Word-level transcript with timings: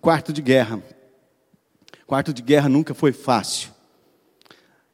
quarto 0.00 0.32
de 0.32 0.42
guerra. 0.42 0.82
Quarto 2.06 2.32
de 2.32 2.42
guerra 2.42 2.68
nunca 2.68 2.94
foi 2.94 3.12
fácil. 3.12 3.70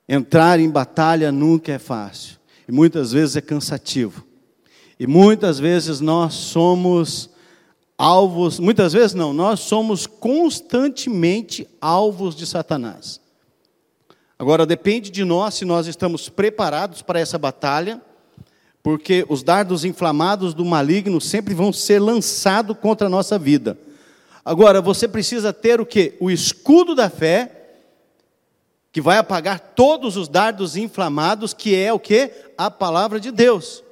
Entrar 0.08 0.60
em 0.60 0.68
batalha 0.68 1.32
nunca 1.32 1.72
é 1.72 1.78
fácil. 1.78 2.36
E 2.68 2.72
muitas 2.72 3.12
vezes 3.12 3.36
é 3.36 3.40
cansativo. 3.40 4.24
E 4.98 5.06
muitas 5.06 5.58
vezes 5.58 6.00
nós 6.00 6.34
somos 6.34 7.30
alvos, 7.98 8.58
muitas 8.58 8.92
vezes 8.92 9.14
não, 9.14 9.32
nós 9.32 9.60
somos 9.60 10.06
constantemente 10.06 11.66
alvos 11.80 12.34
de 12.34 12.46
Satanás. 12.46 13.20
Agora 14.38 14.66
depende 14.66 15.10
de 15.10 15.24
nós 15.24 15.54
se 15.54 15.64
nós 15.64 15.86
estamos 15.86 16.28
preparados 16.28 17.00
para 17.00 17.20
essa 17.20 17.38
batalha, 17.38 18.00
porque 18.82 19.24
os 19.28 19.42
dardos 19.42 19.84
inflamados 19.84 20.52
do 20.52 20.64
maligno 20.64 21.20
sempre 21.20 21.54
vão 21.54 21.72
ser 21.72 21.98
lançados 21.98 22.76
contra 22.78 23.06
a 23.06 23.10
nossa 23.10 23.38
vida. 23.38 23.78
Agora 24.46 24.80
você 24.80 25.06
precisa 25.06 25.52
ter 25.52 25.80
o 25.80 25.84
que? 25.84 26.14
O 26.20 26.30
escudo 26.30 26.94
da 26.94 27.10
fé, 27.10 27.50
que 28.92 29.00
vai 29.00 29.18
apagar 29.18 29.58
todos 29.58 30.16
os 30.16 30.28
dardos 30.28 30.76
inflamados, 30.76 31.52
que 31.52 31.74
é 31.74 31.92
o 31.92 31.98
que? 31.98 32.30
A 32.56 32.70
palavra 32.70 33.20
de 33.20 33.30
Deus 33.30 33.84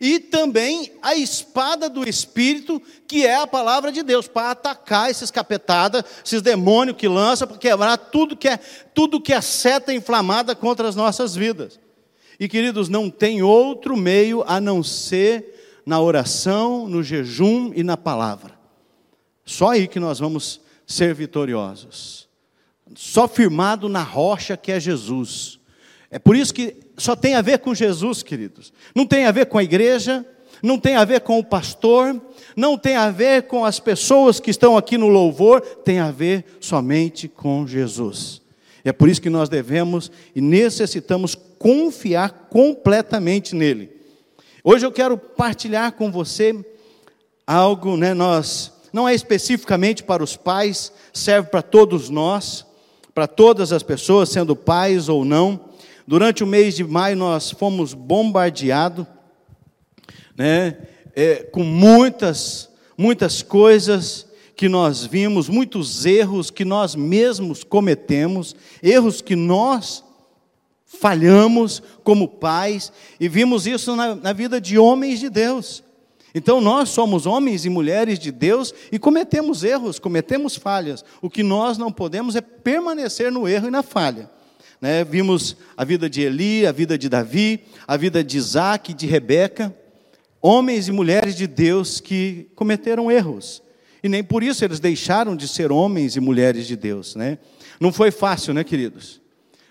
e 0.00 0.18
também 0.18 0.92
a 1.02 1.14
espada 1.14 1.88
do 1.88 2.08
Espírito, 2.08 2.80
que 3.06 3.26
é 3.26 3.36
a 3.36 3.46
palavra 3.46 3.92
de 3.92 4.02
Deus, 4.02 4.26
para 4.26 4.52
atacar 4.52 5.10
esses 5.10 5.30
capetadas, 5.30 6.02
esses 6.24 6.40
demônios 6.40 6.96
que 6.96 7.06
lançam, 7.06 7.46
para 7.46 7.58
quebrar 7.58 7.98
tudo 7.98 8.34
que 8.34 8.48
é 8.48 8.58
tudo 8.94 9.20
que 9.20 9.32
é 9.32 9.40
seta 9.42 9.92
inflamada 9.92 10.54
contra 10.54 10.88
as 10.88 10.96
nossas 10.96 11.36
vidas. 11.36 11.78
E 12.38 12.48
queridos, 12.48 12.88
não 12.88 13.10
tem 13.10 13.42
outro 13.42 13.94
meio 13.94 14.42
a 14.46 14.58
não 14.58 14.82
ser 14.82 15.82
na 15.84 16.00
oração, 16.00 16.88
no 16.88 17.02
jejum 17.02 17.70
e 17.74 17.82
na 17.82 17.96
palavra. 17.96 18.59
Só 19.50 19.70
aí 19.70 19.88
que 19.88 19.98
nós 19.98 20.20
vamos 20.20 20.60
ser 20.86 21.12
vitoriosos. 21.12 22.28
Só 22.94 23.26
firmado 23.26 23.88
na 23.88 24.00
rocha 24.00 24.56
que 24.56 24.70
é 24.70 24.78
Jesus. 24.78 25.58
É 26.08 26.20
por 26.20 26.36
isso 26.36 26.54
que 26.54 26.76
só 26.96 27.16
tem 27.16 27.34
a 27.34 27.42
ver 27.42 27.58
com 27.58 27.74
Jesus, 27.74 28.22
queridos. 28.22 28.72
Não 28.94 29.04
tem 29.04 29.26
a 29.26 29.32
ver 29.32 29.46
com 29.46 29.58
a 29.58 29.64
igreja, 29.64 30.24
não 30.62 30.78
tem 30.78 30.94
a 30.94 31.04
ver 31.04 31.22
com 31.22 31.36
o 31.36 31.44
pastor, 31.44 32.22
não 32.54 32.78
tem 32.78 32.94
a 32.94 33.10
ver 33.10 33.48
com 33.48 33.64
as 33.64 33.80
pessoas 33.80 34.38
que 34.38 34.52
estão 34.52 34.76
aqui 34.76 34.96
no 34.96 35.08
louvor, 35.08 35.60
tem 35.62 35.98
a 35.98 36.12
ver 36.12 36.44
somente 36.60 37.26
com 37.26 37.66
Jesus. 37.66 38.40
É 38.84 38.92
por 38.92 39.08
isso 39.08 39.20
que 39.20 39.28
nós 39.28 39.48
devemos 39.48 40.12
e 40.32 40.40
necessitamos 40.40 41.34
confiar 41.58 42.46
completamente 42.48 43.56
nele. 43.56 43.90
Hoje 44.62 44.86
eu 44.86 44.92
quero 44.92 45.18
partilhar 45.18 45.90
com 45.90 46.08
você 46.08 46.54
algo, 47.44 47.96
né, 47.96 48.14
nós 48.14 48.78
não 48.92 49.08
é 49.08 49.14
especificamente 49.14 50.02
para 50.02 50.22
os 50.22 50.36
pais, 50.36 50.92
serve 51.12 51.48
para 51.48 51.62
todos 51.62 52.08
nós, 52.08 52.66
para 53.14 53.26
todas 53.26 53.72
as 53.72 53.82
pessoas, 53.82 54.28
sendo 54.28 54.54
pais 54.56 55.08
ou 55.08 55.24
não. 55.24 55.68
Durante 56.06 56.42
o 56.42 56.46
mês 56.46 56.74
de 56.74 56.84
maio 56.84 57.16
nós 57.16 57.50
fomos 57.50 57.94
bombardeados, 57.94 59.06
né, 60.36 60.76
é, 61.14 61.36
com 61.36 61.62
muitas, 61.62 62.68
muitas 62.96 63.42
coisas 63.42 64.26
que 64.56 64.68
nós 64.68 65.04
vimos, 65.04 65.48
muitos 65.48 66.04
erros 66.04 66.50
que 66.50 66.64
nós 66.64 66.94
mesmos 66.94 67.64
cometemos, 67.64 68.54
erros 68.82 69.20
que 69.22 69.34
nós 69.34 70.04
falhamos 70.84 71.82
como 72.02 72.28
pais, 72.28 72.92
e 73.18 73.28
vimos 73.28 73.66
isso 73.66 73.94
na, 73.94 74.14
na 74.14 74.32
vida 74.32 74.60
de 74.60 74.78
homens 74.78 75.20
de 75.20 75.30
Deus. 75.30 75.82
Então 76.34 76.60
nós 76.60 76.90
somos 76.90 77.26
homens 77.26 77.64
e 77.64 77.68
mulheres 77.68 78.18
de 78.18 78.30
Deus 78.30 78.72
e 78.92 78.98
cometemos 78.98 79.64
erros, 79.64 79.98
cometemos 79.98 80.56
falhas. 80.56 81.04
O 81.20 81.28
que 81.28 81.42
nós 81.42 81.76
não 81.76 81.90
podemos 81.90 82.36
é 82.36 82.40
permanecer 82.40 83.32
no 83.32 83.48
erro 83.48 83.68
e 83.68 83.70
na 83.70 83.82
falha. 83.82 84.30
Né? 84.80 85.04
Vimos 85.04 85.56
a 85.76 85.84
vida 85.84 86.08
de 86.08 86.22
Eli, 86.22 86.66
a 86.66 86.72
vida 86.72 86.96
de 86.96 87.08
Davi, 87.08 87.60
a 87.86 87.96
vida 87.96 88.24
de 88.24 88.38
Isaac, 88.38 88.94
de 88.94 89.06
Rebeca, 89.06 89.74
homens 90.40 90.88
e 90.88 90.92
mulheres 90.92 91.34
de 91.34 91.46
Deus 91.46 92.00
que 92.00 92.48
cometeram 92.54 93.10
erros. 93.10 93.62
E 94.02 94.08
nem 94.08 94.24
por 94.24 94.42
isso 94.42 94.64
eles 94.64 94.80
deixaram 94.80 95.36
de 95.36 95.46
ser 95.46 95.70
homens 95.70 96.16
e 96.16 96.20
mulheres 96.20 96.66
de 96.66 96.76
Deus. 96.76 97.14
Né? 97.14 97.38
Não 97.78 97.92
foi 97.92 98.10
fácil, 98.10 98.54
né, 98.54 98.64
queridos? 98.64 99.20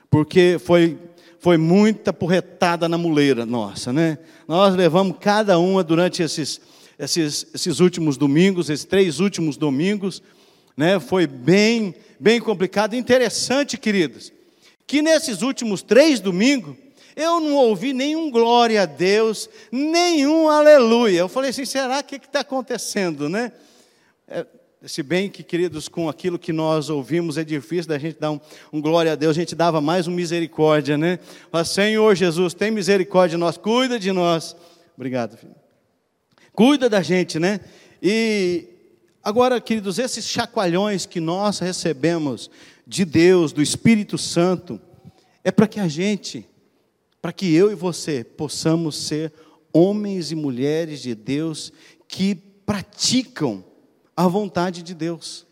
Porque 0.09 0.57
foi, 0.59 0.97
foi 1.39 1.57
muita 1.57 2.11
porretada 2.11 2.89
na 2.89 2.97
muleira 2.97 3.45
nossa. 3.45 3.91
Né? 3.93 4.17
Nós 4.47 4.75
levamos 4.75 5.17
cada 5.19 5.57
uma 5.57 5.83
durante 5.83 6.21
esses, 6.21 6.59
esses, 6.97 7.47
esses 7.53 7.79
últimos 7.79 8.17
domingos, 8.17 8.69
esses 8.69 8.85
três 8.85 9.19
últimos 9.19 9.57
domingos. 9.57 10.21
Né? 10.75 10.99
Foi 10.99 11.25
bem, 11.25 11.95
bem 12.19 12.39
complicado. 12.39 12.95
Interessante, 12.95 13.77
queridos 13.77 14.31
que 14.89 15.03
nesses 15.03 15.43
últimos 15.43 15.83
três 15.83 16.19
domingos, 16.19 16.75
eu 17.15 17.39
não 17.39 17.53
ouvi 17.57 17.93
nenhum 17.93 18.31
glória 18.31 18.81
a 18.81 18.85
Deus, 18.87 19.47
nenhum 19.71 20.49
aleluia. 20.49 21.19
Eu 21.19 21.29
falei 21.29 21.51
assim, 21.51 21.63
será 21.63 22.01
que 22.01 22.15
está 22.15 22.39
acontecendo, 22.39 23.29
né? 23.29 23.51
Se 24.85 25.03
bem 25.03 25.29
que, 25.29 25.43
queridos, 25.43 25.89
com 25.89 26.07
aquilo 26.07 26.39
que 26.39 26.53
nós 26.53 26.89
ouvimos, 26.89 27.37
é 27.37 27.43
difícil 27.43 27.89
da 27.89 27.99
gente 27.99 28.17
dar 28.17 28.31
um, 28.31 28.39
um 28.71 28.79
glória 28.79 29.11
a 29.11 29.15
Deus, 29.15 29.35
a 29.35 29.39
gente 29.41 29.53
dava 29.53 29.81
mais 29.81 30.07
um 30.07 30.11
misericórdia, 30.11 30.97
né? 30.97 31.19
Mas, 31.51 31.69
Senhor 31.69 32.15
Jesus, 32.15 32.53
tem 32.53 32.71
misericórdia 32.71 33.35
de 33.35 33.41
nós, 33.41 33.57
cuida 33.57 33.99
de 33.99 34.09
nós. 34.13 34.55
Obrigado, 34.95 35.35
filho. 35.35 35.55
Cuida 36.53 36.89
da 36.89 37.01
gente, 37.01 37.37
né? 37.39 37.59
E 38.01 38.69
agora, 39.21 39.59
queridos, 39.59 39.99
esses 39.99 40.25
chacoalhões 40.25 41.05
que 41.05 41.19
nós 41.19 41.59
recebemos 41.59 42.49
de 42.87 43.03
Deus, 43.03 43.51
do 43.51 43.61
Espírito 43.61 44.17
Santo, 44.17 44.79
é 45.43 45.51
para 45.51 45.67
que 45.67 45.81
a 45.81 45.89
gente, 45.89 46.47
para 47.21 47.33
que 47.33 47.53
eu 47.53 47.69
e 47.69 47.75
você 47.75 48.23
possamos 48.23 48.95
ser 48.95 49.33
homens 49.73 50.31
e 50.31 50.35
mulheres 50.35 51.01
de 51.01 51.13
Deus 51.13 51.73
que 52.07 52.33
praticam 52.33 53.68
a 54.19 54.27
vontade 54.27 54.83
de 54.83 54.93
Deus, 54.93 55.47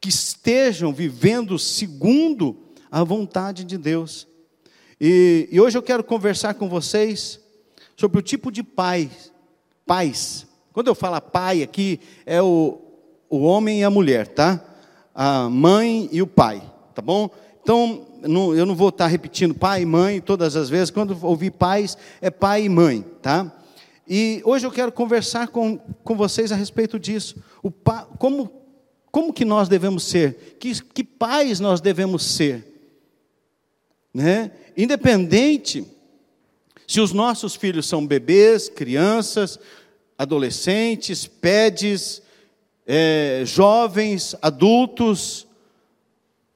que 0.00 0.08
estejam 0.08 0.92
vivendo 0.92 1.56
segundo 1.56 2.56
a 2.90 3.04
vontade 3.04 3.62
de 3.62 3.78
Deus. 3.78 4.26
E, 5.00 5.48
e 5.52 5.60
hoje 5.60 5.78
eu 5.78 5.82
quero 5.84 6.02
conversar 6.02 6.54
com 6.54 6.68
vocês 6.68 7.38
sobre 7.96 8.18
o 8.18 8.22
tipo 8.22 8.50
de 8.50 8.64
pai, 8.64 9.08
pais. 9.86 10.48
Quando 10.72 10.88
eu 10.88 10.96
falo 10.96 11.20
pai 11.20 11.62
aqui, 11.62 12.00
é 12.26 12.42
o, 12.42 12.80
o 13.30 13.42
homem 13.42 13.82
e 13.82 13.84
a 13.84 13.90
mulher, 13.90 14.26
tá? 14.26 14.60
a 15.14 15.48
mãe 15.48 16.08
e 16.10 16.20
o 16.20 16.26
pai, 16.26 16.60
tá 16.92 17.00
bom? 17.00 17.30
Então, 17.62 18.04
eu 18.24 18.66
não 18.66 18.74
vou 18.74 18.88
estar 18.88 19.06
repetindo 19.06 19.54
pai 19.54 19.82
e 19.82 19.86
mãe 19.86 20.20
todas 20.20 20.56
as 20.56 20.68
vezes, 20.68 20.90
quando 20.90 21.16
ouvir 21.24 21.52
pais, 21.52 21.96
é 22.20 22.30
pai 22.30 22.64
e 22.64 22.68
mãe, 22.68 23.04
tá? 23.22 23.55
E 24.08 24.40
hoje 24.44 24.66
eu 24.66 24.70
quero 24.70 24.92
conversar 24.92 25.48
com, 25.48 25.78
com 25.78 26.16
vocês 26.16 26.52
a 26.52 26.56
respeito 26.56 26.98
disso. 26.98 27.42
O 27.62 27.70
pa, 27.70 28.04
como, 28.18 28.52
como 29.10 29.32
que 29.32 29.44
nós 29.44 29.68
devemos 29.68 30.04
ser? 30.04 30.56
Que, 30.60 30.80
que 30.82 31.02
pais 31.02 31.58
nós 31.58 31.80
devemos 31.80 32.22
ser? 32.22 32.64
Né? 34.14 34.52
Independente 34.76 35.84
se 36.86 37.00
os 37.00 37.12
nossos 37.12 37.56
filhos 37.56 37.86
são 37.86 38.06
bebês, 38.06 38.68
crianças, 38.68 39.58
adolescentes, 40.16 41.26
pedes, 41.26 42.22
é, 42.86 43.42
jovens, 43.44 44.36
adultos, 44.40 45.46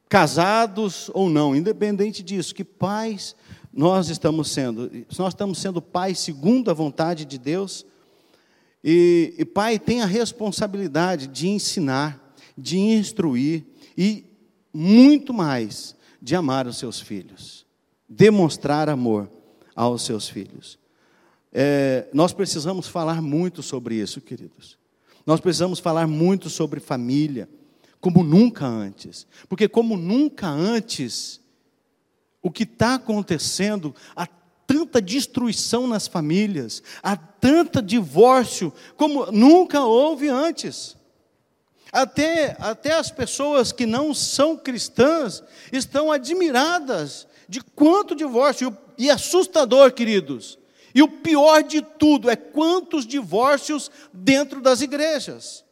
casados 0.08 1.10
ou 1.12 1.28
não, 1.28 1.54
independente 1.54 2.22
disso, 2.22 2.54
que 2.54 2.64
pais 2.64 3.34
nós 3.72 4.08
estamos 4.08 4.50
sendo. 4.50 4.90
Nós 5.18 5.32
estamos 5.32 5.58
sendo 5.58 5.80
pais 5.80 6.18
segundo 6.18 6.70
a 6.70 6.74
vontade 6.74 7.24
de 7.24 7.38
Deus. 7.38 7.86
E, 8.82 9.34
e 9.38 9.44
pai 9.44 9.78
tem 9.78 10.02
a 10.02 10.06
responsabilidade 10.06 11.26
de 11.26 11.48
ensinar, 11.48 12.34
de 12.56 12.78
instruir 12.78 13.64
e 13.96 14.24
muito 14.72 15.32
mais 15.32 15.94
de 16.20 16.34
amar 16.34 16.66
os 16.66 16.78
seus 16.78 17.00
filhos, 17.00 17.66
demonstrar 18.08 18.88
amor 18.88 19.30
aos 19.74 20.02
seus 20.02 20.28
filhos. 20.28 20.78
É, 21.52 22.06
nós 22.12 22.32
precisamos 22.32 22.86
falar 22.86 23.20
muito 23.20 23.62
sobre 23.62 23.96
isso, 23.96 24.20
queridos. 24.20 24.78
Nós 25.26 25.40
precisamos 25.40 25.78
falar 25.78 26.06
muito 26.06 26.48
sobre 26.48 26.80
família, 26.80 27.48
como 28.00 28.22
nunca 28.22 28.66
antes. 28.66 29.26
Porque, 29.48 29.68
como 29.68 29.96
nunca 29.96 30.48
antes, 30.48 31.39
o 32.42 32.50
que 32.50 32.62
está 32.62 32.94
acontecendo, 32.94 33.94
há 34.14 34.26
tanta 34.66 35.00
destruição 35.02 35.86
nas 35.86 36.06
famílias, 36.06 36.82
há 37.02 37.16
tanto 37.16 37.82
divórcio, 37.82 38.72
como 38.96 39.30
nunca 39.32 39.82
houve 39.84 40.28
antes. 40.28 40.96
Até, 41.92 42.56
até 42.60 42.92
as 42.92 43.10
pessoas 43.10 43.72
que 43.72 43.84
não 43.84 44.14
são 44.14 44.56
cristãs 44.56 45.42
estão 45.72 46.12
admiradas 46.12 47.26
de 47.48 47.60
quanto 47.60 48.14
divórcio, 48.14 48.76
e 48.96 49.10
assustador, 49.10 49.92
queridos, 49.92 50.58
e 50.94 51.02
o 51.02 51.08
pior 51.08 51.62
de 51.62 51.80
tudo 51.82 52.28
é 52.28 52.36
quantos 52.36 53.06
divórcios 53.06 53.90
dentro 54.12 54.60
das 54.60 54.82
igrejas. 54.82 55.64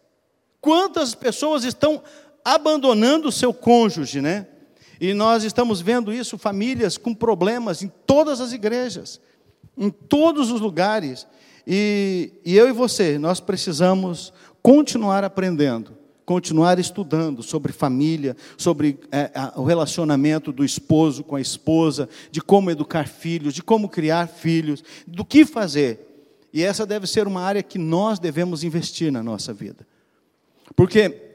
Quantas 0.61 1.14
pessoas 1.14 1.64
estão 1.64 2.03
abandonando 2.44 3.29
o 3.29 3.32
seu 3.32 3.53
cônjuge, 3.53 4.21
né? 4.21 4.47
E 5.00 5.15
nós 5.15 5.45
estamos 5.45 5.81
vendo 5.81 6.12
isso, 6.12 6.37
famílias 6.37 6.97
com 6.97 7.15
problemas 7.15 7.83
em 7.83 7.93
todas 8.06 8.41
as 8.41 8.53
igrejas, 8.53 9.21
em 9.77 9.91
todos 9.91 10.50
os 10.50 10.61
lugares. 10.61 11.27
E, 11.67 12.33
e 12.45 12.56
eu 12.56 12.69
e 12.69 12.73
você, 12.73 13.19
nós 13.19 13.39
precisamos 13.39 14.33
continuar 14.62 15.23
aprendendo, 15.23 15.97
continuar 16.25 16.79
estudando 16.79 17.43
sobre 17.43 17.73
família, 17.73 18.37
sobre 18.56 18.99
é, 19.12 19.31
o 19.55 19.62
relacionamento 19.62 20.50
do 20.50 20.65
esposo 20.65 21.23
com 21.23 21.37
a 21.37 21.41
esposa, 21.41 22.09
de 22.31 22.41
como 22.41 22.71
educar 22.71 23.06
filhos, 23.06 23.55
de 23.55 23.62
como 23.62 23.89
criar 23.89 24.27
filhos, 24.27 24.83
do 25.06 25.25
que 25.25 25.47
fazer. 25.47 26.06
E 26.53 26.62
essa 26.62 26.85
deve 26.85 27.06
ser 27.06 27.27
uma 27.27 27.43
área 27.43 27.62
que 27.62 27.79
nós 27.79 28.19
devemos 28.19 28.65
investir 28.65 29.12
na 29.12 29.23
nossa 29.23 29.53
vida. 29.53 29.87
Porque 30.75 31.29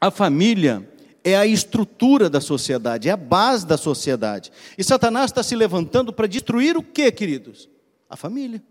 a 0.00 0.10
família 0.10 0.88
é 1.26 1.34
a 1.34 1.44
estrutura 1.44 2.30
da 2.30 2.40
sociedade, 2.40 3.08
é 3.08 3.12
a 3.12 3.16
base 3.16 3.66
da 3.66 3.76
sociedade. 3.76 4.52
E 4.78 4.84
Satanás 4.84 5.32
está 5.32 5.42
se 5.42 5.56
levantando 5.56 6.12
para 6.12 6.28
destruir 6.28 6.76
o 6.76 6.82
que, 6.84 7.10
queridos? 7.10 7.68
A 8.08 8.16
família. 8.16 8.62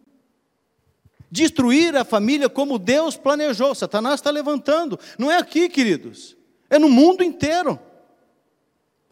Destruir 1.29 1.97
a 1.97 2.05
família 2.05 2.47
como 2.47 2.79
Deus 2.79 3.17
planejou. 3.17 3.75
Satanás 3.75 4.21
está 4.21 4.31
levantando. 4.31 4.97
Não 5.19 5.29
é 5.29 5.37
aqui, 5.37 5.67
queridos. 5.67 6.37
É 6.69 6.79
no 6.79 6.87
mundo 6.87 7.25
inteiro. 7.25 7.77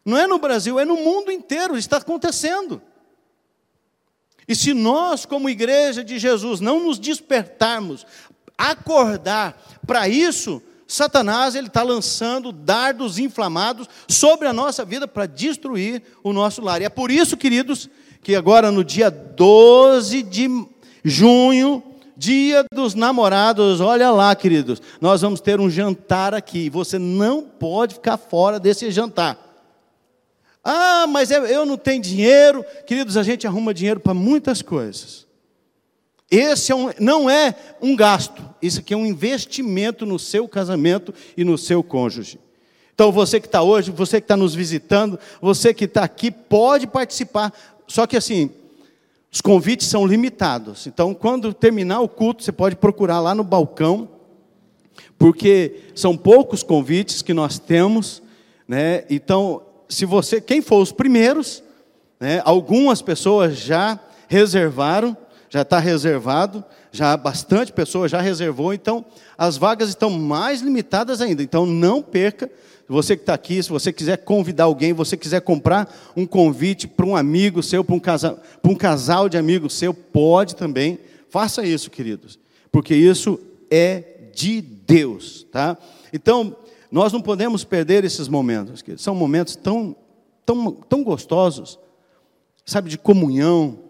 Não 0.05 0.17
é 0.17 0.25
no 0.25 0.39
Brasil, 0.39 0.79
é 0.79 0.85
no 0.85 0.95
mundo 0.95 1.29
inteiro. 1.29 1.77
Está 1.77 1.97
acontecendo. 1.97 2.81
E 4.47 4.55
se 4.55 4.73
nós, 4.73 5.25
como 5.25 5.49
igreja 5.49 6.01
de 6.01 6.17
Jesus, 6.17 6.61
não 6.61 6.79
nos 6.81 6.97
despertarmos, 6.97 8.05
acordar 8.57 9.61
para 9.85 10.07
isso, 10.07 10.61
Satanás 10.87 11.55
ele 11.55 11.67
está 11.67 11.81
lançando 11.83 12.51
dardos 12.51 13.17
inflamados 13.17 13.87
sobre 14.07 14.47
a 14.47 14.53
nossa 14.53 14.83
vida 14.83 15.07
para 15.07 15.25
destruir 15.25 16.01
o 16.23 16.33
nosso 16.33 16.61
lar. 16.61 16.81
E 16.81 16.85
é 16.85 16.89
por 16.89 17.09
isso, 17.09 17.37
queridos, 17.37 17.89
que 18.21 18.35
agora 18.35 18.71
no 18.71 18.83
dia 18.83 19.09
12 19.09 20.23
de 20.23 20.49
junho, 21.03 21.83
dia 22.15 22.65
dos 22.71 22.93
namorados, 22.93 23.81
olha 23.81 24.11
lá, 24.11 24.35
queridos, 24.35 24.81
nós 25.01 25.21
vamos 25.21 25.41
ter 25.41 25.59
um 25.59 25.69
jantar 25.69 26.33
aqui. 26.33 26.69
Você 26.69 26.99
não 26.99 27.41
pode 27.41 27.95
ficar 27.95 28.17
fora 28.17 28.59
desse 28.59 28.89
jantar. 28.91 29.37
Ah, 30.63 31.05
mas 31.07 31.29
eu 31.29 31.65
não 31.65 31.75
tenho 31.75 32.01
dinheiro. 32.01 32.65
Queridos, 32.87 33.17
a 33.17 33.23
gente 33.23 33.45
arruma 33.45 33.73
dinheiro 33.73 33.99
para 33.99 34.13
muitas 34.13 34.61
coisas. 34.61 35.27
Esse 36.29 36.71
é 36.71 36.75
um, 36.75 36.89
não 36.99 37.29
é 37.29 37.55
um 37.81 37.95
gasto, 37.95 38.43
isso 38.61 38.79
aqui 38.79 38.93
é 38.93 38.97
um 38.97 39.05
investimento 39.05 40.05
no 40.05 40.17
seu 40.17 40.47
casamento 40.47 41.13
e 41.37 41.43
no 41.43 41.57
seu 41.57 41.83
cônjuge. 41.83 42.39
Então, 42.93 43.11
você 43.11 43.39
que 43.39 43.47
está 43.47 43.61
hoje, 43.61 43.91
você 43.91 44.21
que 44.21 44.25
está 44.25 44.37
nos 44.37 44.53
visitando, 44.53 45.19
você 45.41 45.73
que 45.73 45.85
está 45.85 46.03
aqui, 46.03 46.29
pode 46.29 46.85
participar. 46.85 47.51
Só 47.87 48.05
que 48.05 48.15
assim, 48.15 48.51
os 49.31 49.41
convites 49.41 49.87
são 49.87 50.05
limitados. 50.05 50.85
Então, 50.85 51.13
quando 51.13 51.53
terminar 51.53 52.01
o 52.01 52.07
culto, 52.07 52.43
você 52.43 52.51
pode 52.51 52.75
procurar 52.75 53.19
lá 53.19 53.33
no 53.33 53.43
balcão, 53.43 54.07
porque 55.17 55.81
são 55.95 56.15
poucos 56.15 56.61
convites 56.61 57.23
que 57.23 57.33
nós 57.33 57.57
temos. 57.57 58.21
Né? 58.67 59.05
Então, 59.09 59.63
se 59.89 60.05
você, 60.05 60.39
quem 60.39 60.61
for 60.61 60.81
os 60.81 60.91
primeiros, 60.91 61.63
né, 62.19 62.41
algumas 62.45 63.01
pessoas 63.01 63.57
já 63.57 63.99
reservaram, 64.27 65.17
já 65.53 65.61
está 65.61 65.77
reservado, 65.77 66.65
já 66.91 67.15
bastante 67.15 67.71
pessoa 67.71 68.07
já 68.07 68.19
reservou, 68.19 68.73
então 68.73 69.05
as 69.37 69.55
vagas 69.55 69.89
estão 69.89 70.09
mais 70.09 70.61
limitadas 70.61 71.21
ainda. 71.21 71.43
Então 71.43 71.63
não 71.63 72.01
perca. 72.01 72.49
Você 72.89 73.15
que 73.15 73.21
está 73.21 73.35
aqui, 73.35 73.61
se 73.61 73.69
você 73.69 73.93
quiser 73.93 74.17
convidar 74.17 74.63
alguém, 74.63 74.93
você 74.93 75.15
quiser 75.15 75.41
comprar 75.41 75.95
um 76.17 76.25
convite 76.25 76.87
para 76.87 77.05
um 77.05 77.15
amigo 77.15 77.61
seu, 77.61 77.83
para 77.83 77.93
um, 77.93 77.99
casal, 77.99 78.39
para 78.63 78.71
um 78.71 78.75
casal 78.75 79.29
de 79.29 79.37
amigos 79.37 79.75
seu, 79.75 79.93
pode 79.93 80.55
também. 80.55 80.97
Faça 81.29 81.63
isso, 81.63 81.91
queridos, 81.91 82.39
porque 82.71 82.95
isso 82.95 83.39
é 83.69 84.03
de 84.33 84.59
Deus, 84.59 85.45
tá? 85.51 85.77
Então, 86.11 86.57
nós 86.91 87.13
não 87.13 87.21
podemos 87.21 87.63
perder 87.63 88.03
esses 88.03 88.27
momentos, 88.27 88.81
queridos. 88.81 89.03
São 89.03 89.13
momentos 89.13 89.55
tão, 89.55 89.95
tão, 90.43 90.71
tão 90.71 91.03
gostosos, 91.03 91.77
sabe, 92.65 92.89
de 92.89 92.97
comunhão, 92.97 93.82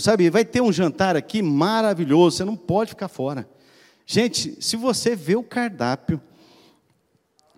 sabe, 0.00 0.30
vai 0.30 0.44
ter 0.44 0.60
um 0.60 0.72
jantar 0.72 1.16
aqui 1.16 1.42
maravilhoso, 1.42 2.36
você 2.36 2.44
não 2.44 2.56
pode 2.56 2.90
ficar 2.90 3.08
fora. 3.08 3.48
Gente, 4.06 4.56
se 4.60 4.76
você 4.76 5.14
vê 5.14 5.36
o 5.36 5.42
cardápio, 5.42 6.20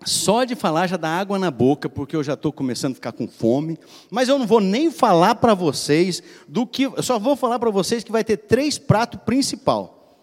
só 0.03 0.43
de 0.43 0.55
falar 0.55 0.87
já 0.87 0.97
dá 0.97 1.09
água 1.09 1.37
na 1.37 1.51
boca, 1.51 1.87
porque 1.87 2.15
eu 2.15 2.23
já 2.23 2.33
estou 2.33 2.51
começando 2.51 2.93
a 2.93 2.95
ficar 2.95 3.11
com 3.11 3.27
fome. 3.27 3.77
Mas 4.09 4.27
eu 4.27 4.39
não 4.39 4.47
vou 4.47 4.59
nem 4.59 4.91
falar 4.91 5.35
para 5.35 5.53
vocês 5.53 6.23
do 6.47 6.65
que. 6.65 6.83
Eu 6.83 7.03
só 7.03 7.19
vou 7.19 7.35
falar 7.35 7.59
para 7.59 7.69
vocês 7.69 8.03
que 8.03 8.11
vai 8.11 8.23
ter 8.23 8.37
três 8.37 8.77
pratos 8.77 9.21
principal. 9.23 10.17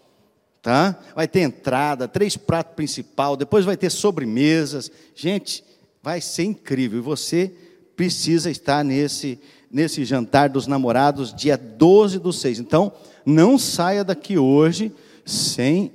Tá? 0.61 0.99
Vai 1.15 1.27
ter 1.27 1.39
entrada, 1.39 2.07
três 2.07 2.35
pratos 2.35 2.75
principal, 2.75 3.37
depois 3.37 3.63
vai 3.63 3.77
ter 3.77 3.89
sobremesas. 3.89 4.91
Gente, 5.15 5.63
vai 6.03 6.19
ser 6.19 6.43
incrível. 6.43 6.99
E 6.99 7.01
você 7.01 7.53
precisa 7.99 8.49
estar 8.49 8.81
nesse 8.81 9.37
nesse 9.69 10.05
jantar 10.05 10.47
dos 10.47 10.67
namorados, 10.67 11.33
dia 11.33 11.57
12 11.57 12.17
do 12.17 12.31
6. 12.31 12.59
Então, 12.59 12.93
não 13.25 13.59
saia 13.59 14.05
daqui 14.05 14.37
hoje 14.37 14.89
sem 15.25 15.91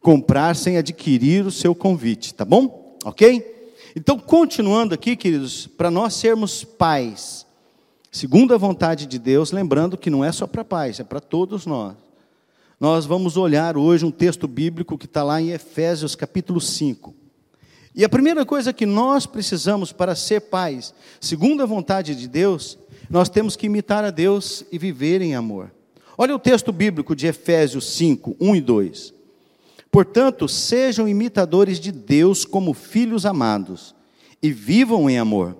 comprar, 0.00 0.54
sem 0.54 0.78
adquirir 0.78 1.44
o 1.44 1.50
seu 1.50 1.74
convite, 1.74 2.32
tá 2.32 2.44
bom? 2.44 2.96
Ok? 3.04 3.74
Então, 3.96 4.16
continuando 4.16 4.94
aqui, 4.94 5.16
queridos, 5.16 5.66
para 5.66 5.90
nós 5.90 6.14
sermos 6.14 6.62
pais, 6.62 7.44
segundo 8.12 8.54
a 8.54 8.56
vontade 8.56 9.04
de 9.04 9.18
Deus, 9.18 9.50
lembrando 9.50 9.98
que 9.98 10.10
não 10.10 10.24
é 10.24 10.30
só 10.30 10.46
para 10.46 10.64
pais, 10.64 11.00
é 11.00 11.04
para 11.04 11.20
todos 11.20 11.66
nós. 11.66 11.96
Nós 12.78 13.06
vamos 13.06 13.36
olhar 13.36 13.76
hoje 13.76 14.06
um 14.06 14.10
texto 14.12 14.46
bíblico 14.46 14.96
que 14.96 15.06
está 15.06 15.24
lá 15.24 15.42
em 15.42 15.50
Efésios 15.50 16.14
capítulo 16.14 16.60
5. 16.60 17.23
E 17.94 18.04
a 18.04 18.08
primeira 18.08 18.44
coisa 18.44 18.72
que 18.72 18.84
nós 18.84 19.24
precisamos 19.24 19.92
para 19.92 20.16
ser 20.16 20.40
pais, 20.40 20.92
segundo 21.20 21.62
a 21.62 21.66
vontade 21.66 22.14
de 22.14 22.26
Deus, 22.26 22.76
nós 23.08 23.28
temos 23.28 23.54
que 23.54 23.66
imitar 23.66 24.04
a 24.04 24.10
Deus 24.10 24.64
e 24.72 24.78
viver 24.78 25.22
em 25.22 25.34
amor. 25.34 25.72
Olha 26.18 26.34
o 26.34 26.38
texto 26.38 26.72
bíblico 26.72 27.14
de 27.14 27.26
Efésios 27.26 27.92
5, 27.94 28.36
1 28.40 28.56
e 28.56 28.60
2. 28.60 29.14
Portanto, 29.90 30.48
sejam 30.48 31.08
imitadores 31.08 31.78
de 31.78 31.92
Deus 31.92 32.44
como 32.44 32.74
filhos 32.74 33.24
amados, 33.24 33.94
e 34.44 34.52
vivam 34.52 35.08
em 35.08 35.18
amor, 35.18 35.56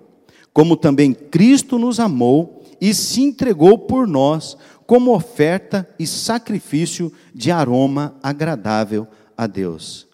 como 0.53 0.77
também 0.77 1.11
Cristo 1.11 1.79
nos 1.79 1.99
amou 1.99 2.63
e 2.79 2.93
se 2.93 3.19
entregou 3.21 3.79
por 3.79 4.07
nós 4.07 4.55
como 4.85 5.15
oferta 5.15 5.89
e 5.97 6.05
sacrifício 6.05 7.11
de 7.33 7.49
aroma 7.49 8.15
agradável 8.21 9.07
a 9.35 9.47
Deus. 9.47 10.04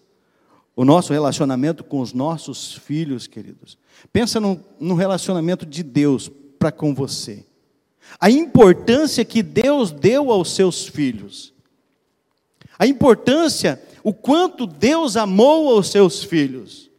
O 0.74 0.84
nosso 0.84 1.12
relacionamento 1.12 1.84
com 1.84 2.00
os 2.00 2.12
nossos 2.12 2.74
filhos, 2.74 3.26
queridos. 3.26 3.76
Pensa 4.12 4.40
no, 4.40 4.94
relacionamento 4.94 5.66
de 5.66 5.82
Deus 5.82 6.30
para 6.58 6.72
com 6.72 6.94
você. 6.94 7.44
A 8.18 8.30
importância 8.30 9.24
que 9.24 9.42
Deus 9.42 9.90
deu 9.90 10.30
aos 10.30 10.54
seus 10.54 10.86
filhos. 10.86 11.52
A 12.78 12.86
importância, 12.86 13.80
o 14.02 14.12
quanto 14.14 14.66
Deus 14.66 15.16
amou 15.16 15.68
aos 15.68 15.90
seus 15.90 16.24
filhos. 16.24 16.90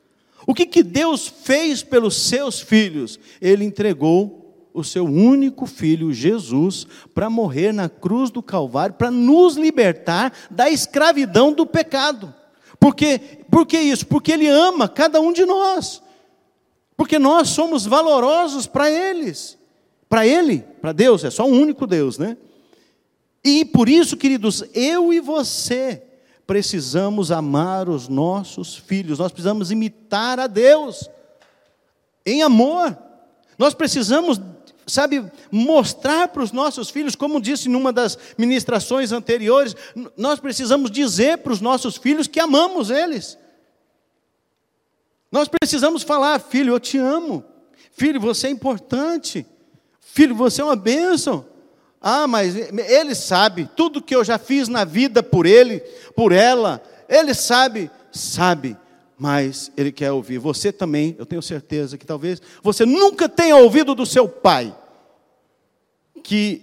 O 0.46 0.54
que, 0.54 0.66
que 0.66 0.84
Deus 0.84 1.28
fez 1.28 1.82
pelos 1.82 2.16
seus 2.16 2.60
filhos? 2.60 3.20
Ele 3.42 3.64
entregou 3.64 4.70
o 4.74 4.84
seu 4.84 5.06
único 5.06 5.66
filho, 5.66 6.14
Jesus, 6.14 6.86
para 7.14 7.30
morrer 7.30 7.72
na 7.72 7.88
cruz 7.88 8.30
do 8.30 8.42
Calvário, 8.42 8.96
para 8.96 9.12
nos 9.12 9.56
libertar 9.56 10.34
da 10.50 10.70
escravidão 10.70 11.54
do 11.54 11.66
pecado. 11.66 12.34
Porque, 12.84 13.18
por 13.50 13.66
que 13.66 13.80
isso? 13.80 14.06
Porque 14.06 14.34
Ele 14.34 14.46
ama 14.46 14.90
cada 14.90 15.22
um 15.22 15.32
de 15.32 15.46
nós. 15.46 16.04
Porque 16.98 17.18
nós 17.18 17.48
somos 17.48 17.86
valorosos 17.86 18.68
para 18.68 18.92
eles. 18.92 19.58
Para 20.10 20.28
Ele, 20.28 20.66
para 20.82 20.92
Deus, 20.92 21.24
é 21.24 21.32
só 21.32 21.46
um 21.46 21.62
único 21.62 21.88
Deus, 21.88 22.18
né? 22.18 22.36
E 23.42 23.64
por 23.64 23.88
isso, 23.88 24.18
queridos, 24.18 24.66
eu 24.74 25.14
e 25.14 25.22
você 25.22 26.04
precisamos 26.46 27.32
amar 27.32 27.88
os 27.88 28.10
nossos 28.10 28.76
filhos, 28.76 29.18
nós 29.18 29.32
precisamos 29.32 29.72
imitar 29.72 30.38
a 30.38 30.48
Deus 30.48 31.10
em 32.26 32.44
amor. 32.44 32.98
Nós 33.58 33.74
precisamos, 33.74 34.42
sabe, 34.86 35.24
mostrar 35.52 36.28
para 36.28 36.44
os 36.44 36.52
nossos 36.52 36.90
filhos, 36.90 37.16
como 37.16 37.42
disse 37.42 37.70
numa 37.70 37.92
das 37.92 38.18
ministrações 38.38 39.12
anteriores, 39.12 39.76
nós 40.18 40.40
precisamos 40.40 40.92
dizer 40.92 41.40
para 41.40 41.54
os 41.54 41.62
nossos 41.62 41.98
filhos 41.98 42.28
que 42.28 42.40
amamos 42.40 42.90
eles. 42.90 43.38
Nós 45.32 45.48
precisamos 45.48 46.04
falar, 46.04 46.40
filho, 46.40 46.74
eu 46.74 46.80
te 46.80 46.98
amo. 46.98 47.44
Filho, 47.92 48.20
você 48.20 48.48
é 48.48 48.50
importante. 48.50 49.46
Filho, 50.00 50.36
você 50.36 50.62
é 50.62 50.66
uma 50.66 50.76
bênção. 50.76 51.46
Ah, 52.00 52.28
mas 52.28 52.56
ele 52.56 53.16
sabe 53.16 53.70
tudo 53.76 54.02
que 54.02 54.16
eu 54.16 54.24
já 54.24 54.38
fiz 54.38 54.68
na 54.68 54.84
vida 54.84 55.24
por 55.24 55.46
ele, 55.46 55.80
por 56.16 56.32
ela. 56.32 56.84
Ele 57.08 57.34
sabe 57.34 57.90
sabe, 58.14 58.78
mas 59.24 59.72
ele 59.78 59.90
quer 59.90 60.12
ouvir. 60.12 60.38
Você 60.38 60.70
também, 60.70 61.16
eu 61.18 61.26
tenho 61.26 61.42
certeza 61.42 61.98
que 61.98 62.06
talvez 62.06 62.42
você 62.62 62.86
nunca 62.86 63.30
tenha 63.30 63.56
ouvido 63.56 63.96
do 63.96 64.06
seu 64.06 64.28
pai 64.28 64.76
que 66.22 66.62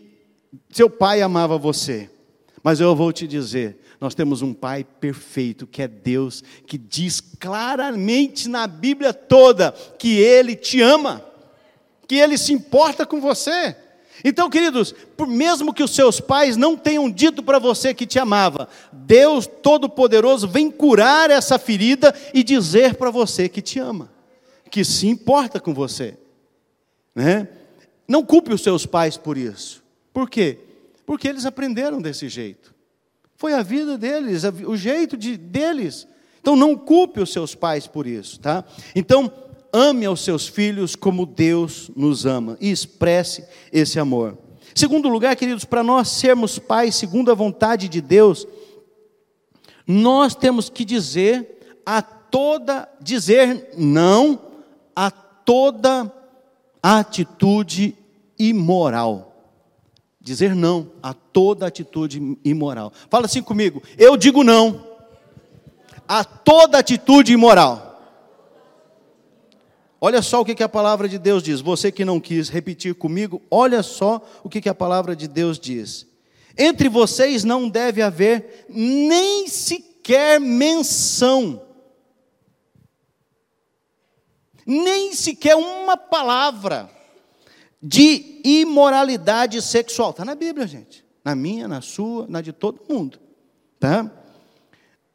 seu 0.71 0.91
pai 0.91 1.23
amava 1.23 1.57
você. 1.57 2.11
Mas 2.63 2.79
eu 2.79 2.95
vou 2.95 3.15
te 3.15 3.27
dizer, 3.27 3.81
nós 3.99 4.15
temos 4.15 4.43
um 4.43 4.53
pai 4.53 4.85
perfeito, 4.85 5.67
que 5.67 5.81
é 5.81 5.89
Deus, 5.89 6.45
que 6.67 6.77
diz 6.77 7.19
claramente 7.19 8.47
na 8.47 8.67
Bíblia 8.67 9.15
toda 9.15 9.73
que 9.99 10.19
ele 10.19 10.55
te 10.55 10.83
ama, 10.83 11.25
que 12.07 12.17
ele 12.17 12.37
se 12.37 12.53
importa 12.53 13.07
com 13.07 13.23
você. 13.23 13.75
Então, 14.25 14.51
queridos, 14.51 14.95
mesmo 15.29 15.73
que 15.73 15.83
os 15.83 15.95
seus 15.95 16.21
pais 16.21 16.57
não 16.57 16.77
tenham 16.77 17.11
dito 17.11 17.43
para 17.43 17.59
você 17.59 17.95
que 17.95 18.07
te 18.07 18.19
amava, 18.19 18.69
Deus 18.93 19.47
Todo-Poderoso 19.47 20.47
vem 20.47 20.71
curar 20.71 21.31
essa 21.31 21.59
ferida 21.59 22.15
e 22.35 22.43
dizer 22.43 22.95
para 22.97 23.11
você 23.11 23.49
que 23.49 23.63
te 23.63 23.79
ama, 23.79 24.11
que 24.71 24.85
se 24.85 25.07
importa 25.07 25.59
com 25.59 25.73
você. 25.73 26.17
Né? 27.15 27.49
Não 28.07 28.25
culpe 28.25 28.53
os 28.53 28.63
seus 28.63 28.87
pais 28.87 29.17
por 29.17 29.39
isso. 29.39 29.83
Por 30.13 30.29
quê? 30.29 30.59
Porque 31.07 31.29
eles 31.29 31.47
aprenderam 31.47 32.01
desse 32.01 32.29
jeito. 32.29 32.75
Foi 33.37 33.55
a 33.55 33.63
vida 33.63 33.97
deles, 33.97 34.43
o 34.67 34.77
jeito 34.77 35.17
de, 35.17 35.37
deles. 35.37 36.07
Então 36.41 36.57
não 36.57 36.77
culpe 36.77 37.21
os 37.21 37.33
seus 37.33 37.55
pais 37.55 37.87
por 37.87 38.07
isso, 38.07 38.39
tá? 38.39 38.65
Então, 38.95 39.33
ame 39.73 40.07
aos 40.07 40.23
seus 40.23 40.47
filhos 40.49 40.97
como 40.97 41.27
Deus 41.27 41.91
nos 41.97 42.27
ama 42.27 42.57
e 42.61 42.71
expresse 42.71 43.45
esse 43.73 43.99
amor. 43.99 44.39
Segundo 44.75 45.09
lugar, 45.09 45.35
queridos, 45.37 45.65
para 45.65 45.83
nós 45.83 46.09
sermos 46.09 46.59
pais 46.59 46.95
segundo 46.95 47.31
a 47.31 47.35
vontade 47.35 47.89
de 47.89 48.01
Deus, 48.01 48.47
nós 49.87 50.35
temos 50.35 50.69
que 50.69 50.85
dizer 50.85 51.81
a 51.85 52.01
toda 52.01 52.89
dizer 53.01 53.75
não 53.77 54.41
a 54.95 55.11
toda 55.11 56.13
atitude 56.83 57.97
imoral. 58.39 59.27
Dizer 60.21 60.55
não 60.55 60.93
a 61.03 61.13
toda 61.15 61.67
atitude 61.67 62.39
imoral. 62.45 62.93
Fala 63.09 63.27
assim 63.27 63.43
comigo. 63.43 63.83
Eu 63.99 64.17
digo 64.17 64.45
não 64.45 64.87
a 66.07 66.25
toda 66.25 66.79
atitude 66.79 67.33
imoral. 67.33 67.90
Olha 70.01 70.23
só 70.23 70.41
o 70.41 70.45
que, 70.45 70.63
a 70.63 70.69
palavra 70.69 71.09
de 71.09 71.19
Deus 71.19 71.43
diz. 71.43 71.61
Você 71.61 71.93
que 71.93 72.05
não 72.05 72.19
quis 72.19 72.49
repetir 72.49 72.95
comigo, 72.95 73.43
olha 73.51 73.83
só 73.83 74.27
o 74.43 74.49
que, 74.49 74.67
a 74.69 74.75
palavra 74.75 75.15
de 75.15 75.29
Deus 75.29 75.59
diz. 75.59 76.07
Entre 76.57 76.89
vocês 76.89 77.45
não 77.45 77.69
deve 77.69 78.01
haver 78.01 78.67
nem 78.69 79.47
sequer 79.47 80.41
menção, 80.41 81.63
nem 84.67 85.13
sequer 85.13 85.55
uma 85.55 85.97
palavra 85.97 86.91
de 87.83 88.41
imoralidade 88.45 89.61
sexual. 89.61 90.11
Está 90.11 90.25
na 90.25 90.35
Bíblia, 90.35 90.67
gente. 90.67 91.05
Na 91.25 91.35
minha, 91.35 91.69
na 91.69 91.81
sua, 91.81 92.27
na 92.27 92.41
de 92.41 92.53
todo 92.53 92.83
mundo. 92.89 93.19
Tá? 93.79 94.11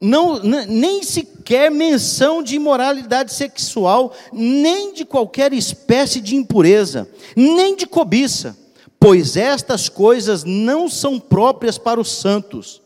Não, 0.05 0.39
nem 0.39 1.01
sequer 1.01 1.71
menção 1.71 2.43
de 2.43 2.55
imoralidade 2.55 3.33
sexual, 3.33 4.13
nem 4.31 4.93
de 4.93 5.03
qualquer 5.03 5.51
espécie 5.51 6.21
de 6.21 6.35
impureza, 6.35 7.09
nem 7.35 7.75
de 7.75 7.87
cobiça, 7.87 8.55
pois 8.99 9.35
estas 9.35 9.89
coisas 9.89 10.43
não 10.43 10.87
são 10.87 11.19
próprias 11.19 11.79
para 11.79 11.99
os 11.99 12.11
santos. 12.11 12.83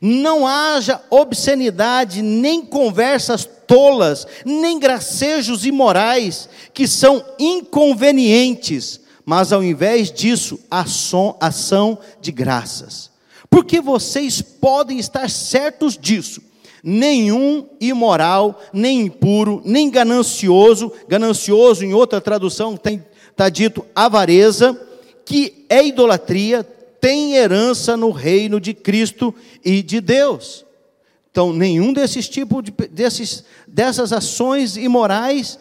Não 0.00 0.46
haja 0.46 1.02
obscenidade, 1.10 2.22
nem 2.22 2.64
conversas 2.64 3.46
tolas, 3.66 4.26
nem 4.44 4.78
gracejos 4.78 5.66
imorais, 5.66 6.48
que 6.72 6.88
são 6.88 7.22
inconvenientes, 7.38 9.00
mas 9.24 9.52
ao 9.52 9.62
invés 9.62 10.10
disso, 10.10 10.58
ação, 10.70 11.36
ação 11.38 11.98
de 12.22 12.32
graças. 12.32 13.10
Porque 13.50 13.82
vocês 13.82 14.40
podem 14.40 14.98
estar 14.98 15.28
certos 15.28 15.96
disso 15.98 16.53
nenhum 16.86 17.66
imoral, 17.80 18.60
nem 18.70 19.00
impuro, 19.00 19.62
nem 19.64 19.88
ganancioso, 19.88 20.92
ganancioso 21.08 21.82
em 21.82 21.94
outra 21.94 22.20
tradução 22.20 22.74
está 22.74 23.48
dito 23.48 23.86
avareza, 23.94 24.78
que 25.24 25.64
é 25.70 25.82
idolatria, 25.82 26.62
tem 27.00 27.36
herança 27.36 27.96
no 27.96 28.10
reino 28.10 28.60
de 28.60 28.74
Cristo 28.74 29.34
e 29.64 29.82
de 29.82 29.98
Deus. 29.98 30.66
Então, 31.30 31.54
nenhum 31.54 31.92
desses 31.92 32.28
tipos 32.28 32.62
de, 32.62 32.70
desses, 32.90 33.44
dessas 33.66 34.12
ações 34.12 34.76
imorais 34.76 35.58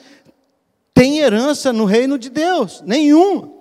tem 0.93 1.19
herança 1.19 1.71
no 1.71 1.85
reino 1.85 2.19
de 2.19 2.29
Deus, 2.29 2.83
nenhum. 2.85 3.51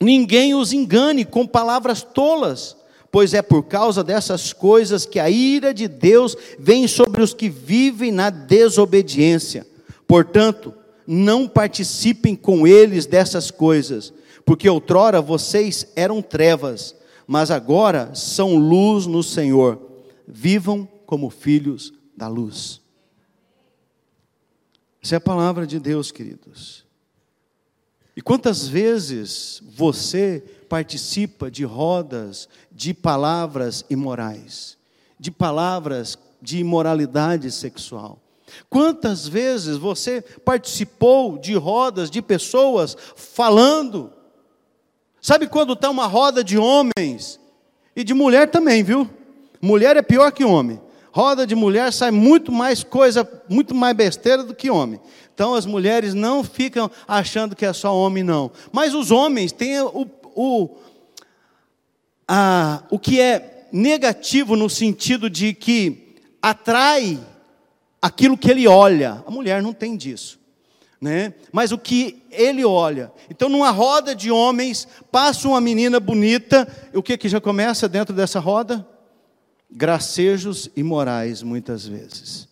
Ninguém 0.00 0.54
os 0.54 0.72
engane 0.72 1.24
com 1.24 1.46
palavras 1.46 2.02
tolas 2.02 2.76
pois 3.12 3.34
é 3.34 3.42
por 3.42 3.64
causa 3.64 4.02
dessas 4.02 4.54
coisas 4.54 5.04
que 5.04 5.20
a 5.20 5.28
ira 5.28 5.74
de 5.74 5.86
Deus 5.86 6.34
vem 6.58 6.88
sobre 6.88 7.22
os 7.22 7.34
que 7.34 7.50
vivem 7.50 8.10
na 8.10 8.30
desobediência. 8.30 9.66
Portanto, 10.08 10.72
não 11.06 11.46
participem 11.46 12.34
com 12.34 12.66
eles 12.66 13.04
dessas 13.04 13.50
coisas, 13.50 14.14
porque 14.46 14.66
outrora 14.66 15.20
vocês 15.20 15.86
eram 15.94 16.22
trevas, 16.22 16.96
mas 17.26 17.50
agora 17.50 18.14
são 18.14 18.56
luz 18.56 19.06
no 19.06 19.22
Senhor. 19.22 19.78
Vivam 20.26 20.88
como 21.04 21.28
filhos 21.28 21.92
da 22.16 22.28
luz. 22.28 22.80
Essa 25.02 25.16
é 25.16 25.18
a 25.18 25.20
palavra 25.20 25.66
de 25.66 25.78
Deus, 25.78 26.10
queridos. 26.10 26.86
E 28.16 28.22
quantas 28.22 28.66
vezes 28.66 29.62
você 29.74 30.42
participa 30.72 31.50
de 31.50 31.64
rodas 31.64 32.48
de 32.70 32.94
palavras 32.94 33.84
imorais, 33.90 34.78
de 35.20 35.30
palavras 35.30 36.16
de 36.40 36.60
imoralidade 36.60 37.50
sexual. 37.50 38.18
Quantas 38.70 39.28
vezes 39.28 39.76
você 39.76 40.22
participou 40.22 41.36
de 41.36 41.54
rodas 41.56 42.10
de 42.10 42.22
pessoas 42.22 42.96
falando? 43.14 44.10
Sabe 45.20 45.46
quando 45.46 45.74
está 45.74 45.90
uma 45.90 46.06
roda 46.06 46.42
de 46.42 46.56
homens 46.56 47.38
e 47.94 48.02
de 48.02 48.14
mulher 48.14 48.48
também, 48.48 48.82
viu? 48.82 49.06
Mulher 49.60 49.98
é 49.98 50.02
pior 50.02 50.32
que 50.32 50.42
homem. 50.42 50.80
Roda 51.12 51.46
de 51.46 51.54
mulher 51.54 51.92
sai 51.92 52.10
muito 52.10 52.50
mais 52.50 52.82
coisa, 52.82 53.30
muito 53.46 53.74
mais 53.74 53.94
besteira 53.94 54.42
do 54.42 54.54
que 54.54 54.70
homem. 54.70 54.98
Então 55.34 55.54
as 55.54 55.66
mulheres 55.66 56.14
não 56.14 56.42
ficam 56.42 56.90
achando 57.06 57.54
que 57.54 57.66
é 57.66 57.74
só 57.74 57.94
homem, 57.94 58.22
não. 58.22 58.50
Mas 58.72 58.94
os 58.94 59.10
homens 59.10 59.52
têm 59.52 59.78
o, 59.82 60.08
o, 60.34 60.76
a, 62.26 62.82
o 62.90 62.98
que 62.98 63.20
é 63.20 63.68
negativo 63.72 64.56
no 64.56 64.68
sentido 64.68 65.30
de 65.30 65.54
que 65.54 66.16
atrai 66.40 67.18
aquilo 68.00 68.36
que 68.36 68.50
ele 68.50 68.66
olha. 68.66 69.22
A 69.26 69.30
mulher 69.30 69.62
não 69.62 69.72
tem 69.72 69.96
disso. 69.96 70.40
Né? 71.00 71.34
Mas 71.52 71.72
o 71.72 71.78
que 71.78 72.22
ele 72.30 72.64
olha. 72.64 73.10
Então, 73.28 73.48
numa 73.48 73.70
roda 73.70 74.14
de 74.14 74.30
homens, 74.30 74.86
passa 75.10 75.48
uma 75.48 75.60
menina 75.60 75.98
bonita, 75.98 76.68
o 76.94 77.02
que, 77.02 77.16
que 77.16 77.28
já 77.28 77.40
começa 77.40 77.88
dentro 77.88 78.14
dessa 78.14 78.38
roda? 78.38 78.86
Gracejos 79.70 80.70
imorais, 80.76 81.42
muitas 81.42 81.86
vezes. 81.86 82.51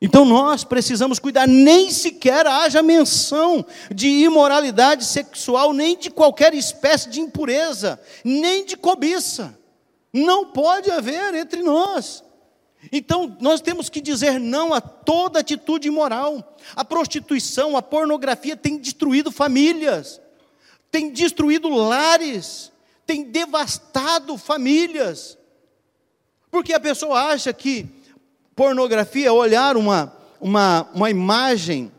Então 0.00 0.26
nós 0.26 0.62
precisamos 0.62 1.18
cuidar, 1.18 1.48
nem 1.48 1.90
sequer 1.90 2.46
haja 2.46 2.82
menção 2.82 3.64
de 3.94 4.08
imoralidade 4.08 5.04
sexual, 5.04 5.72
nem 5.72 5.96
de 5.96 6.10
qualquer 6.10 6.52
espécie 6.52 7.08
de 7.08 7.20
impureza, 7.20 7.98
nem 8.22 8.64
de 8.64 8.76
cobiça. 8.76 9.58
Não 10.12 10.46
pode 10.46 10.90
haver 10.90 11.34
entre 11.34 11.62
nós. 11.62 12.22
Então 12.92 13.36
nós 13.40 13.62
temos 13.62 13.88
que 13.88 14.00
dizer 14.00 14.38
não 14.38 14.74
a 14.74 14.82
toda 14.82 15.40
atitude 15.40 15.88
imoral. 15.88 16.56
A 16.74 16.84
prostituição, 16.84 17.74
a 17.74 17.80
pornografia 17.80 18.56
tem 18.56 18.76
destruído 18.76 19.32
famílias, 19.32 20.20
tem 20.90 21.10
destruído 21.10 21.68
lares, 21.70 22.70
tem 23.06 23.24
devastado 23.24 24.36
famílias. 24.36 25.38
Porque 26.50 26.74
a 26.74 26.80
pessoa 26.80 27.32
acha 27.32 27.50
que 27.52 27.95
pornografia, 28.56 29.32
olhar 29.32 29.76
uma, 29.76 30.16
uma, 30.40 30.88
uma 30.94 31.10
imagem 31.10 31.92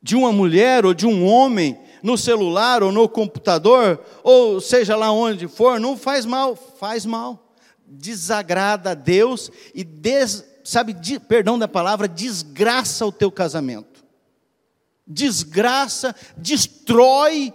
de 0.00 0.14
uma 0.14 0.32
mulher 0.32 0.86
ou 0.86 0.94
de 0.94 1.04
um 1.04 1.26
homem 1.26 1.76
no 2.00 2.16
celular 2.16 2.84
ou 2.84 2.92
no 2.92 3.08
computador, 3.08 4.00
ou 4.22 4.60
seja 4.60 4.94
lá 4.94 5.10
onde 5.10 5.48
for, 5.48 5.80
não 5.80 5.96
faz 5.96 6.24
mal, 6.24 6.54
faz 6.54 7.04
mal. 7.04 7.52
Desagrada 7.84 8.92
a 8.92 8.94
Deus 8.94 9.50
e, 9.74 9.82
des, 9.82 10.44
sabe, 10.62 10.92
de, 10.92 11.18
perdão 11.18 11.58
da 11.58 11.66
palavra, 11.66 12.06
desgraça 12.06 13.04
o 13.04 13.10
teu 13.10 13.30
casamento. 13.30 14.04
Desgraça, 15.04 16.14
destrói 16.36 17.52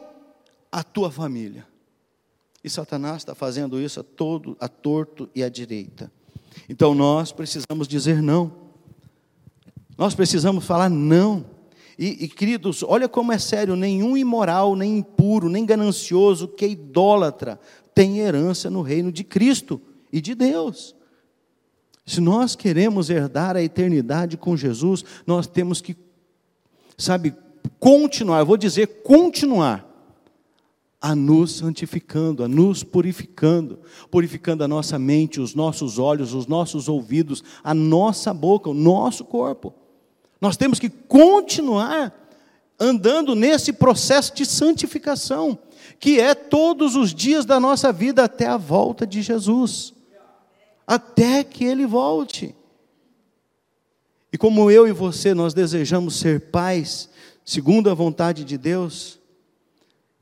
a 0.69 0.83
tua 0.83 1.09
família. 1.09 1.65
E 2.61 2.69
Satanás 2.69 3.17
está 3.17 3.33
fazendo 3.33 3.79
isso 3.79 4.01
a 4.01 4.03
todo, 4.03 4.57
a 4.59 4.67
torto 4.67 5.29
e 5.33 5.43
à 5.43 5.49
direita. 5.49 6.11
Então 6.71 6.95
nós 6.95 7.33
precisamos 7.33 7.85
dizer 7.85 8.23
não. 8.23 8.49
Nós 9.97 10.15
precisamos 10.15 10.63
falar 10.63 10.89
não. 10.89 11.45
E, 11.99 12.23
e, 12.23 12.27
queridos, 12.29 12.81
olha 12.81 13.09
como 13.09 13.33
é 13.33 13.37
sério: 13.37 13.75
nenhum 13.75 14.15
imoral, 14.15 14.73
nem 14.73 14.99
impuro, 14.99 15.49
nem 15.49 15.65
ganancioso 15.65 16.47
que 16.47 16.63
é 16.63 16.69
idólatra 16.69 17.59
tem 17.93 18.19
herança 18.19 18.69
no 18.69 18.81
reino 18.81 19.11
de 19.11 19.21
Cristo 19.21 19.81
e 20.13 20.21
de 20.21 20.33
Deus. 20.33 20.95
Se 22.05 22.21
nós 22.21 22.55
queremos 22.55 23.09
herdar 23.09 23.57
a 23.57 23.61
eternidade 23.61 24.37
com 24.37 24.55
Jesus, 24.55 25.03
nós 25.27 25.47
temos 25.47 25.81
que, 25.81 25.93
sabe, 26.97 27.35
continuar, 27.81 28.39
eu 28.39 28.45
vou 28.45 28.55
dizer 28.55 29.01
continuar, 29.03 29.85
a 31.01 31.15
nos 31.15 31.53
santificando, 31.53 32.43
a 32.43 32.47
nos 32.47 32.83
purificando, 32.83 33.79
purificando 34.11 34.63
a 34.63 34.67
nossa 34.67 34.99
mente, 34.99 35.41
os 35.41 35.55
nossos 35.55 35.97
olhos, 35.97 36.35
os 36.35 36.45
nossos 36.45 36.87
ouvidos, 36.87 37.43
a 37.63 37.73
nossa 37.73 38.31
boca, 38.31 38.69
o 38.69 38.73
nosso 38.73 39.25
corpo. 39.25 39.73
Nós 40.39 40.55
temos 40.55 40.79
que 40.79 40.89
continuar 40.89 42.13
andando 42.79 43.35
nesse 43.35 43.73
processo 43.73 44.33
de 44.35 44.45
santificação, 44.45 45.57
que 45.99 46.19
é 46.19 46.35
todos 46.35 46.95
os 46.95 47.13
dias 47.13 47.45
da 47.45 47.59
nossa 47.59 47.91
vida 47.91 48.23
até 48.23 48.45
a 48.45 48.57
volta 48.57 49.05
de 49.05 49.23
Jesus, 49.23 49.93
até 50.85 51.43
que 51.43 51.63
Ele 51.63 51.85
volte. 51.87 52.55
E 54.31 54.37
como 54.37 54.69
eu 54.69 54.87
e 54.87 54.91
você, 54.91 55.33
nós 55.33 55.53
desejamos 55.53 56.15
ser 56.15 56.51
pais, 56.51 57.09
segundo 57.43 57.89
a 57.89 57.93
vontade 57.93 58.43
de 58.43 58.57
Deus, 58.57 59.20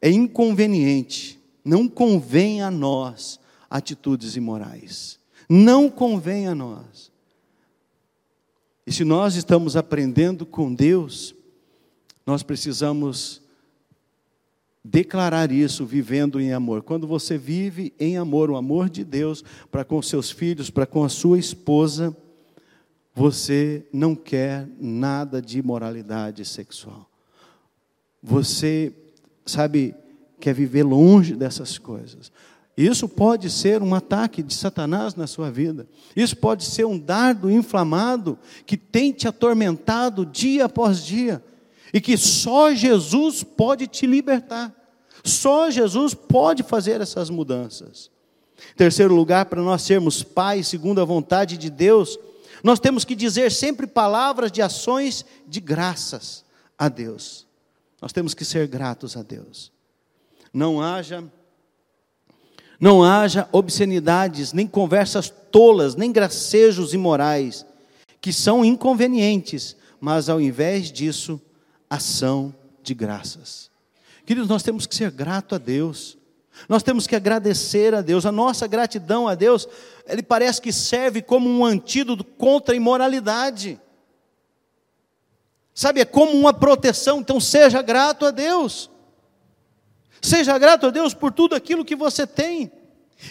é 0.01 0.09
inconveniente, 0.09 1.39
não 1.63 1.87
convém 1.87 2.61
a 2.61 2.71
nós 2.71 3.39
atitudes 3.69 4.35
imorais. 4.35 5.19
Não 5.47 5.89
convém 5.89 6.47
a 6.47 6.55
nós. 6.55 7.11
E 8.85 8.91
se 8.91 9.03
nós 9.03 9.35
estamos 9.35 9.75
aprendendo 9.75 10.45
com 10.45 10.73
Deus, 10.73 11.35
nós 12.25 12.43
precisamos 12.43 13.41
declarar 14.83 15.51
isso 15.51 15.85
vivendo 15.85 16.39
em 16.39 16.53
amor. 16.53 16.83
Quando 16.83 17.05
você 17.05 17.37
vive 17.37 17.93
em 17.99 18.17
amor, 18.17 18.49
o 18.49 18.55
amor 18.55 18.89
de 18.89 19.03
Deus 19.03 19.43
para 19.69 19.83
com 19.83 20.01
seus 20.01 20.31
filhos, 20.31 20.69
para 20.69 20.85
com 20.85 21.03
a 21.03 21.09
sua 21.09 21.37
esposa, 21.37 22.15
você 23.13 23.85
não 23.91 24.15
quer 24.15 24.67
nada 24.79 25.41
de 25.41 25.59
imoralidade 25.59 26.45
sexual. 26.45 27.09
Você, 28.21 28.93
sabe, 29.49 29.95
quer 30.39 30.53
viver 30.53 30.83
longe 30.83 31.35
dessas 31.35 31.77
coisas. 31.77 32.31
Isso 32.77 33.09
pode 33.09 33.49
ser 33.49 33.83
um 33.83 33.93
ataque 33.93 34.41
de 34.41 34.53
Satanás 34.53 35.13
na 35.13 35.27
sua 35.27 35.51
vida. 35.51 35.85
Isso 36.15 36.37
pode 36.37 36.63
ser 36.63 36.85
um 36.85 36.97
dardo 36.97 37.51
inflamado 37.51 38.39
que 38.65 38.77
tem 38.77 39.11
te 39.11 39.27
atormentado 39.27 40.25
dia 40.25 40.63
após 40.63 41.03
dia. 41.03 41.43
E 41.93 41.99
que 41.99 42.15
só 42.17 42.73
Jesus 42.73 43.43
pode 43.43 43.85
te 43.85 44.07
libertar. 44.07 44.73
Só 45.25 45.69
Jesus 45.69 46.13
pode 46.13 46.63
fazer 46.63 47.01
essas 47.01 47.29
mudanças. 47.29 48.09
Terceiro 48.77 49.13
lugar, 49.13 49.47
para 49.47 49.61
nós 49.61 49.81
sermos 49.81 50.23
pais 50.23 50.67
segundo 50.67 51.01
a 51.01 51.05
vontade 51.05 51.57
de 51.57 51.69
Deus, 51.69 52.17
nós 52.63 52.79
temos 52.79 53.03
que 53.03 53.13
dizer 53.15 53.51
sempre 53.51 53.87
palavras 53.87 54.51
de 54.51 54.61
ações 54.61 55.25
de 55.45 55.59
graças 55.59 56.45
a 56.77 56.87
Deus. 56.87 57.48
Nós 58.01 58.13
temos 58.13 58.33
que 58.33 58.45
ser 58.45 58.67
gratos 58.67 59.17
a 59.17 59.23
Deus. 59.23 59.71
Não 60.53 60.81
haja 60.81 61.23
não 62.79 63.03
haja 63.03 63.47
obscenidades, 63.51 64.53
nem 64.53 64.65
conversas 64.65 65.29
tolas, 65.29 65.95
nem 65.95 66.11
gracejos 66.13 66.93
imorais, 66.93 67.65
que 68.21 68.31
são 68.31 68.63
inconvenientes, 68.63 69.75
mas 69.99 70.29
ao 70.29 70.39
invés 70.39 70.89
disso, 70.89 71.41
ação 71.89 72.55
de 72.81 72.93
graças. 72.93 73.69
Queridos, 74.25 74.49
nós 74.49 74.63
temos 74.63 74.85
que 74.85 74.95
ser 74.95 75.11
grato 75.11 75.55
a 75.55 75.57
Deus. 75.57 76.17
Nós 76.69 76.83
temos 76.83 77.05
que 77.05 77.15
agradecer 77.15 77.93
a 77.93 78.01
Deus. 78.01 78.25
A 78.25 78.31
nossa 78.31 78.65
gratidão 78.65 79.27
a 79.27 79.35
Deus, 79.35 79.67
ele 80.07 80.23
parece 80.23 80.61
que 80.61 80.71
serve 80.71 81.21
como 81.21 81.49
um 81.49 81.65
antídoto 81.65 82.23
contra 82.23 82.73
a 82.73 82.77
imoralidade. 82.77 83.79
Sabe, 85.79 86.01
é 86.01 86.05
como 86.05 86.33
uma 86.33 86.51
proteção. 86.51 87.21
Então, 87.21 87.39
seja 87.39 87.81
grato 87.81 88.25
a 88.25 88.31
Deus. 88.31 88.89
Seja 90.21 90.57
grato 90.57 90.87
a 90.87 90.89
Deus 90.89 91.13
por 91.13 91.31
tudo 91.31 91.55
aquilo 91.55 91.85
que 91.85 91.95
você 91.95 92.27
tem. 92.27 92.69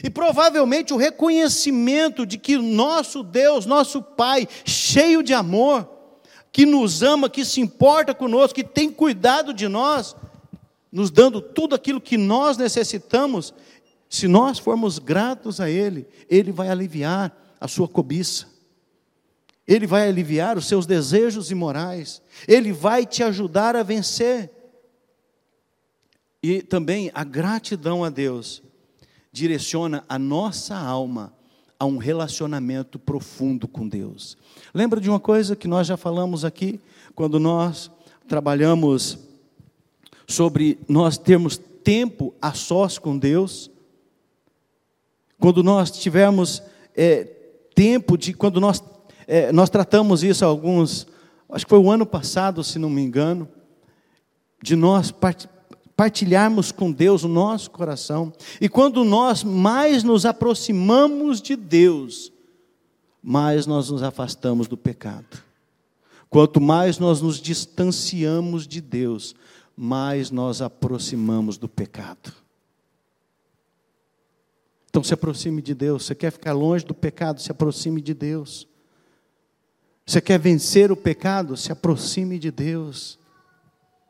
E 0.02 0.08
provavelmente 0.08 0.94
o 0.94 0.96
reconhecimento 0.96 2.24
de 2.24 2.38
que 2.38 2.56
nosso 2.56 3.22
Deus, 3.22 3.66
nosso 3.66 4.00
Pai, 4.00 4.48
cheio 4.64 5.22
de 5.22 5.34
amor, 5.34 5.86
que 6.50 6.64
nos 6.64 7.02
ama, 7.02 7.28
que 7.28 7.44
se 7.44 7.60
importa 7.60 8.14
conosco, 8.14 8.54
que 8.54 8.64
tem 8.64 8.90
cuidado 8.90 9.52
de 9.52 9.68
nós, 9.68 10.16
nos 10.90 11.10
dando 11.10 11.42
tudo 11.42 11.74
aquilo 11.74 12.00
que 12.00 12.16
nós 12.16 12.56
necessitamos, 12.56 13.52
se 14.08 14.26
nós 14.26 14.58
formos 14.58 14.98
gratos 14.98 15.60
a 15.60 15.68
Ele, 15.68 16.08
Ele 16.30 16.50
vai 16.50 16.70
aliviar 16.70 17.30
a 17.60 17.68
sua 17.68 17.86
cobiça, 17.86 18.46
Ele 19.68 19.86
vai 19.86 20.08
aliviar 20.08 20.56
os 20.56 20.66
seus 20.66 20.86
desejos 20.86 21.50
imorais, 21.50 22.22
Ele 22.48 22.72
vai 22.72 23.04
te 23.04 23.22
ajudar 23.22 23.76
a 23.76 23.82
vencer. 23.82 24.50
E 26.42 26.62
também 26.62 27.10
a 27.12 27.22
gratidão 27.22 28.02
a 28.02 28.08
Deus 28.08 28.62
direciona 29.30 30.04
a 30.08 30.18
nossa 30.18 30.74
alma 30.74 31.34
a 31.78 31.84
um 31.84 31.98
relacionamento 31.98 32.98
profundo 32.98 33.68
com 33.68 33.86
Deus. 33.86 34.38
Lembra 34.72 35.00
de 35.00 35.10
uma 35.10 35.20
coisa 35.20 35.54
que 35.54 35.68
nós 35.68 35.86
já 35.86 35.96
falamos 35.96 36.44
aqui, 36.44 36.80
quando 37.14 37.38
nós 37.38 37.90
trabalhamos 38.26 39.18
sobre 40.26 40.78
nós 40.88 41.18
termos 41.18 41.58
tempo 41.84 42.34
a 42.40 42.52
sós 42.52 42.98
com 42.98 43.18
Deus? 43.18 43.70
Quando 45.38 45.62
nós 45.62 45.90
tivermos 45.90 46.62
é, 46.96 47.24
tempo 47.74 48.18
de, 48.18 48.34
quando 48.34 48.60
nós, 48.60 48.82
é, 49.30 49.52
nós 49.52 49.68
tratamos 49.68 50.22
isso 50.22 50.42
alguns, 50.42 51.06
acho 51.50 51.66
que 51.66 51.68
foi 51.68 51.78
o 51.78 51.90
ano 51.90 52.06
passado, 52.06 52.64
se 52.64 52.78
não 52.78 52.88
me 52.88 53.02
engano, 53.02 53.46
de 54.62 54.74
nós 54.74 55.12
partilharmos 55.94 56.72
com 56.72 56.90
Deus 56.90 57.24
o 57.24 57.28
nosso 57.28 57.70
coração. 57.70 58.32
E 58.58 58.70
quando 58.70 59.04
nós 59.04 59.44
mais 59.44 60.02
nos 60.02 60.24
aproximamos 60.24 61.42
de 61.42 61.56
Deus, 61.56 62.32
mais 63.22 63.66
nós 63.66 63.90
nos 63.90 64.02
afastamos 64.02 64.66
do 64.66 64.78
pecado. 64.78 65.42
Quanto 66.30 66.58
mais 66.58 66.98
nós 66.98 67.20
nos 67.20 67.38
distanciamos 67.38 68.66
de 68.66 68.80
Deus, 68.80 69.34
mais 69.76 70.30
nós 70.30 70.62
aproximamos 70.62 71.58
do 71.58 71.68
pecado. 71.68 72.32
Então 74.88 75.02
se 75.02 75.12
aproxime 75.12 75.60
de 75.60 75.74
Deus. 75.74 76.06
Você 76.06 76.14
quer 76.14 76.32
ficar 76.32 76.54
longe 76.54 76.84
do 76.84 76.94
pecado? 76.94 77.42
Se 77.42 77.50
aproxime 77.50 78.00
de 78.00 78.14
Deus. 78.14 78.67
Você 80.08 80.22
quer 80.22 80.38
vencer 80.38 80.90
o 80.90 80.96
pecado? 80.96 81.54
Se 81.54 81.70
aproxime 81.70 82.38
de 82.38 82.50
Deus. 82.50 83.18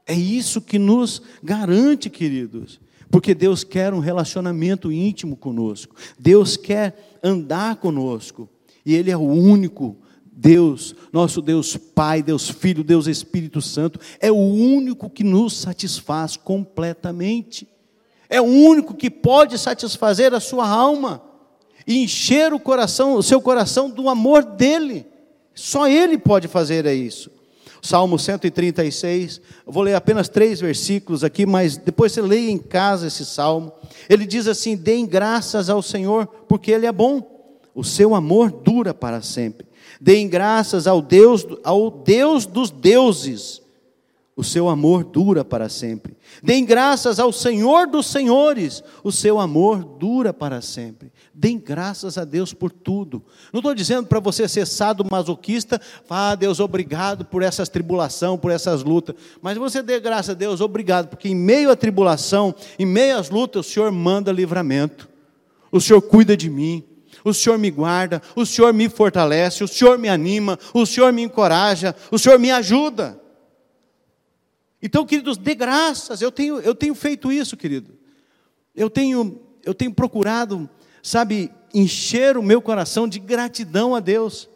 É 0.07 0.15
isso 0.15 0.63
que 0.63 0.79
nos 0.79 1.21
garante, 1.43 2.09
queridos, 2.09 2.81
porque 3.11 3.35
Deus 3.35 3.65
quer 3.65 3.93
um 3.93 3.99
relacionamento 3.99 4.93
íntimo 4.93 5.37
conosco, 5.37 5.97
Deus 6.17 6.57
quer 6.57 7.19
andar 7.21 7.77
conosco, 7.77 8.49
e 8.87 8.95
Ele 8.95 9.11
é 9.11 9.17
o 9.17 9.23
único 9.23 9.97
Deus, 10.25 10.95
nosso 11.13 11.43
Deus 11.43 11.77
Pai, 11.77 12.23
Deus 12.23 12.49
Filho, 12.49 12.85
Deus 12.85 13.09
Espírito 13.09 13.61
Santo, 13.61 13.99
é 14.21 14.31
o 14.31 14.37
único 14.37 15.11
que 15.11 15.25
nos 15.25 15.59
satisfaz 15.59 16.37
completamente, 16.37 17.69
é 18.31 18.41
o 18.41 18.47
único 18.47 18.95
que 18.95 19.11
pode 19.11 19.59
satisfazer 19.59 20.33
a 20.33 20.39
sua 20.39 20.67
alma 20.69 21.21
e 21.85 22.05
encher 22.05 22.53
o 22.53 22.61
coração, 22.61 23.15
o 23.15 23.23
seu 23.23 23.43
coração 23.43 23.91
do 23.91 24.09
amor 24.09 24.45
dele. 24.45 25.18
Só 25.59 25.89
Ele 25.89 26.17
pode 26.17 26.47
fazer 26.47 26.87
isso. 26.87 27.31
Salmo 27.83 28.17
136, 28.17 29.41
eu 29.67 29.73
vou 29.73 29.83
ler 29.83 29.95
apenas 29.95 30.29
três 30.29 30.61
versículos 30.61 31.25
aqui, 31.25 31.45
mas 31.45 31.77
depois 31.77 32.13
você 32.13 32.23
leia 32.23 32.51
em 32.51 32.59
casa 32.59 33.09
esse 33.09 33.25
salmo. 33.25 33.73
Ele 34.09 34.25
diz 34.25 34.47
assim: 34.47 34.77
Deem 34.77 35.05
graças 35.05 35.69
ao 35.69 35.83
Senhor, 35.83 36.27
porque 36.49 36.71
Ele 36.71 36.87
é 36.87 36.93
bom, 36.93 37.59
o 37.75 37.83
seu 37.83 38.15
amor 38.15 38.53
dura 38.53 38.95
para 38.95 39.21
sempre. 39.21 39.67
Deem 40.01 40.29
graças 40.29 40.87
ao 40.87 41.03
Deus, 41.03 41.45
ao 41.65 41.91
Deus 41.91 42.47
dos 42.47 42.71
deuses, 42.71 43.61
o 44.39 44.45
seu 44.45 44.69
amor 44.69 45.03
dura 45.03 45.45
para 45.45 45.69
sempre. 45.69 46.17
Deem 46.41 46.65
graças 46.65 47.19
ao 47.19 47.33
Senhor 47.33 47.89
dos 47.89 48.07
senhores, 48.07 48.85
o 49.03 49.11
seu 49.11 49.41
amor 49.41 49.83
dura 49.83 50.33
para 50.33 50.63
sempre. 50.63 51.13
Deem 51.35 51.59
graças 51.59 52.17
a 52.17 52.25
Deus 52.25 52.55
por 52.55 52.71
tudo. 52.71 53.21
Não 53.53 53.59
estou 53.59 53.75
dizendo 53.75 54.07
para 54.07 54.21
você 54.21 54.47
ser 54.47 54.65
sado 54.65 55.05
masoquista, 55.11 55.81
ah, 56.09 56.37
Deus, 56.37 56.61
obrigado 56.61 57.25
por 57.25 57.43
essas 57.43 57.69
tribulação, 57.69 58.39
por 58.39 58.53
essas 58.53 58.85
lutas. 58.85 59.17
Mas 59.43 59.59
você 59.59 59.83
dê 59.83 59.99
graças 59.99 60.31
a 60.31 60.35
Deus, 60.35 60.61
obrigado, 60.61 61.09
porque 61.09 61.29
em 61.29 61.35
meio 61.35 61.69
à 61.73 61.75
tribulação, 61.75 62.55
em 62.79 62.87
meio 62.87 63.19
às 63.19 63.31
lutas, 63.31 63.67
o 63.67 63.69
Senhor 63.69 63.91
manda 63.91 64.31
livramento. 64.31 65.09
O 65.73 65.81
Senhor 65.81 66.01
cuida 66.01 66.37
de 66.37 66.49
mim. 66.49 66.85
o 67.25 67.35
Senhor 67.35 67.59
me 67.59 67.73
guarda, 67.73 68.23
o 68.37 68.47
Senhor 68.47 68.73
me 68.73 68.89
fortalece, 68.89 69.65
o 69.65 69.69
Senhor 69.69 69.99
me 69.99 70.09
anima, 70.09 70.57
o 70.73 70.87
Senhor 70.87 71.13
me 71.13 71.23
encoraja, 71.23 71.93
o 72.13 72.19
Senhor 72.21 72.39
me 72.39 72.53
ajuda. 72.53 73.21
Então, 74.83 75.05
queridos, 75.05 75.37
dê 75.37 75.55
graças, 75.55 76.23
eu 76.23 76.31
tenho, 76.31 76.61
eu 76.61 76.75
tenho 76.75 76.95
feito 76.95 77.33
isso, 77.33 77.57
querido. 77.57 77.97
Eu 78.75 78.89
tenho, 78.89 79.41
eu 79.65 79.75
tenho 79.75 79.93
procurado, 79.93 80.69
sabe, 81.03 81.51
encher 81.75 82.37
o 82.37 82.43
meu 82.43 82.63
coração 82.63 83.09
de 83.09 83.19
gratidão 83.19 83.95
a 83.95 84.01
Deus, 84.01 84.49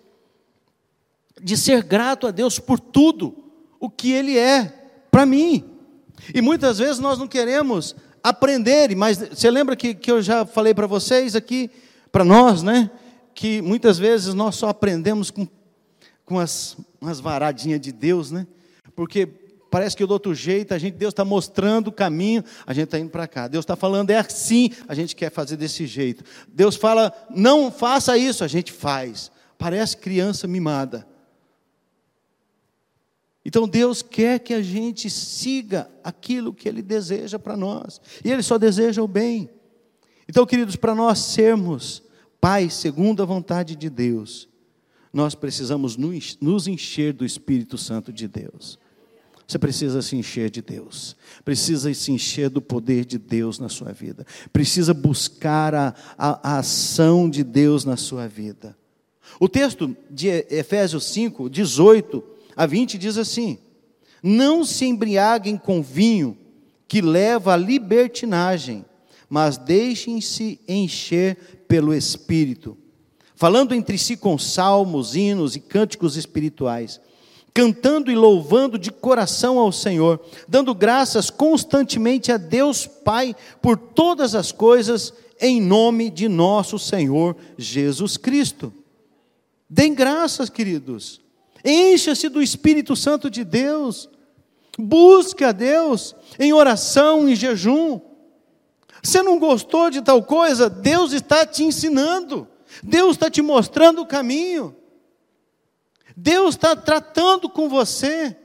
de 1.43 1.57
ser 1.57 1.83
grato 1.83 2.27
a 2.27 2.31
Deus 2.31 2.59
por 2.59 2.79
tudo 2.79 3.37
o 3.81 3.91
que 3.91 4.13
Ele 4.13 4.39
é 4.39 4.67
para 5.11 5.27
mim. 5.27 5.65
E 6.33 6.41
muitas 6.41 6.79
vezes 6.79 7.01
nós 7.01 7.19
não 7.19 7.27
queremos 7.27 7.97
aprender, 8.23 8.95
mas 8.95 9.19
você 9.19 9.51
lembra 9.51 9.75
que, 9.75 9.95
que 9.95 10.11
eu 10.11 10.23
já 10.23 10.47
falei 10.47 10.73
para 10.73 10.87
vocês 10.87 11.35
aqui, 11.35 11.69
para 12.13 12.25
nós, 12.25 12.63
né? 12.63 12.91
Que 13.35 13.61
muitas 13.61 13.99
vezes 13.99 14.35
nós 14.35 14.55
só 14.55 14.69
aprendemos 14.69 15.31
com, 15.33 15.49
com 16.25 16.39
as, 16.39 16.77
umas 17.01 17.19
varadinhas 17.19 17.81
de 17.81 17.91
Deus, 17.91 18.31
né? 18.31 18.47
Porque 18.95 19.29
parece 19.73 19.97
que 19.97 20.05
do 20.05 20.13
outro 20.13 20.35
jeito, 20.35 20.75
a 20.75 20.79
gente, 20.79 20.99
Deus 20.99 21.13
está 21.13 21.25
mostrando 21.25 21.89
o 21.89 21.93
caminho, 21.93 22.45
a 22.67 22.75
gente 22.75 22.85
está 22.85 22.99
indo 22.99 23.09
para 23.09 23.27
cá. 23.27 23.49
Deus 23.49 23.63
está 23.63 23.75
falando, 23.75 24.11
é 24.11 24.19
assim, 24.19 24.71
a 24.87 24.95
gente 24.95 25.17
quer 25.17 25.31
fazer 25.31 25.57
desse 25.57 25.87
jeito. 25.87 26.23
Deus 26.47 26.77
fala, 26.77 27.11
não 27.31 27.73
faça 27.73 28.19
isso, 28.19 28.45
a 28.45 28.49
gente 28.49 28.71
faz. 28.71 29.33
Parece 29.57 29.97
criança 29.97 30.47
mimada. 30.47 31.09
Então 33.43 33.67
Deus 33.67 34.03
quer 34.03 34.41
que 34.41 34.53
a 34.53 34.61
gente 34.61 35.09
siga 35.09 35.91
aquilo 36.05 36.53
que 36.53 36.69
Ele 36.69 36.83
deseja 36.83 37.39
para 37.39 37.57
nós, 37.57 37.99
e 38.23 38.31
Ele 38.31 38.43
só 38.43 38.59
deseja 38.59 39.03
o 39.03 39.09
bem. 39.09 39.49
Então, 40.29 40.45
queridos, 40.45 40.77
para 40.77 40.95
nós 40.95 41.19
sermos 41.19 42.03
pais 42.39 42.75
segundo 42.75 43.23
a 43.23 43.27
vontade 43.27 43.75
de 43.75 43.89
Deus, 43.89 44.51
nós 45.11 45.35
precisamos 45.35 45.97
nos 45.97 46.69
encher 46.69 47.15
do 47.15 47.25
Espírito 47.25 47.79
Santo 47.79 48.13
de 48.13 48.29
Deus. 48.29 48.82
Você 49.47 49.59
precisa 49.59 50.01
se 50.01 50.17
encher 50.17 50.51
de 50.51 50.63
Deus, 50.63 51.17
precisa 51.45 51.93
se 51.93 52.13
encher 52.13 52.49
do 52.49 52.63
poder 52.63 53.05
de 53.05 53.19
Deus 53.19 53.59
na 53.59 53.69
sua 53.69 53.93
vida, 53.93 54.27
precisa 54.53 54.95
buscar 54.95 55.75
a, 55.75 55.95
a, 56.17 56.55
a 56.55 56.59
ação 56.59 57.29
de 57.29 57.43
Deus 57.45 57.85
na 57.85 57.97
sua 57.97 58.27
vida. 58.29 58.77
O 59.41 59.49
texto 59.49 59.97
de 60.11 60.29
Efésios 60.29 61.05
5, 61.07 61.51
18 61.51 62.23
a 62.57 62.67
20 62.67 62.99
diz 62.99 63.19
assim: 63.19 63.59
Não 64.23 64.65
se 64.65 64.85
embriaguem 64.85 65.57
com 65.57 65.83
vinho, 65.83 66.37
que 66.87 67.01
leva 67.01 67.55
à 67.55 67.57
libertinagem, 67.57 68.85
mas 69.29 69.57
deixem-se 69.57 70.61
encher 70.69 71.65
pelo 71.67 71.95
Espírito, 71.95 72.77
falando 73.35 73.75
entre 73.75 73.97
si 73.97 74.17
com 74.17 74.39
salmos, 74.39 75.17
hinos 75.17 75.57
e 75.57 75.61
cânticos 75.61 76.17
espirituais, 76.17 77.01
cantando 77.55 78.11
e 78.11 78.15
louvando 78.15 78.79
de 78.79 78.91
coração 78.91 79.59
ao 79.59 79.71
Senhor, 79.71 80.21
dando 80.49 80.75
graças 80.75 81.31
constantemente 81.31 82.33
a 82.33 82.37
Deus 82.37 82.87
Pai 82.87 83.37
por 83.61 83.77
todas 83.77 84.35
as 84.35 84.51
coisas, 84.51 85.13
em 85.41 85.61
nome 85.61 86.09
de 86.09 86.29
nosso 86.29 86.79
Senhor 86.79 87.37
Jesus 87.59 88.17
Cristo. 88.17 88.73
Deem 89.69 89.95
graças, 89.95 90.49
queridos. 90.49 91.21
Encha-se 91.65 92.29
do 92.29 92.43
Espírito 92.43 92.97
Santo 92.97 93.31
de 93.31 93.45
Deus. 93.45 94.09
Busque 94.79 95.45
a 95.45 95.53
Deus 95.53 96.15
em 96.39 96.53
oração, 96.53 97.29
em 97.29 97.37
jejum. 97.37 98.01
Você 99.03 99.23
não 99.23 99.39
gostou 99.39 99.91
de 99.91 100.01
tal 100.01 100.23
coisa? 100.23 100.71
Deus 100.71 101.13
está 101.13 101.45
te 101.45 101.65
ensinando. 101.65 102.49
Deus 102.83 103.13
está 103.13 103.31
te 103.31 103.43
mostrando 103.43 104.01
o 104.01 104.07
caminho. 104.07 104.75
Deus 106.17 106.55
está 106.55 106.75
tratando 106.77 107.49
com 107.49 107.69
você. 107.69 108.37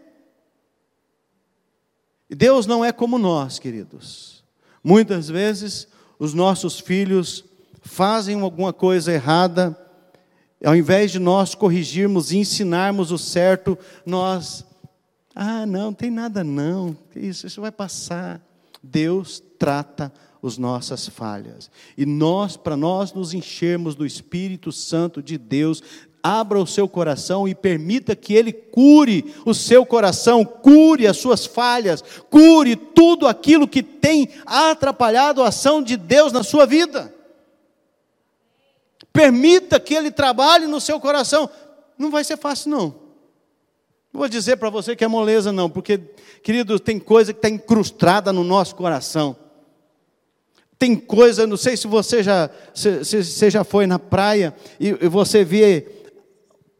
Deus 2.30 2.66
não 2.66 2.84
é 2.84 2.92
como 2.92 3.18
nós, 3.18 3.60
queridos. 3.60 4.44
Muitas 4.84 5.28
vezes 5.30 5.88
os 6.20 6.34
nossos 6.34 6.80
filhos 6.80 7.46
fazem 7.82 8.42
alguma 8.42 8.74
coisa 8.74 9.14
errada 9.14 9.78
ao 10.64 10.76
invés 10.76 11.12
de 11.12 11.20
nós 11.20 11.54
corrigirmos 11.54 12.32
e 12.32 12.38
ensinarmos 12.38 13.12
o 13.12 13.18
certo, 13.18 13.78
nós, 14.06 14.66
ah, 15.36 15.66
não, 15.66 15.94
tem 15.94 16.10
nada 16.10 16.44
não, 16.44 16.98
isso, 17.16 17.46
isso 17.46 17.62
vai 17.62 17.72
passar. 17.72 18.42
Deus 18.82 19.42
trata 19.60 20.12
as 20.44 20.58
nossas 20.58 21.08
falhas. 21.08 21.70
E 21.98 22.06
nós, 22.06 22.56
para 22.56 22.78
nós 22.78 23.14
nos 23.14 23.34
enchermos 23.34 23.96
do 23.96 24.06
Espírito 24.06 24.72
Santo 24.72 25.22
de 25.22 25.38
Deus, 25.38 25.84
abra 26.28 26.60
o 26.60 26.68
seu 26.68 26.88
coração 26.88 27.48
e 27.48 27.56
permita 27.56 28.16
que 28.16 28.34
Ele 28.34 28.52
cure 28.52 29.34
o 29.46 29.54
seu 29.54 29.86
coração, 29.86 30.44
cure 30.44 31.08
as 31.08 31.18
suas 31.18 31.46
falhas, 31.46 32.04
cure 32.30 32.76
tudo 32.76 33.28
aquilo 33.28 33.68
que 33.68 33.82
tem 33.82 34.30
atrapalhado 34.46 35.42
a 35.42 35.48
ação 35.48 35.82
de 35.82 35.96
Deus 35.96 36.32
na 36.32 36.44
sua 36.44 36.66
vida. 36.66 37.14
Permita 39.14 39.80
que 39.80 39.94
Ele 39.94 40.12
trabalhe 40.12 40.68
no 40.68 40.82
seu 40.82 41.00
coração. 41.00 41.50
Não 41.98 42.12
vai 42.12 42.24
ser 42.24 42.38
fácil, 42.38 42.70
não. 42.70 43.08
Não 44.14 44.20
vou 44.20 44.30
dizer 44.30 44.58
para 44.58 44.70
você 44.70 44.96
que 44.96 45.04
é 45.04 45.08
moleza, 45.08 45.52
não, 45.52 45.70
porque, 45.70 46.00
querido, 46.44 46.80
tem 46.80 47.00
coisa 47.00 47.34
que 47.34 47.40
está 47.40 47.50
incrustada 47.50 48.32
no 48.32 48.44
nosso 48.44 48.76
coração. 48.76 49.36
Tem 50.80 50.96
coisa, 50.96 51.48
não 51.48 51.58
sei 51.58 51.76
se 51.76 51.88
você 51.88 52.22
já, 52.22 52.50
se, 52.74 53.04
se, 53.04 53.24
você 53.24 53.50
já 53.50 53.64
foi 53.64 53.88
na 53.88 53.98
praia 53.98 54.54
e, 54.80 54.90
e 54.90 55.08
você 55.08 55.44
vê 55.44 55.97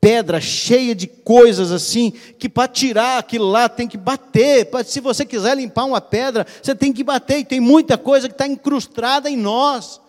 pedra 0.08 0.40
cheia 0.40 0.96
de 0.96 1.06
coisas 1.06 1.70
assim, 1.70 2.14
que 2.40 2.48
para 2.48 2.66
tirar 2.66 3.18
aquilo 3.18 3.46
lá 3.46 3.68
tem 3.68 3.90
que 3.90 3.98
bater. 3.98 4.70
Se 4.86 5.02
você 5.02 5.26
quiser 5.26 5.58
limpar 5.58 5.84
uma 5.84 6.00
pedra, 6.00 6.48
você 6.64 6.74
tem 6.74 6.94
que 6.94 7.04
bater. 7.04 7.40
E 7.40 7.44
tem 7.44 7.60
muita 7.60 7.98
coisa 7.98 8.30
que 8.30 8.34
está 8.34 8.48
incrustada 8.48 9.30
em 9.30 9.36
nós 9.36 10.00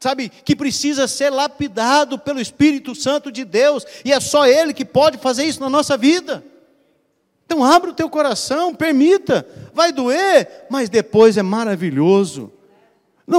sabe, 0.00 0.28
que 0.28 0.54
precisa 0.54 1.08
ser 1.08 1.30
lapidado 1.30 2.18
pelo 2.20 2.40
Espírito 2.40 2.94
Santo 2.94 3.32
de 3.32 3.44
Deus, 3.44 3.84
e 4.04 4.12
é 4.12 4.20
só 4.20 4.46
Ele 4.46 4.72
que 4.72 4.84
pode 4.84 5.18
fazer 5.18 5.44
isso 5.44 5.60
na 5.60 5.68
nossa 5.68 5.96
vida. 5.96 6.44
Então, 7.44 7.64
abra 7.64 7.90
o 7.90 7.94
teu 7.94 8.08
coração, 8.08 8.72
permita, 8.72 9.44
vai 9.74 9.90
doer, 9.90 10.66
mas 10.70 10.88
depois 10.88 11.36
é 11.36 11.42
maravilhoso. 11.42 12.52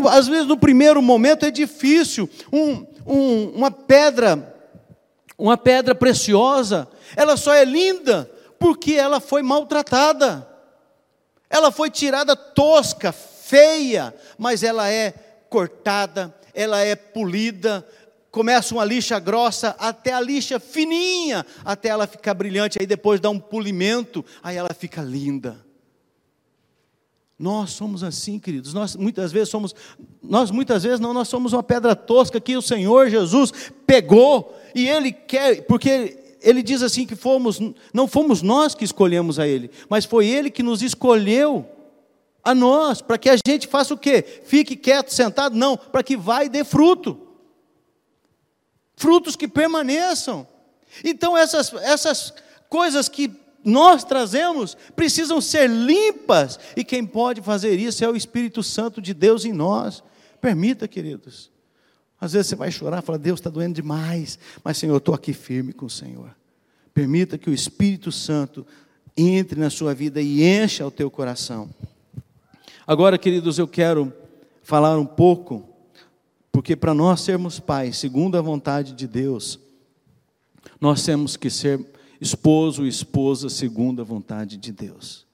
às 0.10 0.28
vezes, 0.28 0.48
no 0.48 0.58
primeiro 0.58 1.02
momento 1.02 1.46
é 1.46 1.52
difícil, 1.52 2.30
um, 2.52 2.86
um, 3.06 3.52
uma 3.56 3.72
pedra, 3.72 4.59
uma 5.40 5.58
pedra 5.58 5.96
preciosa, 5.96 6.88
ela 7.16 7.38
só 7.38 7.54
é 7.54 7.64
linda 7.64 8.30
porque 8.60 8.94
ela 8.94 9.22
foi 9.22 9.42
maltratada, 9.42 10.46
ela 11.50 11.72
foi 11.72 11.90
tirada 11.90 12.36
tosca, 12.36 13.14
feia, 13.14 14.14
mas 14.38 14.62
ela 14.62 14.92
é 14.92 15.12
cortada, 15.50 16.36
ela 16.54 16.82
é 16.82 16.94
polida, 16.94 17.88
começa 18.30 18.76
uma 18.76 18.84
lixa 18.84 19.18
grossa 19.18 19.76
até 19.80 20.12
a 20.12 20.20
lixa 20.20 20.60
fininha, 20.60 21.46
até 21.64 21.88
ela 21.88 22.06
ficar 22.06 22.34
brilhante, 22.34 22.78
aí 22.80 22.86
depois 22.86 23.22
dá 23.22 23.30
um 23.30 23.40
polimento, 23.40 24.24
aí 24.44 24.58
ela 24.58 24.74
fica 24.74 25.02
linda. 25.02 25.66
Nós 27.40 27.72
somos 27.72 28.04
assim, 28.04 28.38
queridos. 28.38 28.74
Nós 28.74 28.98
muitas 28.98 29.32
vezes 29.32 29.48
somos, 29.48 29.74
nós 30.22 30.52
muitas 30.52 30.84
vezes 30.84 31.00
não, 31.00 31.14
nós 31.14 31.30
somos 31.30 31.54
uma 31.54 31.64
pedra 31.64 31.96
tosca 31.96 32.42
que 32.42 32.58
o 32.58 32.62
Senhor 32.62 33.10
Jesus 33.10 33.54
pegou 33.88 34.59
e 34.74 34.88
ele 34.88 35.12
quer, 35.12 35.66
porque 35.66 36.18
ele 36.42 36.64
diz 36.64 36.82
assim 36.82 37.06
que 37.06 37.16
fomos, 37.16 37.60
não 37.94 38.08
fomos 38.08 38.42
nós 38.42 38.74
que 38.74 38.86
escolhemos 38.86 39.40
a 39.40 39.48
ele, 39.48 39.70
mas 39.90 40.06
foi 40.06 40.28
ele 40.28 40.50
que 40.50 40.64
nos 40.64 40.82
escolheu 40.82 41.66
a 42.44 42.56
nós, 42.56 43.02
para 43.02 43.18
que 43.18 43.30
a 43.30 43.36
gente 43.46 43.68
faça 43.68 43.94
o 43.94 43.98
quê? 43.98 44.24
Fique 44.44 44.76
quieto, 44.76 45.14
sentado? 45.14 45.56
Não, 45.56 45.76
para 45.76 46.04
que 46.04 46.16
vá 46.16 46.44
e 46.44 46.50
dê 46.50 46.64
fruto. 46.64 47.20
Frutos 48.96 49.36
que 49.36 49.48
permaneçam. 49.48 50.48
Então, 51.04 51.38
essas, 51.38 51.74
essas 51.74 52.34
coisas 52.70 53.10
que 53.10 53.32
nós 53.64 54.04
trazemos 54.04 54.78
precisam 54.96 55.42
ser 55.42 55.70
limpas, 55.70 56.60
e 56.76 56.84
quem 56.84 57.06
pode 57.06 57.42
fazer 57.42 57.78
isso 57.78 58.04
é 58.04 58.10
o 58.10 58.16
Espírito 58.16 58.64
Santo 58.64 59.02
de 59.02 59.14
Deus 59.14 59.46
em 59.46 59.54
nós. 59.54 60.04
Permita, 60.42 60.88
queridos. 60.88 61.52
Às 62.20 62.34
vezes 62.34 62.48
você 62.48 62.56
vai 62.56 62.72
chorar, 62.72 63.02
fala, 63.02 63.18
Deus 63.18 63.40
está 63.40 63.50
doendo 63.50 63.76
demais, 63.76 64.38
mas 64.64 64.78
Senhor, 64.78 64.94
eu 64.94 64.98
estou 64.98 65.16
aqui 65.16 65.32
firme 65.32 65.72
com 65.72 65.86
o 65.86 65.90
Senhor. 65.90 66.36
Permita 66.94 67.38
que 67.38 67.50
o 67.50 67.54
Espírito 67.54 68.12
Santo 68.12 68.66
entre 69.16 69.60
na 69.60 69.70
sua 69.70 69.94
vida 69.94 70.22
e 70.22 70.44
encha 70.44 70.86
o 70.86 70.92
teu 70.92 71.10
coração. 71.10 71.70
Agora, 72.86 73.18
queridos, 73.18 73.58
eu 73.58 73.68
quero 73.68 74.12
falar 74.64 74.98
um 74.98 75.06
pouco, 75.06 75.68
porque 76.52 76.76
para 76.76 76.94
nós 76.94 77.22
sermos 77.22 77.60
pais, 77.60 77.98
segundo 77.98 78.38
a 78.38 78.42
vontade 78.42 78.94
de 78.94 79.08
Deus, 79.08 79.60
nós 80.80 81.04
temos 81.04 81.38
que 81.38 81.50
ser 81.50 81.80
esposo 82.20 82.86
e 82.86 82.90
esposa 82.90 83.50
segundo 83.50 84.02
a 84.02 84.06
vontade 84.06 84.58
de 84.58 84.72
Deus. 84.72 85.26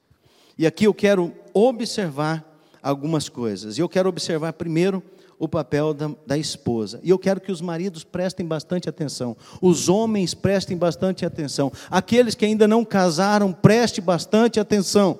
E 0.57 0.65
aqui 0.65 0.85
eu 0.85 0.93
quero 0.93 1.33
observar 1.53 2.43
algumas 2.81 3.27
coisas. 3.27 3.77
E 3.77 3.81
eu 3.81 3.89
quero 3.89 4.07
observar 4.07 4.53
primeiro 4.53 5.03
o 5.37 5.47
papel 5.47 5.93
da, 5.93 6.11
da, 6.25 6.37
esposa. 6.37 6.99
E 7.03 7.09
eu 7.09 7.19
quero 7.19 7.41
que 7.41 7.51
os 7.51 7.61
maridos 7.61 8.03
prestem 8.03 8.45
bastante 8.45 8.87
atenção, 8.87 9.35
os 9.61 9.89
homens 9.89 10.33
prestem 10.33 10.77
bastante 10.77 11.25
atenção, 11.25 11.71
aqueles 11.89 12.35
que 12.35 12.45
ainda 12.45 12.67
não 12.67 12.85
casaram, 12.85 13.51
prestem 13.51 14.03
bastante 14.03 14.59
atenção. 14.59 15.19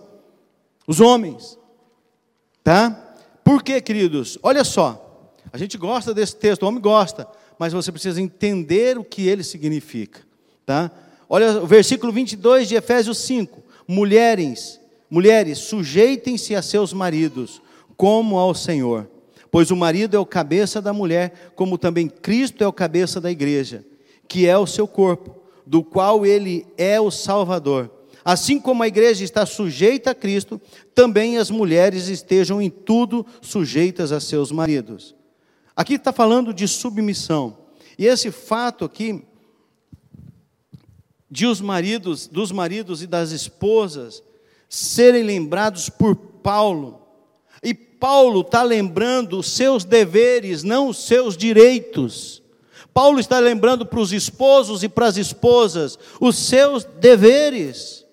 Os 0.88 1.00
homens, 1.00 1.58
tá? 2.64 3.18
Por 3.44 3.62
quê, 3.62 3.82
queridos? 3.82 4.38
Olha 4.42 4.64
só, 4.64 5.34
a 5.52 5.58
gente 5.58 5.78
gosta 5.78 6.14
desse 6.14 6.36
texto, 6.36 6.64
o 6.64 6.68
homem 6.68 6.82
gosta, 6.82 7.28
mas 7.60 7.74
você 7.74 7.92
precisa 7.92 8.22
entender 8.22 8.98
o 8.98 9.04
que 9.04 9.28
ele 9.28 9.44
significa, 9.44 10.22
tá? 10.66 10.92
Olha 11.28 11.62
o 11.62 11.68
versículo 11.68 12.12
22 12.12 12.68
de 12.68 12.76
Efésios 12.76 13.18
5. 13.20 13.64
Mulheres, 13.88 14.80
mulheres, 15.10 15.58
sujeitem-se 15.60 16.56
a 16.56 16.62
seus 16.62 16.94
maridos, 16.94 17.62
como 17.98 18.38
ao 18.38 18.54
Senhor 18.54 19.10
Pois 19.56 19.72
o 19.72 19.76
marido 19.78 20.18
é 20.18 20.20
o 20.20 20.26
cabeça 20.26 20.82
da 20.82 20.92
mulher, 20.92 21.54
como 21.56 21.78
também 21.78 22.10
Cristo 22.10 22.62
é 22.62 22.68
o 22.68 22.74
cabeça 22.74 23.22
da 23.22 23.32
igreja, 23.32 23.86
que 24.28 24.46
é 24.46 24.58
o 24.58 24.68
seu 24.68 24.86
corpo, 24.86 25.34
do 25.66 25.82
qual 25.82 26.26
ele 26.26 26.68
é 26.78 27.00
o 27.00 27.10
Salvador. 27.10 27.90
Assim 28.26 28.60
como 28.60 28.84
a 28.84 28.88
igreja 28.90 29.24
está 29.24 29.46
sujeita 29.46 30.12
a 30.12 30.14
Cristo, 30.14 30.60
também 30.94 31.38
as 31.38 31.50
mulheres 31.50 32.10
estejam 32.10 32.62
em 32.62 32.70
tudo 32.70 33.26
sujeitas 33.42 34.12
a 34.12 34.20
seus 34.20 34.52
maridos. 34.52 35.16
Aqui 35.74 35.94
está 35.94 36.12
falando 36.12 36.54
de 36.54 36.68
submissão. 36.68 37.58
E 37.98 38.08
esse 38.08 38.32
fato 38.32 38.84
aqui 38.84 39.24
de 41.32 41.48
os 41.48 41.62
maridos, 41.62 42.28
dos 42.28 42.52
maridos 42.52 43.02
e 43.02 43.08
das 43.08 43.32
esposas 43.32 44.22
serem 44.68 45.24
lembrados 45.24 45.88
por 45.88 46.14
Paulo 46.14 47.05
Paulo 48.06 48.42
está 48.42 48.62
lembrando 48.62 49.40
os 49.40 49.50
seus 49.50 49.84
deveres, 49.84 50.62
não 50.62 50.90
os 50.90 51.08
seus 51.08 51.36
direitos. 51.36 52.40
Paulo 52.94 53.20
está 53.20 53.40
lembrando 53.40 53.84
para 53.84 54.00
os 54.00 54.14
esposos 54.14 54.84
e 54.84 54.88
para 54.88 55.08
as 55.08 55.18
esposas 55.18 55.98
os 56.22 56.38
seus 56.38 56.84
deveres. 56.84 58.06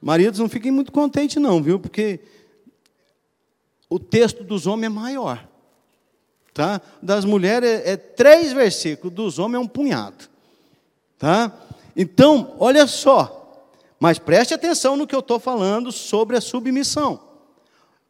Maridos, 0.00 0.38
não 0.38 0.48
fiquem 0.48 0.70
muito 0.70 0.92
contentes, 0.92 1.42
não, 1.42 1.60
viu? 1.60 1.80
Porque 1.80 2.20
o 3.90 3.98
texto 3.98 4.44
dos 4.44 4.68
homens 4.68 4.86
é 4.86 4.94
maior. 4.94 5.48
Tá? 6.54 6.80
Das 7.02 7.24
mulheres 7.24 7.68
é, 7.68 7.90
é 7.90 7.96
três 7.96 8.52
versículos, 8.52 9.12
dos 9.12 9.40
homens 9.40 9.56
é 9.56 9.64
um 9.64 9.66
punhado. 9.66 10.28
Tá? 11.18 11.52
Então, 11.96 12.54
olha 12.60 12.86
só, 12.86 13.68
mas 13.98 14.20
preste 14.20 14.54
atenção 14.54 14.96
no 14.96 15.08
que 15.08 15.14
eu 15.16 15.18
estou 15.18 15.40
falando 15.40 15.90
sobre 15.90 16.36
a 16.36 16.40
submissão. 16.40 17.25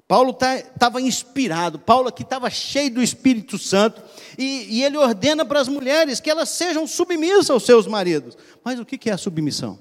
Paulo 0.08 0.30
estava 0.30 0.92
tá, 0.92 1.00
inspirado, 1.00 1.80
Paulo 1.80 2.08
aqui 2.08 2.22
estava 2.22 2.48
cheio 2.48 2.94
do 2.94 3.02
Espírito 3.02 3.58
Santo, 3.58 4.00
e, 4.38 4.78
e, 4.78 4.84
ele 4.84 4.96
ordena 4.96 5.44
para 5.44 5.60
as 5.60 5.66
mulheres 5.66 6.20
que 6.20 6.30
elas 6.30 6.50
sejam 6.50 6.86
submissas 6.86 7.50
aos 7.50 7.64
seus 7.64 7.86
maridos. 7.86 8.36
Mas 8.62 8.78
o 8.78 8.84
que, 8.84 8.98
que 8.98 9.10
é 9.10 9.14
a 9.14 9.18
submissão? 9.18 9.78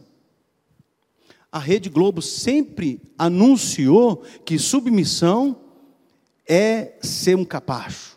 A 1.51 1.59
Rede 1.59 1.89
Globo 1.89 2.21
sempre 2.21 2.99
anunciou 3.17 4.23
que 4.43 4.57
submissão 4.57 5.57
é 6.47 6.93
ser 7.01 7.35
um 7.35 7.45
capacho. 7.45 8.15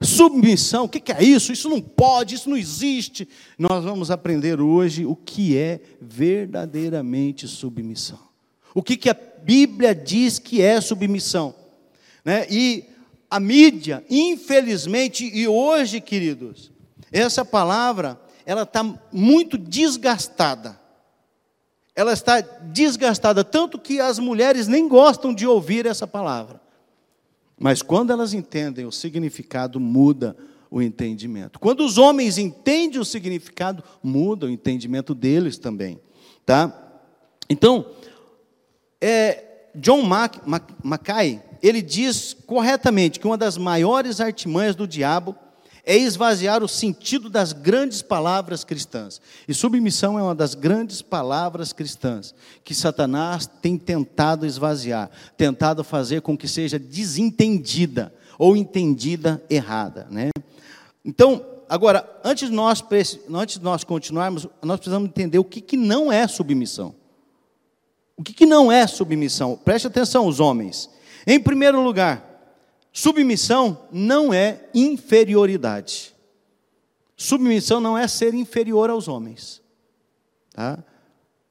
Submissão, 0.00 0.84
o 0.84 0.88
que, 0.88 1.00
que 1.00 1.12
é 1.12 1.22
isso? 1.22 1.52
Isso 1.52 1.68
não 1.68 1.80
pode, 1.80 2.34
isso 2.34 2.48
não 2.50 2.56
existe. 2.56 3.28
Nós 3.58 3.84
vamos 3.84 4.10
aprender 4.10 4.60
hoje 4.60 5.04
o 5.06 5.16
que 5.16 5.56
é 5.56 5.80
verdadeiramente 6.00 7.48
submissão. 7.48 8.18
O 8.74 8.82
que, 8.82 8.96
que 8.96 9.08
a 9.08 9.16
Bíblia 9.46 9.94
diz 9.94 10.40
que 10.40 10.60
é 10.60 10.80
submissão. 10.80 11.54
Né? 12.24 12.48
E 12.50 12.84
a 13.30 13.38
mídia, 13.38 14.04
infelizmente, 14.10 15.24
e 15.24 15.46
hoje, 15.46 16.00
queridos, 16.00 16.72
essa 17.12 17.44
palavra, 17.44 18.20
ela 18.44 18.62
está 18.62 18.82
muito 19.12 19.56
desgastada. 19.56 20.80
Ela 21.94 22.12
está 22.12 22.40
desgastada, 22.40 23.44
tanto 23.44 23.78
que 23.78 24.00
as 24.00 24.18
mulheres 24.18 24.66
nem 24.66 24.88
gostam 24.88 25.32
de 25.32 25.46
ouvir 25.46 25.86
essa 25.86 26.08
palavra. 26.08 26.60
Mas 27.56 27.82
quando 27.82 28.12
elas 28.12 28.34
entendem 28.34 28.84
o 28.84 28.90
significado, 28.90 29.78
muda 29.78 30.36
o 30.68 30.82
entendimento. 30.82 31.60
Quando 31.60 31.84
os 31.84 31.98
homens 31.98 32.36
entendem 32.36 33.00
o 33.00 33.04
significado, 33.04 33.84
muda 34.02 34.46
o 34.46 34.50
entendimento 34.50 35.14
deles 35.14 35.56
também, 35.56 36.00
tá? 36.44 36.82
Então, 37.48 37.86
é, 39.00 39.44
John 39.74 40.02
Mac, 40.02 40.36
Mac, 40.46 40.62
Mackay, 40.82 41.42
ele 41.62 41.82
diz 41.82 42.34
corretamente 42.46 43.20
que 43.20 43.26
uma 43.26 43.36
das 43.36 43.58
maiores 43.58 44.20
artimanhas 44.20 44.74
do 44.74 44.86
diabo 44.86 45.36
é 45.84 45.96
esvaziar 45.96 46.64
o 46.64 46.68
sentido 46.68 47.30
das 47.30 47.52
grandes 47.52 48.02
palavras 48.02 48.64
cristãs. 48.64 49.20
E 49.46 49.54
submissão 49.54 50.18
é 50.18 50.22
uma 50.22 50.34
das 50.34 50.54
grandes 50.54 51.00
palavras 51.00 51.72
cristãs 51.72 52.34
que 52.64 52.74
Satanás 52.74 53.46
tem 53.46 53.78
tentado 53.78 54.44
esvaziar, 54.44 55.08
tentado 55.36 55.84
fazer 55.84 56.22
com 56.22 56.36
que 56.36 56.48
seja 56.48 56.76
desentendida 56.76 58.12
ou 58.36 58.56
entendida 58.56 59.42
errada, 59.48 60.08
né? 60.10 60.30
Então, 61.04 61.46
agora, 61.68 62.04
antes 62.24 62.48
de 62.50 62.54
nós, 62.54 62.84
antes 63.30 63.60
nós 63.60 63.84
continuarmos, 63.84 64.48
nós 64.60 64.78
precisamos 64.80 65.08
entender 65.08 65.38
o 65.38 65.44
que, 65.44 65.60
que 65.60 65.76
não 65.76 66.10
é 66.10 66.26
submissão. 66.26 66.96
O 68.16 68.22
que, 68.22 68.32
que 68.32 68.46
não 68.46 68.72
é 68.72 68.86
submissão? 68.86 69.56
Preste 69.56 69.86
atenção, 69.86 70.26
os 70.26 70.40
homens. 70.40 70.88
Em 71.26 71.38
primeiro 71.38 71.82
lugar, 71.82 72.24
submissão 72.92 73.86
não 73.92 74.32
é 74.32 74.68
inferioridade. 74.74 76.14
Submissão 77.16 77.80
não 77.80 77.96
é 77.96 78.08
ser 78.08 78.34
inferior 78.34 78.88
aos 78.88 79.08
homens. 79.08 79.62
Tá? 80.52 80.82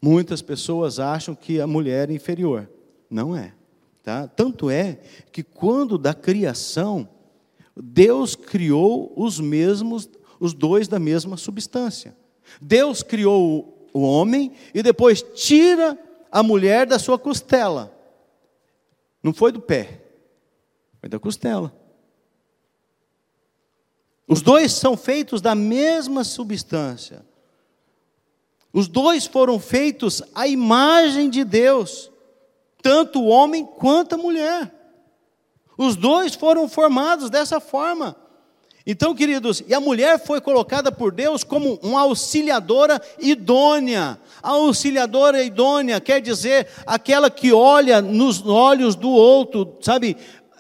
Muitas 0.02 0.42
pessoas 0.42 1.00
acham 1.00 1.36
que 1.36 1.62
a 1.62 1.68
mulher 1.68 2.10
é 2.10 2.14
inferior. 2.14 2.70
Não 3.10 3.36
é. 3.36 3.54
Tá? 4.02 4.28
Tanto 4.28 4.70
é 4.70 5.00
que 5.32 5.44
quando 5.44 5.98
da 5.98 6.14
criação, 6.14 7.08
Deus 7.76 8.36
criou 8.36 9.12
os 9.16 9.40
mesmos, 9.40 10.10
os 10.40 10.54
dois 10.54 10.88
da 10.88 11.00
mesma 11.00 11.38
substância. 11.38 12.16
Deus 12.62 13.04
criou 13.04 13.88
o 13.94 14.02
homem 14.02 14.52
e 14.74 14.84
depois 14.84 15.22
tira 15.22 15.98
a 16.32 16.44
mulher 16.44 16.86
da 16.86 17.00
sua 17.00 17.18
costela. 17.18 17.92
Não 19.22 19.34
foi 19.34 19.52
do 19.52 19.60
pé, 19.60 20.02
foi 21.00 21.10
da 21.10 21.20
costela. 21.20 21.74
Os 24.28 24.42
dois 24.42 24.74
são 24.74 24.98
feitos 24.98 25.42
da 25.42 25.54
mesma 25.54 26.24
substância. 26.24 27.26
Os 28.74 28.88
dois 28.88 29.26
foram 29.26 29.60
feitos 29.60 30.22
à 30.34 30.48
imagem 30.48 31.30
de 31.30 31.44
Deus, 31.44 32.12
tanto 32.82 33.22
o 33.22 33.28
homem 33.28 33.66
quanto 33.66 34.16
a 34.16 34.18
mulher. 34.18 34.74
Os 35.78 35.96
dois 35.96 36.36
foram 36.36 36.68
formados 36.68 37.30
dessa 37.30 37.60
forma. 37.60 38.16
Então, 38.88 39.16
queridos, 39.16 39.64
e 39.68 39.74
a 39.74 39.80
mulher 39.80 40.24
foi 40.24 40.40
colocada 40.40 40.92
por 40.92 41.12
Deus 41.12 41.44
como 41.44 41.80
uma 41.82 42.02
auxiliadora 42.02 43.02
idônea. 43.20 44.20
A 44.44 44.52
auxiliadora 44.52 45.44
idônea 45.44 46.00
quer 46.00 46.22
dizer 46.22 46.68
aquela 46.86 47.32
que 47.32 47.52
olha 47.52 48.00
nos 48.00 48.46
olhos 48.46 48.96
do 48.96 49.10
outro, 49.10 49.76
sabe? 49.82 50.16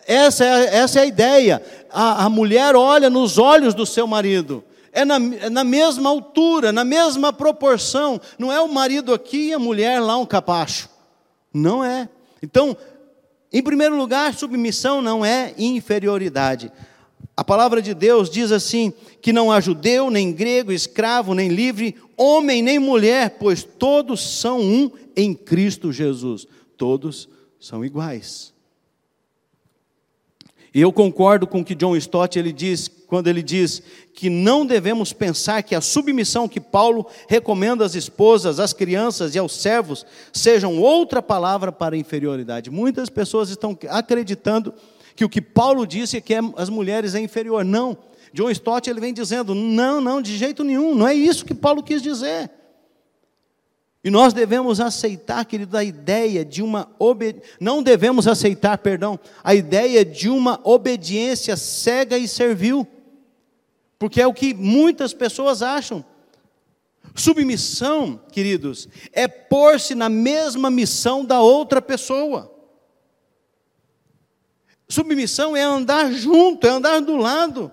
Essa 0.07 0.43
é, 0.43 0.75
essa 0.77 0.99
é 0.99 1.03
a 1.03 1.05
ideia. 1.05 1.63
A, 1.91 2.25
a 2.25 2.29
mulher 2.29 2.75
olha 2.75 3.11
nos 3.11 3.37
olhos 3.37 3.75
do 3.75 3.85
seu 3.85 4.07
marido. 4.07 4.63
É 4.91 5.05
na, 5.05 5.15
é 5.15 5.49
na 5.49 5.63
mesma 5.63 6.09
altura, 6.09 6.71
na 6.71 6.83
mesma 6.83 7.31
proporção. 7.31 8.19
Não 8.39 8.51
é 8.51 8.59
o 8.59 8.67
marido 8.67 9.13
aqui 9.13 9.49
e 9.49 9.53
a 9.53 9.59
mulher 9.59 9.99
lá 9.99 10.17
um 10.17 10.25
capacho. 10.25 10.89
Não 11.53 11.83
é. 11.83 12.09
Então, 12.41 12.75
em 13.53 13.61
primeiro 13.61 13.95
lugar, 13.95 14.33
submissão 14.33 14.99
não 14.99 15.23
é 15.23 15.53
inferioridade. 15.57 16.71
A 17.37 17.43
palavra 17.43 17.81
de 17.81 17.93
Deus 17.93 18.29
diz 18.29 18.51
assim: 18.51 18.93
que 19.21 19.33
não 19.33 19.51
há 19.51 19.59
judeu, 19.59 20.09
nem 20.09 20.31
grego, 20.31 20.71
escravo, 20.71 21.33
nem 21.33 21.49
livre, 21.49 21.95
homem, 22.15 22.61
nem 22.61 22.79
mulher, 22.79 23.37
pois 23.39 23.63
todos 23.63 24.21
são 24.21 24.61
um 24.61 24.91
em 25.15 25.33
Cristo 25.33 25.91
Jesus. 25.91 26.47
Todos 26.77 27.27
são 27.59 27.83
iguais. 27.83 28.53
E 30.73 30.81
eu 30.81 30.91
concordo 30.91 31.47
com 31.47 31.61
o 31.61 31.63
que 31.63 31.73
John 31.73 31.95
Stott 31.95 32.37
ele 32.37 32.51
diz 32.51 32.89
quando 33.07 33.27
ele 33.27 33.41
diz 33.41 33.81
que 34.13 34.29
não 34.29 34.65
devemos 34.65 35.13
pensar 35.13 35.63
que 35.63 35.73
a 35.73 35.79
submissão 35.79 36.49
que 36.49 36.59
Paulo 36.59 37.07
recomenda 37.29 37.85
às 37.85 37.95
esposas, 37.95 38.59
às 38.59 38.73
crianças 38.73 39.35
e 39.35 39.39
aos 39.39 39.55
servos 39.55 40.05
sejam 40.33 40.77
outra 40.77 41.21
palavra 41.21 41.71
para 41.71 41.95
inferioridade. 41.95 42.69
Muitas 42.69 43.09
pessoas 43.09 43.49
estão 43.49 43.77
acreditando 43.89 44.73
o 45.23 45.29
que 45.29 45.41
Paulo 45.41 45.87
disse 45.87 46.17
é 46.17 46.21
que 46.21 46.33
as 46.57 46.69
mulheres 46.69 47.15
é 47.15 47.19
inferior. 47.21 47.63
Não. 47.63 47.97
John 48.33 48.49
Stott 48.49 48.89
ele 48.89 48.99
vem 48.99 49.13
dizendo: 49.13 49.55
não, 49.55 50.01
não, 50.01 50.21
de 50.21 50.35
jeito 50.35 50.63
nenhum, 50.63 50.93
não 50.93 51.07
é 51.07 51.13
isso 51.13 51.45
que 51.45 51.53
Paulo 51.53 51.81
quis 51.81 52.01
dizer. 52.01 52.51
E 54.03 54.11
nós 54.11 54.33
devemos 54.33 54.79
aceitar, 54.79 55.43
querido, 55.45 55.75
a 55.75 55.83
ideia 55.83 56.45
de 56.45 56.61
uma 56.61 56.87
obed... 56.99 57.41
não 57.59 57.81
devemos 57.81 58.27
aceitar, 58.27 58.77
perdão, 58.77 59.19
a 59.43 59.55
ideia 59.55 60.05
de 60.05 60.29
uma 60.29 60.59
obediência 60.63 61.55
cega 61.55 62.15
e 62.17 62.27
servil. 62.27 62.85
Porque 63.97 64.21
é 64.21 64.27
o 64.27 64.33
que 64.33 64.53
muitas 64.53 65.13
pessoas 65.13 65.63
acham. 65.63 66.05
Submissão, 67.15 68.19
queridos, 68.31 68.89
é 69.11 69.27
pôr-se 69.27 69.95
na 69.95 70.09
mesma 70.09 70.69
missão 70.69 71.23
da 71.23 71.41
outra 71.41 71.81
pessoa. 71.81 72.54
Submissão 74.87 75.55
é 75.55 75.63
andar 75.63 76.11
junto, 76.11 76.67
é 76.67 76.69
andar 76.69 77.01
do 77.01 77.15
lado. 77.15 77.71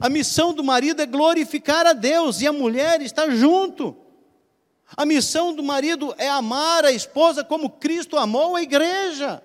A 0.00 0.08
missão 0.08 0.52
do 0.52 0.62
marido 0.62 1.00
é 1.00 1.06
glorificar 1.06 1.86
a 1.86 1.92
Deus 1.92 2.40
e 2.40 2.46
a 2.46 2.52
mulher 2.52 3.00
está 3.00 3.30
junto. 3.30 3.96
A 4.96 5.06
missão 5.06 5.54
do 5.54 5.62
marido 5.62 6.14
é 6.18 6.28
amar 6.28 6.84
a 6.84 6.92
esposa 6.92 7.42
como 7.42 7.70
Cristo 7.70 8.16
amou 8.16 8.54
a 8.54 8.62
igreja. 8.62 9.42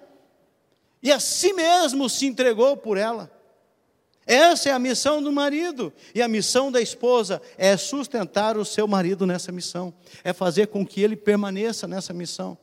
E 1.01 1.11
a 1.11 1.19
si 1.19 1.53
mesmo 1.53 2.09
se 2.09 2.27
entregou 2.27 2.77
por 2.77 2.97
ela. 2.97 3.31
Essa 4.25 4.69
é 4.69 4.71
a 4.71 4.79
missão 4.79 5.21
do 5.21 5.31
marido. 5.31 5.91
E 6.13 6.21
a 6.21 6.27
missão 6.27 6.71
da 6.71 6.81
esposa 6.81 7.41
é 7.57 7.75
sustentar 7.75 8.57
o 8.57 8.65
seu 8.65 8.87
marido 8.87 9.25
nessa 9.25 9.51
missão. 9.51 9.93
É 10.23 10.31
fazer 10.31 10.67
com 10.67 10.85
que 10.85 11.01
ele 11.01 11.15
permaneça 11.15 11.87
nessa 11.87 12.13
missão. 12.13 12.57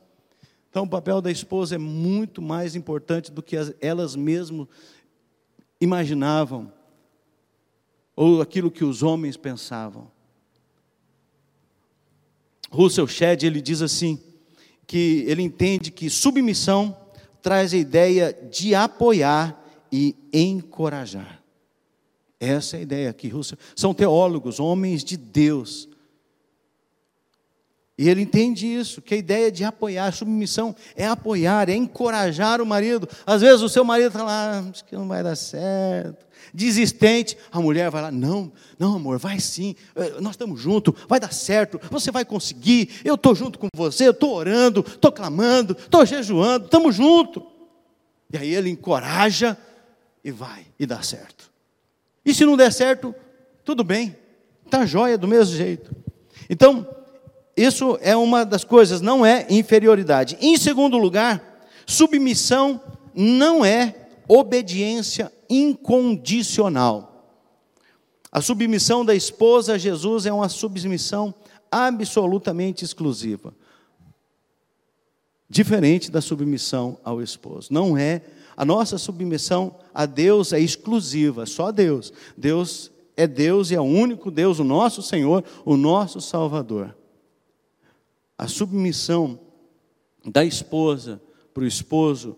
Então, 0.69 0.83
o 0.83 0.89
papel 0.89 1.21
da 1.21 1.31
esposa 1.31 1.75
é 1.75 1.77
muito 1.77 2.41
mais 2.41 2.75
importante 2.75 3.31
do 3.31 3.41
que 3.41 3.55
elas 3.81 4.15
mesmas 4.15 4.67
imaginavam, 5.81 6.71
ou 8.15 8.41
aquilo 8.41 8.69
que 8.69 8.83
os 8.83 9.01
homens 9.01 9.37
pensavam. 9.37 10.11
Russell 12.69 13.07
Shedd, 13.07 13.43
ele 13.43 13.61
diz 13.61 13.81
assim, 13.81 14.19
que 14.85 15.23
ele 15.27 15.41
entende 15.41 15.91
que 15.91 16.09
submissão 16.09 16.95
traz 17.41 17.73
a 17.73 17.77
ideia 17.77 18.33
de 18.33 18.75
apoiar 18.75 19.59
e 19.91 20.15
encorajar. 20.31 21.41
Essa 22.39 22.77
é 22.77 22.79
a 22.79 22.83
ideia 22.83 23.09
aqui. 23.09 23.27
Russell. 23.27 23.57
São 23.75 23.93
teólogos, 23.93 24.59
homens 24.59 25.03
de 25.03 25.17
Deus. 25.17 25.88
E 27.99 28.07
ele 28.07 28.21
entende 28.21 28.65
isso, 28.65 29.01
que 29.01 29.13
a 29.13 29.17
ideia 29.17 29.51
de 29.51 29.65
apoiar, 29.65 30.13
submissão 30.13 30.73
é 30.95 31.05
apoiar, 31.05 31.67
é 31.67 31.75
encorajar 31.75 32.61
o 32.61 32.65
marido. 32.65 33.09
Às 33.25 33.41
vezes 33.41 33.61
o 33.61 33.67
seu 33.67 33.83
marido 33.83 34.07
está 34.07 34.23
lá, 34.23 34.63
ah, 34.63 34.69
acho 34.69 34.85
que 34.85 34.95
não 34.95 35.05
vai 35.05 35.21
dar 35.21 35.35
certo 35.35 36.25
desistente, 36.53 37.37
a 37.51 37.59
mulher 37.59 37.91
vai 37.91 38.01
lá, 38.01 38.09
não, 38.09 38.51
não, 38.79 38.95
amor, 38.95 39.19
vai 39.19 39.39
sim, 39.39 39.75
eh, 39.95 40.15
nós 40.19 40.31
estamos 40.31 40.59
juntos, 40.59 40.95
vai 41.07 41.19
dar 41.19 41.31
certo, 41.31 41.79
você 41.91 42.09
vai 42.09 42.25
conseguir, 42.25 43.01
eu 43.03 43.13
estou 43.15 43.35
junto 43.35 43.59
com 43.59 43.67
você, 43.75 44.07
eu 44.07 44.11
estou 44.11 44.33
orando, 44.33 44.83
estou 44.87 45.11
clamando, 45.11 45.75
estou 45.77 46.03
jejuando, 46.05 46.65
estamos 46.65 46.95
juntos. 46.95 47.43
E 48.33 48.37
aí 48.37 48.55
ele 48.55 48.69
encoraja 48.69 49.55
e 50.23 50.31
vai, 50.31 50.65
e 50.79 50.87
dá 50.87 51.03
certo. 51.03 51.51
E 52.25 52.33
se 52.33 52.45
não 52.45 52.57
der 52.57 52.71
certo, 52.71 53.13
tudo 53.63 53.83
bem, 53.83 54.15
está 54.65 54.85
jóia 54.85 55.17
do 55.17 55.27
mesmo 55.27 55.55
jeito. 55.55 55.93
Então, 56.49 56.87
isso 57.63 57.97
é 58.01 58.15
uma 58.15 58.45
das 58.45 58.63
coisas, 58.63 59.01
não 59.01 59.25
é 59.25 59.45
inferioridade. 59.49 60.37
Em 60.39 60.57
segundo 60.57 60.97
lugar, 60.97 61.67
submissão 61.85 62.81
não 63.13 63.65
é 63.65 63.95
obediência 64.27 65.31
incondicional. 65.49 67.09
A 68.31 68.41
submissão 68.41 69.03
da 69.03 69.15
esposa 69.15 69.73
a 69.73 69.77
Jesus 69.77 70.25
é 70.25 70.31
uma 70.31 70.47
submissão 70.47 71.33
absolutamente 71.71 72.85
exclusiva. 72.85 73.53
Diferente 75.49 76.11
da 76.11 76.21
submissão 76.21 76.97
ao 77.03 77.21
esposo. 77.21 77.73
Não 77.73 77.97
é. 77.97 78.21
A 78.55 78.63
nossa 78.63 78.97
submissão 78.97 79.75
a 79.93 80.05
Deus 80.05 80.53
é 80.53 80.59
exclusiva, 80.59 81.45
só 81.47 81.71
Deus. 81.71 82.13
Deus 82.37 82.91
é 83.17 83.25
Deus 83.25 83.71
e 83.71 83.75
é 83.75 83.81
o 83.81 83.83
único 83.83 84.29
Deus, 84.29 84.59
o 84.59 84.63
nosso 84.63 85.01
Senhor, 85.01 85.43
o 85.65 85.75
nosso 85.75 86.21
Salvador. 86.21 86.95
A 88.39 88.47
submissão 88.47 89.37
da 90.25 90.45
esposa 90.45 91.21
para 91.53 91.63
o 91.65 91.67
esposo 91.67 92.37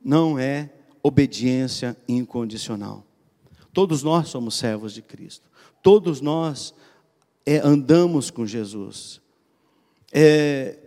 não 0.00 0.38
é 0.38 0.70
obediência 1.02 1.96
incondicional. 2.06 3.04
Todos 3.72 4.04
nós 4.04 4.28
somos 4.28 4.54
servos 4.54 4.94
de 4.94 5.02
Cristo. 5.02 5.50
Todos 5.82 6.20
nós 6.20 6.72
é, 7.44 7.58
andamos 7.58 8.30
com 8.30 8.46
Jesus. 8.46 9.20
É, 10.12 10.78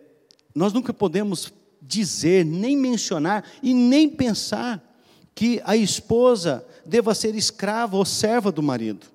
nós 0.56 0.72
nunca 0.72 0.94
podemos 0.94 1.52
dizer, 1.82 2.46
nem 2.46 2.78
mencionar 2.78 3.44
e 3.62 3.74
nem 3.74 4.08
pensar 4.08 4.82
que 5.36 5.62
a 5.66 5.76
esposa 5.76 6.66
deva 6.86 7.14
ser 7.14 7.36
escrava 7.36 7.98
ou 7.98 8.06
serva 8.06 8.50
do 8.50 8.64
marido. 8.64 9.08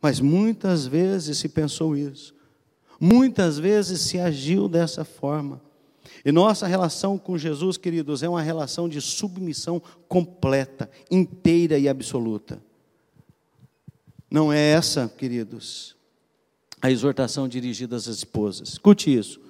Mas 0.00 0.20
muitas 0.20 0.86
vezes 0.86 1.36
se 1.36 1.50
pensou 1.50 1.94
isso. 1.94 2.37
Muitas 3.00 3.58
vezes 3.58 4.00
se 4.00 4.18
agiu 4.18 4.68
dessa 4.68 5.04
forma. 5.04 5.60
E 6.24 6.32
nossa 6.32 6.66
relação 6.66 7.16
com 7.16 7.38
Jesus, 7.38 7.76
queridos, 7.76 8.22
é 8.22 8.28
uma 8.28 8.42
relação 8.42 8.88
de 8.88 9.00
submissão 9.00 9.80
completa, 10.08 10.90
inteira 11.10 11.78
e 11.78 11.88
absoluta. 11.88 12.60
Não 14.30 14.52
é 14.52 14.58
essa, 14.58 15.08
queridos, 15.16 15.96
a 16.82 16.90
exortação 16.90 17.48
dirigida 17.48 17.96
às 17.96 18.06
esposas. 18.06 18.70
Escute 18.70 19.16
isso. 19.16 19.40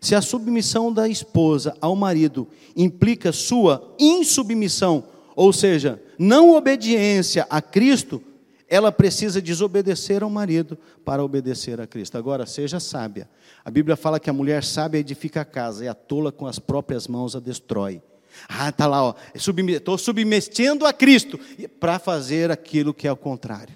Se 0.00 0.14
a 0.14 0.22
submissão 0.22 0.92
da 0.92 1.08
esposa 1.08 1.76
ao 1.80 1.96
marido 1.96 2.46
implica 2.76 3.32
sua 3.32 3.94
insubmissão, 3.98 5.04
ou 5.34 5.52
seja, 5.52 6.00
não 6.18 6.54
obediência 6.54 7.46
a 7.50 7.60
Cristo, 7.60 8.22
ela 8.68 8.92
precisa 8.92 9.40
desobedecer 9.40 10.22
ao 10.22 10.28
marido 10.28 10.76
para 11.04 11.24
obedecer 11.24 11.80
a 11.80 11.86
Cristo. 11.86 12.18
Agora, 12.18 12.44
seja 12.44 12.78
sábia. 12.78 13.28
A 13.64 13.70
Bíblia 13.70 13.96
fala 13.96 14.20
que 14.20 14.28
a 14.28 14.32
mulher 14.32 14.62
sábia 14.62 14.98
edifica 14.98 15.40
a 15.40 15.44
casa 15.44 15.84
e 15.84 15.88
a 15.88 15.94
tola 15.94 16.30
com 16.30 16.46
as 16.46 16.58
próprias 16.58 17.08
mãos 17.08 17.34
a 17.34 17.40
destrói. 17.40 18.02
Ah, 18.48 18.68
está 18.68 18.86
lá, 18.86 19.14
estou 19.34 19.96
submetendo 19.96 20.86
a 20.86 20.92
Cristo 20.92 21.40
para 21.80 21.98
fazer 21.98 22.50
aquilo 22.50 22.92
que 22.92 23.08
é 23.08 23.12
o 23.12 23.16
contrário. 23.16 23.74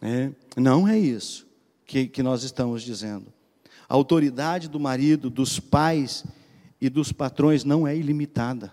É, 0.00 0.30
não 0.56 0.88
é 0.88 0.98
isso 0.98 1.46
que, 1.84 2.06
que 2.06 2.22
nós 2.22 2.42
estamos 2.44 2.82
dizendo. 2.82 3.26
A 3.88 3.94
autoridade 3.94 4.68
do 4.68 4.78
marido, 4.78 5.28
dos 5.28 5.58
pais 5.58 6.24
e 6.80 6.88
dos 6.88 7.12
patrões 7.12 7.64
não 7.64 7.86
é 7.86 7.96
ilimitada. 7.96 8.72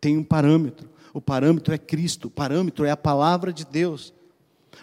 Tem 0.00 0.16
um 0.16 0.24
parâmetro. 0.24 0.88
O 1.12 1.20
parâmetro 1.20 1.72
é 1.72 1.78
Cristo, 1.78 2.28
o 2.28 2.30
parâmetro 2.30 2.84
é 2.84 2.90
a 2.90 2.96
palavra 2.96 3.52
de 3.52 3.64
Deus. 3.64 4.12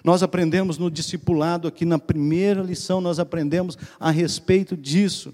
Nós 0.03 0.21
aprendemos 0.21 0.77
no 0.77 0.91
discipulado 0.91 1.67
aqui 1.67 1.85
na 1.85 1.97
primeira 1.97 2.61
lição, 2.61 3.01
nós 3.01 3.19
aprendemos 3.19 3.77
a 3.99 4.11
respeito 4.11 4.75
disso. 4.75 5.33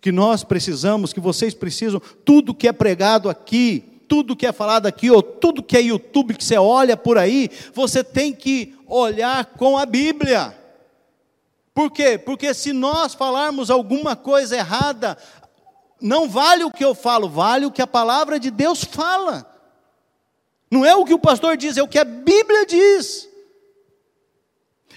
Que 0.00 0.12
nós 0.12 0.44
precisamos, 0.44 1.12
que 1.12 1.20
vocês 1.20 1.54
precisam, 1.54 2.00
tudo 2.24 2.54
que 2.54 2.68
é 2.68 2.72
pregado 2.72 3.28
aqui, 3.28 3.84
tudo 4.08 4.36
que 4.36 4.46
é 4.46 4.52
falado 4.52 4.86
aqui, 4.86 5.10
ou 5.10 5.22
tudo 5.22 5.62
que 5.62 5.76
é 5.76 5.82
YouTube 5.82 6.34
que 6.34 6.44
você 6.44 6.58
olha 6.58 6.96
por 6.96 7.16
aí, 7.16 7.48
você 7.72 8.02
tem 8.02 8.32
que 8.32 8.74
olhar 8.86 9.44
com 9.44 9.78
a 9.78 9.86
Bíblia. 9.86 10.56
Por 11.72 11.90
quê? 11.90 12.18
Porque 12.18 12.52
se 12.52 12.72
nós 12.72 13.14
falarmos 13.14 13.70
alguma 13.70 14.14
coisa 14.16 14.56
errada, 14.56 15.16
não 16.00 16.28
vale 16.28 16.64
o 16.64 16.70
que 16.70 16.84
eu 16.84 16.94
falo, 16.94 17.28
vale 17.28 17.66
o 17.66 17.70
que 17.70 17.82
a 17.82 17.86
palavra 17.86 18.38
de 18.38 18.50
Deus 18.50 18.84
fala. 18.84 19.49
Não 20.70 20.84
é 20.84 20.94
o 20.94 21.04
que 21.04 21.14
o 21.14 21.18
pastor 21.18 21.56
diz, 21.56 21.76
é 21.76 21.82
o 21.82 21.88
que 21.88 21.98
a 21.98 22.04
Bíblia 22.04 22.64
diz. 22.64 23.28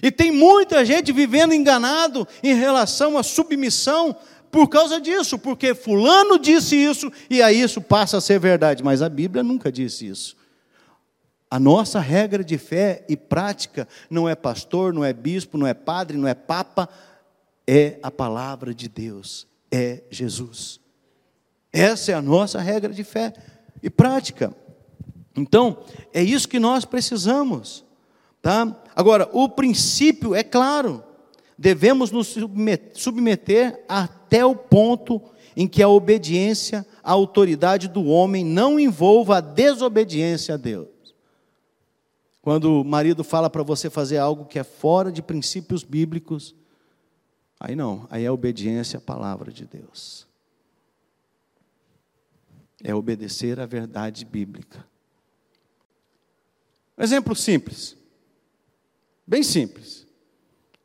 E 0.02 0.10
tem 0.10 0.30
muita 0.30 0.84
gente 0.84 1.12
vivendo 1.12 1.54
enganado 1.54 2.28
em 2.42 2.54
relação 2.54 3.16
à 3.16 3.22
submissão 3.22 4.16
por 4.50 4.68
causa 4.68 5.00
disso, 5.00 5.38
porque 5.38 5.74
fulano 5.74 6.38
disse 6.38 6.76
isso 6.76 7.10
e 7.28 7.42
aí 7.42 7.60
isso 7.60 7.80
passa 7.80 8.18
a 8.18 8.20
ser 8.20 8.38
verdade, 8.38 8.84
mas 8.84 9.02
a 9.02 9.08
Bíblia 9.08 9.42
nunca 9.42 9.72
disse 9.72 10.06
isso. 10.06 10.36
A 11.50 11.58
nossa 11.58 11.98
regra 12.00 12.44
de 12.44 12.58
fé 12.58 13.04
e 13.08 13.16
prática 13.16 13.88
não 14.08 14.28
é 14.28 14.34
pastor, 14.34 14.92
não 14.92 15.04
é 15.04 15.12
bispo, 15.12 15.58
não 15.58 15.66
é 15.66 15.74
padre, 15.74 16.16
não 16.16 16.28
é 16.28 16.34
papa, 16.34 16.88
é 17.66 17.98
a 18.02 18.10
palavra 18.10 18.74
de 18.74 18.88
Deus, 18.88 19.46
é 19.70 20.02
Jesus. 20.10 20.80
Essa 21.72 22.12
é 22.12 22.14
a 22.14 22.22
nossa 22.22 22.60
regra 22.60 22.92
de 22.92 23.02
fé 23.02 23.32
e 23.82 23.90
prática. 23.90 24.54
Então, 25.36 25.78
é 26.12 26.22
isso 26.22 26.48
que 26.48 26.58
nós 26.58 26.84
precisamos. 26.84 27.84
Tá? 28.40 28.76
Agora, 28.94 29.28
o 29.32 29.48
princípio 29.48 30.34
é 30.34 30.42
claro, 30.42 31.02
devemos 31.58 32.10
nos 32.10 32.36
submeter 32.94 33.84
até 33.88 34.44
o 34.44 34.54
ponto 34.54 35.20
em 35.56 35.66
que 35.66 35.82
a 35.82 35.88
obediência 35.88 36.86
à 37.02 37.12
autoridade 37.12 37.88
do 37.88 38.04
homem 38.04 38.44
não 38.44 38.78
envolva 38.78 39.38
a 39.38 39.40
desobediência 39.40 40.54
a 40.54 40.58
Deus. 40.58 40.88
Quando 42.42 42.80
o 42.80 42.84
marido 42.84 43.24
fala 43.24 43.48
para 43.48 43.62
você 43.62 43.88
fazer 43.88 44.18
algo 44.18 44.44
que 44.44 44.58
é 44.58 44.64
fora 44.64 45.10
de 45.10 45.22
princípios 45.22 45.82
bíblicos, 45.82 46.54
Aí 47.64 47.74
não, 47.74 48.06
aí 48.10 48.26
é 48.26 48.30
obediência 48.30 48.98
à 48.98 49.00
palavra 49.00 49.50
de 49.50 49.64
Deus. 49.64 50.26
É 52.82 52.94
obedecer 52.94 53.58
à 53.58 53.64
verdade 53.64 54.22
bíblica. 54.24 54.86
Exemplo 56.98 57.34
simples. 57.34 57.96
Bem 59.26 59.42
simples. 59.42 60.04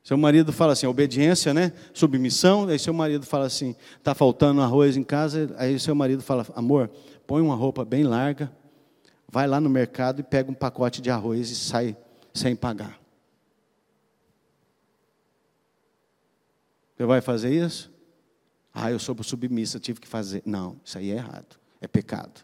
Seu 0.04 0.18
marido 0.18 0.52
fala 0.52 0.74
assim, 0.74 0.88
obediência, 0.88 1.54
né? 1.54 1.72
Submissão. 1.94 2.68
Aí 2.68 2.80
seu 2.80 2.94
marido 2.94 3.26
fala 3.26 3.46
assim, 3.46 3.76
está 3.98 4.16
faltando 4.16 4.62
arroz 4.62 4.98
em 4.98 5.04
casa. 5.04 5.54
Aí 5.58 5.80
seu 5.80 5.94
marido 5.94 6.24
fala, 6.24 6.48
amor, 6.56 6.90
põe 7.28 7.42
uma 7.42 7.56
roupa 7.56 7.86
bem 7.86 8.04
larga, 8.04 8.52
vai 9.28 9.46
lá 9.46 9.62
no 9.62 9.70
mercado 9.70 10.22
e 10.22 10.24
pega 10.24 10.50
um 10.50 10.54
pacote 10.56 11.00
de 11.02 11.12
arroz 11.12 11.52
e 11.52 11.56
sai 11.56 11.96
sem 12.34 12.56
pagar. 12.56 13.00
Você 16.98 17.06
vai 17.06 17.22
fazer 17.22 17.54
isso? 17.54 17.92
Ah, 18.74 18.92
eu 18.92 18.98
sou 18.98 19.16
submissa, 19.22 19.80
tive 19.80 20.00
que 20.00 20.08
fazer. 20.08 20.42
Não, 20.46 20.80
isso 20.84 20.98
aí 20.98 21.12
é 21.12 21.16
errado, 21.16 21.60
é 21.80 21.88
pecado. 21.88 22.44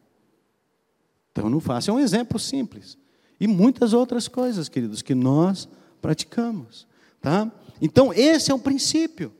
Então 1.32 1.50
não 1.50 1.60
faça. 1.60 1.90
É 1.90 1.94
um 1.94 2.00
exemplo 2.00 2.38
simples. 2.38 2.98
E 3.40 3.48
muitas 3.48 3.94
outras 3.94 4.28
coisas, 4.28 4.70
queridos, 4.70 5.02
que 5.02 5.16
nós 5.16 5.68
praticamos. 6.02 6.88
Tá? 7.22 7.52
Então, 7.82 8.14
esse 8.14 8.52
é 8.52 8.54
o 8.54 8.60
princípio. 8.60 9.34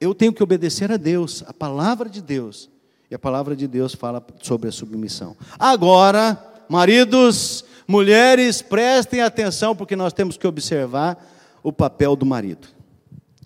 Eu 0.00 0.14
tenho 0.14 0.32
que 0.32 0.42
obedecer 0.42 0.90
a 0.90 0.96
Deus, 0.96 1.44
a 1.46 1.52
palavra 1.52 2.08
de 2.08 2.20
Deus. 2.20 2.68
E 3.10 3.14
a 3.14 3.18
palavra 3.18 3.54
de 3.54 3.68
Deus 3.68 3.94
fala 3.94 4.24
sobre 4.40 4.68
a 4.68 4.72
submissão. 4.72 5.36
Agora, 5.58 6.42
maridos, 6.68 7.64
mulheres, 7.86 8.62
prestem 8.62 9.20
atenção, 9.20 9.76
porque 9.76 9.94
nós 9.94 10.12
temos 10.12 10.36
que 10.36 10.46
observar 10.46 11.22
o 11.62 11.72
papel 11.72 12.16
do 12.16 12.26
marido. 12.26 12.66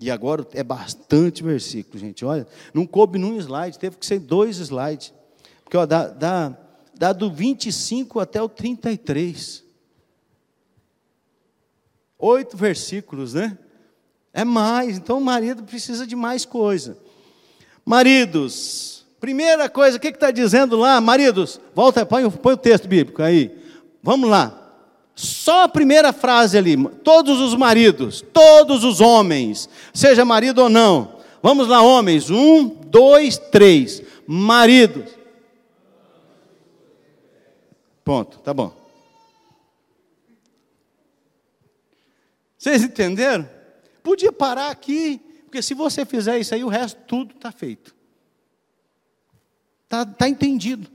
E 0.01 0.11
agora 0.11 0.47
é 0.53 0.63
bastante 0.63 1.43
versículo, 1.43 1.99
gente. 1.99 2.25
Olha, 2.25 2.47
não 2.73 2.87
coube 2.87 3.19
num 3.19 3.37
slide, 3.39 3.79
teve 3.79 3.97
que 3.97 4.07
ser 4.07 4.21
dois 4.21 4.59
slides. 4.59 5.13
Porque 5.65 5.77
ó, 5.77 5.85
dá, 5.85 6.09
dá, 6.09 6.57
dá 6.99 7.13
do 7.13 7.31
25 7.31 8.19
até 8.19 8.41
o 8.41 8.49
33. 8.49 9.63
Oito 12.19 12.57
versículos, 12.57 13.35
né? 13.35 13.59
É 14.33 14.45
mais, 14.45 14.99
então 14.99 15.19
o 15.19 15.25
marido 15.25 15.63
precisa 15.63 16.07
de 16.07 16.17
mais 16.17 16.45
coisa. 16.45 16.99
Maridos, 17.85 19.07
primeira 19.21 19.69
coisa, 19.69 19.97
o 19.97 20.01
que 20.01 20.09
está 20.09 20.31
dizendo 20.31 20.77
lá? 20.77 21.01
Maridos, 21.01 21.61
volta, 21.75 22.05
põe, 22.05 22.29
põe 22.31 22.55
o 22.55 22.59
texto 22.59 22.89
bíblico 22.89 23.23
aí. 23.23 23.55
Vamos 24.03 24.29
lá. 24.29 24.63
Só 25.15 25.65
a 25.65 25.69
primeira 25.69 26.13
frase 26.13 26.59
ali, 26.59 26.77
todos 27.03 27.41
os 27.41 27.55
maridos, 27.55 28.23
todos 28.33 28.85
os 28.85 29.01
homens, 29.01 29.69
seja 29.95 30.25
marido 30.25 30.63
ou 30.63 30.69
não. 30.69 31.17
Vamos 31.43 31.69
lá, 31.69 31.81
homens. 31.81 32.29
Um, 32.29 32.67
dois, 32.67 33.39
três. 33.39 34.03
Maridos. 34.27 35.16
Ponto, 38.07 38.39
tá 38.39 38.55
bom. 38.55 38.73
Vocês 42.57 42.85
entenderam? 42.85 43.51
Podia 44.01 44.31
parar 44.31 44.71
aqui, 44.71 45.21
porque 45.43 45.61
se 45.61 45.75
você 45.75 46.05
fizer 46.05 46.39
isso 46.39 46.55
aí, 46.55 46.63
o 46.63 46.69
resto 46.69 47.01
tudo 47.09 47.35
está 47.35 47.51
feito. 47.51 47.97
Está 49.83 50.07
tá 50.07 50.29
entendido. 50.29 50.89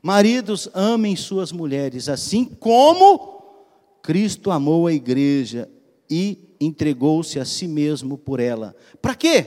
Maridos, 0.00 0.70
amem 0.72 1.16
suas 1.16 1.50
mulheres, 1.50 2.08
assim 2.08 2.44
como 2.44 3.42
Cristo 4.00 4.52
amou 4.52 4.86
a 4.86 4.92
igreja 4.92 5.68
e 6.08 6.56
entregou-se 6.60 7.40
a 7.40 7.44
si 7.44 7.66
mesmo 7.66 8.16
por 8.16 8.38
ela. 8.38 8.76
Para 9.00 9.16
quê? 9.16 9.46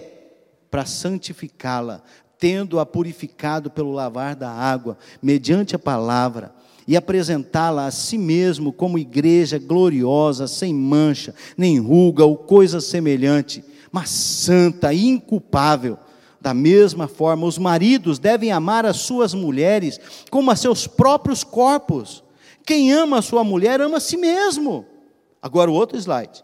Para 0.69 0.85
santificá-la, 0.85 2.03
tendo-a 2.37 2.85
purificado 2.85 3.71
pelo 3.71 3.93
lavar 3.93 4.35
da 4.35 4.51
água, 4.51 4.97
mediante 5.21 5.77
a 5.77 5.79
palavra 5.79 6.53
e 6.87 6.95
apresentá-la 6.95 7.87
a 7.87 7.91
si 7.91 8.17
mesmo 8.17 8.71
como 8.71 8.99
igreja 8.99 9.57
gloriosa, 9.57 10.47
sem 10.47 10.73
mancha, 10.73 11.33
nem 11.57 11.79
ruga 11.79 12.25
ou 12.25 12.37
coisa 12.37 12.79
semelhante, 12.79 13.63
mas 13.91 14.09
santa 14.09 14.93
e 14.93 15.07
inculpável. 15.07 15.97
Da 16.39 16.53
mesma 16.53 17.07
forma, 17.07 17.47
os 17.47 17.57
maridos 17.57 18.19
devem 18.19 18.51
amar 18.51 18.85
as 18.85 18.97
suas 18.97 19.33
mulheres 19.33 19.99
como 20.29 20.51
a 20.51 20.55
seus 20.55 20.85
próprios 20.85 21.43
corpos. 21.43 22.23
Quem 22.63 22.91
ama 22.91 23.17
a 23.17 23.21
sua 23.21 23.43
mulher 23.43 23.81
ama 23.81 23.97
a 23.97 23.99
si 23.99 24.15
mesmo. 24.15 24.85
Agora 25.41 25.71
o 25.71 25.73
outro 25.73 25.97
slide. 25.97 26.43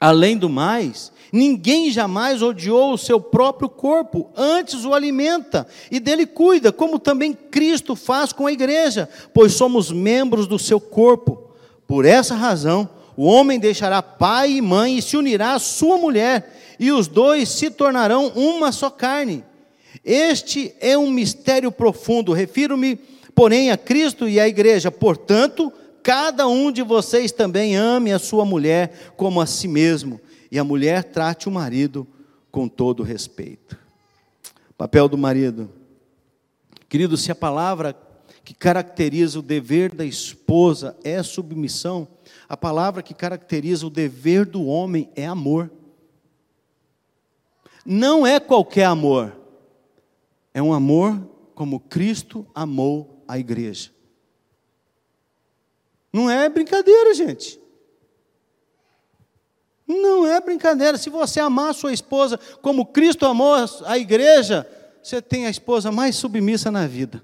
Além 0.00 0.38
do 0.38 0.48
mais, 0.48 1.12
ninguém 1.30 1.90
jamais 1.90 2.40
odiou 2.40 2.94
o 2.94 2.98
seu 2.98 3.20
próprio 3.20 3.68
corpo, 3.68 4.30
antes 4.34 4.86
o 4.86 4.94
alimenta 4.94 5.66
e 5.90 6.00
dele 6.00 6.24
cuida, 6.24 6.72
como 6.72 6.98
também 6.98 7.34
Cristo 7.34 7.94
faz 7.94 8.32
com 8.32 8.46
a 8.46 8.52
igreja, 8.52 9.06
pois 9.34 9.52
somos 9.52 9.92
membros 9.92 10.46
do 10.46 10.58
seu 10.58 10.80
corpo. 10.80 11.50
Por 11.86 12.06
essa 12.06 12.34
razão, 12.34 12.88
o 13.14 13.24
homem 13.24 13.58
deixará 13.58 14.00
pai 14.00 14.52
e 14.52 14.62
mãe 14.62 14.96
e 14.96 15.02
se 15.02 15.18
unirá 15.18 15.52
à 15.52 15.58
sua 15.58 15.98
mulher, 15.98 16.76
e 16.78 16.90
os 16.90 17.06
dois 17.06 17.50
se 17.50 17.68
tornarão 17.68 18.28
uma 18.28 18.72
só 18.72 18.88
carne. 18.88 19.44
Este 20.02 20.74
é 20.80 20.96
um 20.96 21.10
mistério 21.10 21.70
profundo, 21.70 22.32
refiro-me, 22.32 22.96
porém, 23.34 23.70
a 23.70 23.76
Cristo 23.76 24.26
e 24.26 24.40
à 24.40 24.48
igreja. 24.48 24.90
Portanto, 24.90 25.70
cada 26.02 26.48
um 26.48 26.70
de 26.72 26.82
vocês 26.82 27.32
também 27.32 27.76
ame 27.76 28.12
a 28.12 28.18
sua 28.18 28.44
mulher 28.44 29.12
como 29.16 29.40
a 29.40 29.46
si 29.46 29.68
mesmo, 29.68 30.20
e 30.50 30.58
a 30.58 30.64
mulher 30.64 31.04
trate 31.04 31.48
o 31.48 31.52
marido 31.52 32.06
com 32.50 32.68
todo 32.68 33.02
respeito. 33.02 33.78
Papel 34.76 35.08
do 35.08 35.18
marido. 35.18 35.70
Querido, 36.88 37.16
se 37.16 37.30
a 37.30 37.34
palavra 37.34 37.94
que 38.44 38.54
caracteriza 38.54 39.38
o 39.38 39.42
dever 39.42 39.94
da 39.94 40.04
esposa 40.04 40.96
é 41.04 41.22
submissão, 41.22 42.08
a 42.48 42.56
palavra 42.56 43.02
que 43.02 43.14
caracteriza 43.14 43.86
o 43.86 43.90
dever 43.90 44.44
do 44.44 44.64
homem 44.64 45.08
é 45.14 45.26
amor. 45.26 45.70
Não 47.86 48.26
é 48.26 48.40
qualquer 48.40 48.86
amor, 48.86 49.36
é 50.52 50.60
um 50.60 50.72
amor 50.72 51.20
como 51.54 51.78
Cristo 51.78 52.46
amou 52.54 53.22
a 53.28 53.38
igreja. 53.38 53.90
Não 56.12 56.28
é 56.28 56.48
brincadeira, 56.48 57.14
gente. 57.14 57.60
Não 59.86 60.26
é 60.26 60.40
brincadeira. 60.40 60.96
Se 60.96 61.10
você 61.10 61.40
amar 61.40 61.70
a 61.70 61.74
sua 61.74 61.92
esposa 61.92 62.38
como 62.60 62.86
Cristo 62.86 63.26
amou 63.26 63.54
a 63.84 63.98
igreja, 63.98 64.66
você 65.02 65.20
tem 65.20 65.46
a 65.46 65.50
esposa 65.50 65.90
mais 65.90 66.16
submissa 66.16 66.70
na 66.70 66.86
vida. 66.86 67.22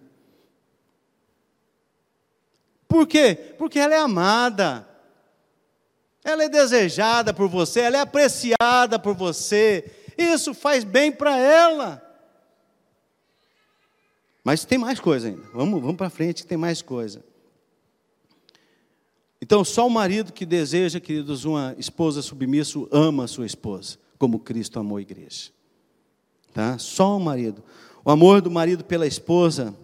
Por 2.89 3.07
quê? 3.07 3.55
Porque 3.59 3.78
ela 3.78 3.95
é 3.95 3.99
amada. 3.99 4.89
Ela 6.24 6.45
é 6.45 6.49
desejada 6.49 7.32
por 7.32 7.49
você, 7.49 7.80
ela 7.80 7.99
é 7.99 8.01
apreciada 8.01 8.99
por 8.99 9.14
você. 9.14 9.84
Isso 10.18 10.53
faz 10.55 10.82
bem 10.82 11.12
para 11.12 11.37
ela. 11.37 12.03
Mas 14.43 14.64
tem 14.64 14.78
mais 14.78 14.99
coisa 14.99 15.28
ainda. 15.28 15.43
Vamos, 15.53 15.80
vamos 15.80 15.97
para 15.97 16.11
frente 16.11 16.47
tem 16.47 16.59
mais 16.59 16.82
coisa. 16.82 17.24
Então, 19.41 19.64
só 19.64 19.87
o 19.87 19.91
marido 19.91 20.32
que 20.32 20.47
deseja, 20.47 20.99
queridos, 20.99 21.45
uma 21.45 21.74
esposa 21.78 22.22
submissa, 22.22 22.78
ama 22.91 23.24
a 23.24 23.28
sua 23.28 23.47
esposa, 23.47 23.99
como 24.18 24.39
Cristo 24.39 24.78
amou 24.78 24.99
a 24.99 25.03
igreja. 25.03 25.51
Tá? 26.55 26.78
Só 26.78 27.16
o 27.16 27.20
marido. 27.20 27.62
O 28.05 28.11
amor 28.11 28.41
do 28.41 28.51
marido 28.51 28.84
pela 28.84 29.07
esposa 29.07 29.76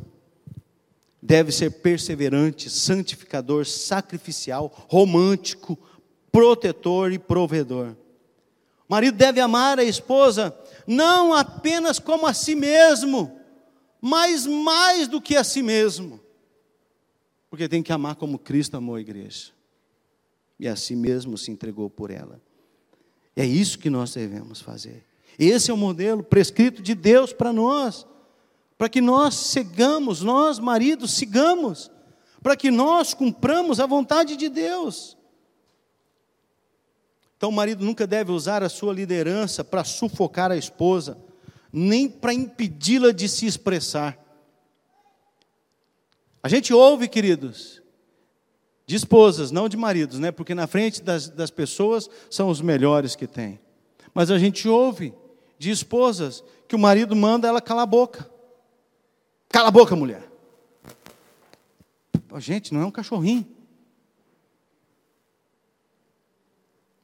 deve 1.21 1.53
ser 1.53 1.71
perseverante, 1.71 2.71
santificador, 2.71 3.67
sacrificial, 3.67 4.73
romântico, 4.89 5.79
protetor 6.31 7.13
e 7.13 7.19
provedor. 7.19 7.95
O 8.89 8.93
marido 8.93 9.17
deve 9.17 9.41
amar 9.41 9.79
a 9.79 9.85
esposa 9.85 10.57
não 10.87 11.33
apenas 11.33 11.99
como 11.99 12.27
a 12.27 12.35
si 12.35 12.55
mesmo, 12.55 13.39
mas 14.01 14.47
mais 14.47 15.07
do 15.07 15.21
que 15.21 15.37
a 15.37 15.45
si 15.45 15.63
mesmo. 15.63 16.21
Porque 17.53 17.69
tem 17.69 17.83
que 17.83 17.93
amar 17.93 18.17
como 18.17 18.39
Cristo 18.39 18.79
amou 18.79 18.95
a 18.95 19.01
igreja. 19.03 19.53
E 20.59 20.67
a 20.67 20.75
si 20.75 20.97
mesmo 20.97 21.37
se 21.37 21.51
entregou 21.51 21.91
por 21.91 22.11
ela. 22.11 22.41
É 23.37 23.45
isso 23.45 23.79
que 23.79 23.91
nós 23.91 24.15
devemos 24.15 24.63
fazer. 24.63 25.05
Esse 25.39 25.71
é 25.71 25.75
o 25.75 25.77
modelo 25.77 26.23
prescrito 26.23 26.81
de 26.81 26.95
Deus 26.95 27.31
para 27.31 27.53
nós. 27.53 28.07
Para 28.79 28.89
que 28.89 29.03
nós 29.03 29.35
sigamos, 29.35 30.23
nós 30.23 30.59
maridos 30.59 31.11
sigamos. 31.11 31.91
Para 32.43 32.57
que 32.57 32.71
nós 32.71 33.13
cumpramos 33.13 33.81
a 33.81 33.87
vontade 33.87 34.35
de 34.35 34.49
Deus. 34.49 35.19
Então 37.37 37.51
o 37.51 37.53
marido 37.53 37.85
nunca 37.85 38.07
deve 38.07 38.33
usar 38.33 38.63
a 38.63 38.71
sua 38.71 38.95
liderança 38.95 39.63
para 39.63 39.85
sufocar 39.85 40.51
a 40.51 40.57
esposa, 40.57 41.19
nem 41.71 42.09
para 42.09 42.33
impedi-la 42.33 43.13
de 43.13 43.29
se 43.29 43.45
expressar. 43.45 44.22
A 46.43 46.49
gente 46.49 46.75
ouve, 46.75 47.09
queridos, 47.09 47.81
de 48.87 48.97
esposas, 48.97 49.51
não 49.51 49.69
de 49.69 49.77
maridos, 49.77 50.19
né? 50.19 50.33
Porque 50.33 50.55
na 50.55 50.67
frente 50.67 51.03
das, 51.03 51.29
das 51.29 51.51
pessoas 51.51 52.11
são 52.29 52.49
os 52.49 52.61
melhores 52.61 53.15
que 53.15 53.27
tem. 53.27 53.61
Mas 54.13 54.31
a 54.31 54.39
gente 54.39 54.69
ouve 54.69 55.15
de 55.59 55.71
esposas 55.71 56.43
que 56.67 56.75
o 56.75 56.79
marido 56.79 57.15
manda 57.15 57.47
ela 57.47 57.61
calar 57.61 57.85
a 57.85 57.87
boca. 57.87 58.29
Cala 59.49 59.69
a 59.69 59.71
boca, 59.71 59.95
mulher. 59.95 60.29
Gente, 62.39 62.75
não 62.75 62.83
é 62.83 62.87
um 62.87 62.91
cachorrinho. 62.91 63.47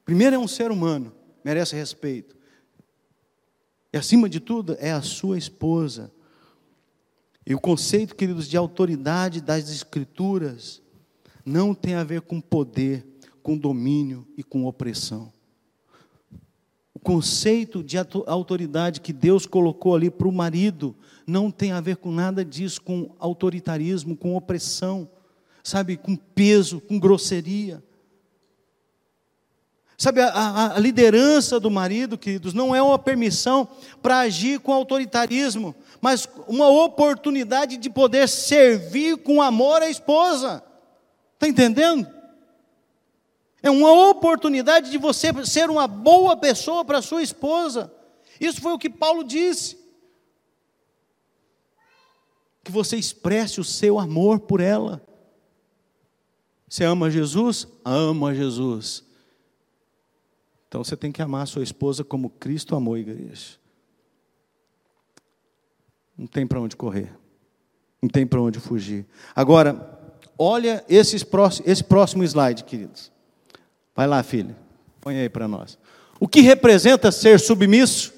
Primeiro 0.03 0.35
é 0.35 0.39
um 0.39 0.47
ser 0.47 0.71
humano, 0.71 1.13
merece 1.43 1.75
respeito. 1.75 2.35
E 3.93 3.97
acima 3.97 4.27
de 4.27 4.39
tudo, 4.39 4.75
é 4.79 4.91
a 4.91 5.01
sua 5.01 5.37
esposa. 5.37 6.11
E 7.49 7.55
o 7.55 7.59
conceito, 7.59 8.15
queridos, 8.15 8.47
de 8.47 8.55
autoridade 8.55 9.41
das 9.41 9.71
Escrituras 9.71 10.83
não 11.43 11.73
tem 11.73 11.95
a 11.95 12.03
ver 12.03 12.21
com 12.21 12.39
poder, 12.39 13.03
com 13.41 13.57
domínio 13.57 14.27
e 14.37 14.43
com 14.43 14.65
opressão. 14.65 15.33
O 16.93 16.99
conceito 16.99 17.83
de 17.83 17.97
autoridade 17.97 19.01
que 19.01 19.11
Deus 19.11 19.47
colocou 19.47 19.95
ali 19.95 20.11
para 20.11 20.27
o 20.27 20.31
marido 20.31 20.95
não 21.25 21.49
tem 21.49 21.71
a 21.71 21.81
ver 21.81 21.97
com 21.97 22.11
nada 22.11 22.45
disso, 22.45 22.83
com 22.83 23.15
autoritarismo, 23.17 24.15
com 24.15 24.35
opressão, 24.35 25.09
sabe, 25.63 25.97
com 25.97 26.15
peso, 26.15 26.79
com 26.79 26.99
grosseria. 26.99 27.83
Sabe, 29.99 30.21
a, 30.21 30.75
a, 30.75 30.79
liderança 30.79 31.59
do 31.59 31.69
marido, 31.69 32.17
queridos, 32.17 32.53
não 32.53 32.73
é 32.73 32.81
uma 32.81 32.97
permissão 32.97 33.67
para 34.01 34.19
agir 34.19 34.61
com 34.61 34.71
autoritarismo, 34.71 35.75
mas 36.01 36.27
uma 36.47 36.69
oportunidade 36.69 37.77
de 37.77 37.89
poder 37.89 38.27
servir 38.27 39.17
com 39.17 39.41
amor 39.41 39.81
a 39.81 39.89
esposa. 39.89 40.63
Está 41.33 41.47
entendendo? 41.47 42.07
É 43.61 43.69
uma 43.69 44.09
oportunidade 44.09 44.89
de 44.89 44.97
você 44.97 45.27
ser 45.45 45.69
uma 45.69 45.87
boa 45.87 46.37
pessoa 46.37 46.85
para 46.85 47.01
sua 47.01 47.21
esposa. 47.21 47.93
Isso 48.39 48.61
foi 48.61 48.71
o 48.71 48.79
que 48.79 48.89
Paulo 48.89 49.23
disse. 49.23 49.77
Que 52.63 52.71
você 52.71 52.95
expresse 52.95 53.59
o 53.59 53.63
seu 53.63 53.99
amor 53.99 54.39
por 54.39 54.61
ela. 54.61 55.05
Você 56.69 56.85
ama 56.85 57.09
Jesus? 57.09 57.67
Ama 57.83 58.33
Jesus. 58.33 59.03
Então 60.67 60.83
você 60.83 60.95
tem 60.95 61.11
que 61.11 61.21
amar 61.21 61.47
sua 61.47 61.63
esposa 61.63 62.03
como 62.03 62.29
Cristo 62.29 62.75
amou 62.75 62.93
a 62.93 62.99
igreja. 62.99 63.57
Não 66.19 66.27
tem 66.27 66.45
para 66.45 66.59
onde 66.59 66.75
correr. 66.75 67.09
Não 68.01 68.09
tem 68.09 68.27
para 68.27 68.41
onde 68.41 68.59
fugir. 68.59 69.05
Agora, 69.33 69.97
olha 70.37 70.83
esses 70.89 71.23
próximos, 71.23 71.71
esse 71.71 71.81
próximo 71.81 72.25
slide, 72.25 72.65
queridos. 72.65 73.09
Vai 73.95 74.05
lá, 74.05 74.21
filha. 74.21 74.57
Põe 74.99 75.17
aí 75.17 75.29
para 75.29 75.47
nós. 75.47 75.79
O 76.19 76.27
que 76.27 76.41
representa 76.41 77.09
ser 77.09 77.39
submisso? 77.39 78.13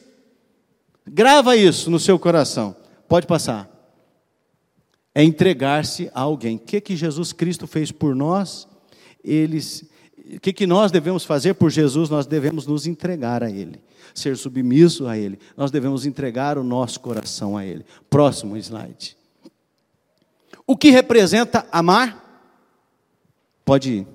Grava 1.06 1.56
isso 1.56 1.92
no 1.92 2.00
seu 2.00 2.18
coração. 2.18 2.76
Pode 3.08 3.28
passar. 3.28 3.70
É 5.14 5.24
entregar-se 5.24 6.10
a 6.12 6.22
alguém. 6.22 6.56
O 6.56 6.60
que, 6.60 6.82
que 6.82 6.96
Jesus 6.96 7.32
Cristo 7.32 7.68
fez 7.68 7.92
por 7.92 8.16
nós? 8.16 8.68
Eles 9.24 9.88
o 10.36 10.40
que, 10.40 10.54
que 10.54 10.68
nós 10.68 10.92
devemos 10.92 11.26
fazer 11.26 11.56
por 11.56 11.70
Jesus? 11.70 12.10
Nós 12.10 12.26
devemos 12.26 12.66
nos 12.66 12.88
entregar 12.88 13.44
a 13.44 13.50
Ele, 13.50 13.82
ser 14.14 14.38
submisso 14.38 15.08
a 15.08 15.18
Ele. 15.18 15.38
Nós 15.58 15.72
devemos 15.72 16.06
entregar 16.06 16.58
o 16.58 16.64
nosso 16.64 17.00
coração 17.00 17.58
a 17.58 17.66
Ele. 17.66 17.86
Próximo 18.10 18.56
slide. 18.58 19.18
O 20.66 20.78
que 20.78 20.90
representa 20.90 21.68
amar? 21.72 22.48
Pode 23.66 23.92
ir. 23.92 24.08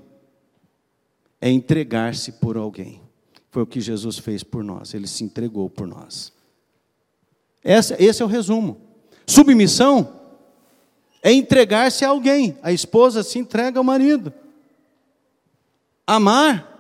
É 1.41 1.51
entregar-se 1.51 2.33
por 2.33 2.57
alguém. 2.57 3.03
Foi 3.51 3.63
o 3.63 3.67
que 3.67 3.81
Jesus 3.81 4.19
fez 4.19 4.43
por 4.43 4.65
nós. 4.65 4.95
Ele 4.95 5.07
se 5.07 5.23
entregou 5.23 5.69
por 5.69 5.87
nós. 5.87 6.33
Esse, 7.63 7.95
esse 8.03 8.23
é 8.23 8.25
o 8.25 8.29
resumo. 8.29 8.81
Submissão 9.27 10.21
é 11.23 11.33
entregar-se 11.33 12.05
a 12.05 12.09
alguém. 12.09 12.57
A 12.63 12.73
esposa 12.73 13.23
se 13.23 13.39
entrega 13.39 13.79
ao 13.79 13.85
marido. 13.85 14.33
Amar 16.07 16.77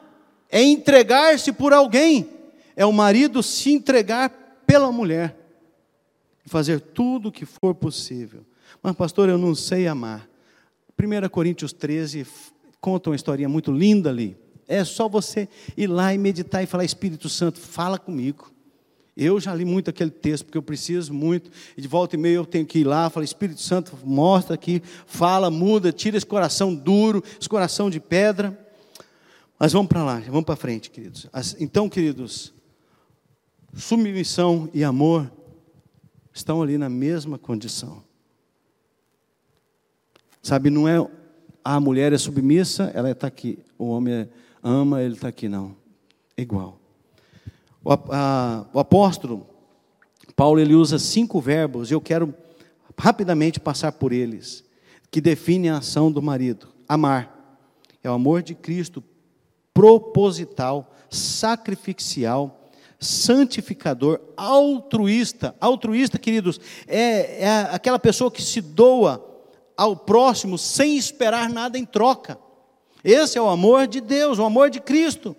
é 0.49 0.63
entregar-se 0.63 1.53
por 1.53 1.73
alguém, 1.73 2.29
é 2.77 2.87
o 2.87 2.93
marido 2.93 3.43
se 3.43 3.73
entregar 3.73 4.31
pela 4.67 4.93
mulher, 4.93 5.37
fazer 6.45 6.81
tudo 6.81 7.29
o 7.29 7.33
que 7.33 7.45
for 7.45 7.75
possível. 7.75 8.47
Mas, 8.83 8.95
pastor, 8.95 9.29
eu 9.29 9.37
não 9.37 9.55
sei 9.55 9.87
amar. 9.87 10.29
1 10.99 11.29
Coríntios 11.29 11.73
13 11.73 12.27
conta 12.81 13.11
uma 13.11 13.17
historinha 13.17 13.49
muito 13.49 13.73
linda 13.73 14.11
ali. 14.11 14.37
É 14.69 14.85
só 14.85 15.09
você 15.09 15.49
ir 15.77 15.87
lá 15.89 16.15
e 16.15 16.19
meditar 16.19 16.63
e 16.63 16.67
falar: 16.67 16.85
Espírito 16.85 17.29
Santo, 17.29 17.59
fala 17.59 17.99
comigo. 17.99 18.53
Eu 19.17 19.41
já 19.41 19.55
li 19.55 19.65
muito 19.65 19.89
aquele 19.89 20.11
texto, 20.11 20.45
porque 20.45 20.59
eu 20.59 20.63
preciso 20.63 21.15
muito, 21.15 21.51
e 21.75 21.81
de 21.81 21.89
volta 21.89 22.17
e 22.17 22.19
meia 22.19 22.35
eu 22.35 22.45
tenho 22.45 22.67
que 22.67 22.81
ir 22.81 22.85
lá, 22.85 23.09
falar, 23.09 23.25
Espírito 23.25 23.63
Santo, 23.63 23.97
mostra 24.05 24.55
aqui, 24.55 24.83
fala, 25.07 25.51
muda, 25.51 25.91
tira 25.91 26.19
esse 26.19 26.27
coração 26.27 26.75
duro, 26.75 27.25
esse 27.41 27.49
coração 27.49 27.89
de 27.89 27.99
pedra. 27.99 28.66
Mas 29.59 29.73
vamos 29.73 29.89
para 29.89 30.05
lá, 30.05 30.21
vamos 30.21 30.45
para 30.45 30.57
frente, 30.57 30.91
queridos. 30.91 31.27
Então, 31.59 31.89
queridos, 31.89 32.53
submissão 33.75 34.69
e 34.75 34.85
amor 34.85 35.31
estão 36.33 36.63
ali 36.63 36.77
na 36.77 36.89
mesma 36.89 37.39
condição. 37.39 38.03
Sabe, 40.43 40.71
não 40.71 40.87
é 40.87 40.97
a 41.65 41.81
mulher 41.81 42.13
é 42.13 42.19
submissa, 42.19 42.93
ela 42.95 43.11
está 43.11 43.27
aqui. 43.27 43.59
O 43.77 43.87
homem 43.87 44.15
é, 44.15 44.29
ama, 44.63 45.03
ele 45.03 45.15
está 45.15 45.29
aqui, 45.29 45.49
não. 45.49 45.75
É 46.37 46.43
igual. 46.43 46.79
O, 47.83 47.93
a, 47.93 48.67
o 48.73 48.79
apóstolo 48.79 49.47
Paulo 50.37 50.61
ele 50.61 50.75
usa 50.75 50.99
cinco 50.99 51.41
verbos, 51.41 51.91
e 51.91 51.95
eu 51.95 52.01
quero 52.01 52.35
rapidamente 52.99 53.59
passar 53.59 53.93
por 53.93 54.13
eles, 54.13 54.63
que 55.11 55.21
definem 55.21 55.71
a 55.71 55.79
ação 55.79 56.13
do 56.13 56.21
marido. 56.21 56.69
Amar 56.87 57.59
é 58.05 58.11
o 58.11 58.13
amor 58.13 58.43
de 58.43 58.55
Cristo 58.55 59.03
proposital, 59.77 60.91
sacrificial, 61.11 62.71
santificador, 62.99 64.19
altruísta. 64.35 65.55
Altruísta, 65.61 66.17
queridos, 66.17 66.59
é, 66.89 67.43
é 67.43 67.69
aquela 67.71 67.99
pessoa 67.99 68.31
que 68.31 68.41
se 68.41 68.63
doa 68.63 69.23
ao 69.77 69.95
próximo 69.95 70.57
sem 70.57 70.97
esperar 70.97 71.51
nada 71.51 71.77
em 71.77 71.85
troca. 71.85 72.39
Esse 73.05 73.37
é 73.37 73.43
o 73.43 73.51
amor 73.51 73.87
de 73.87 74.01
Deus, 74.01 74.39
o 74.39 74.45
amor 74.45 74.71
de 74.71 74.81
Cristo. 74.81 75.37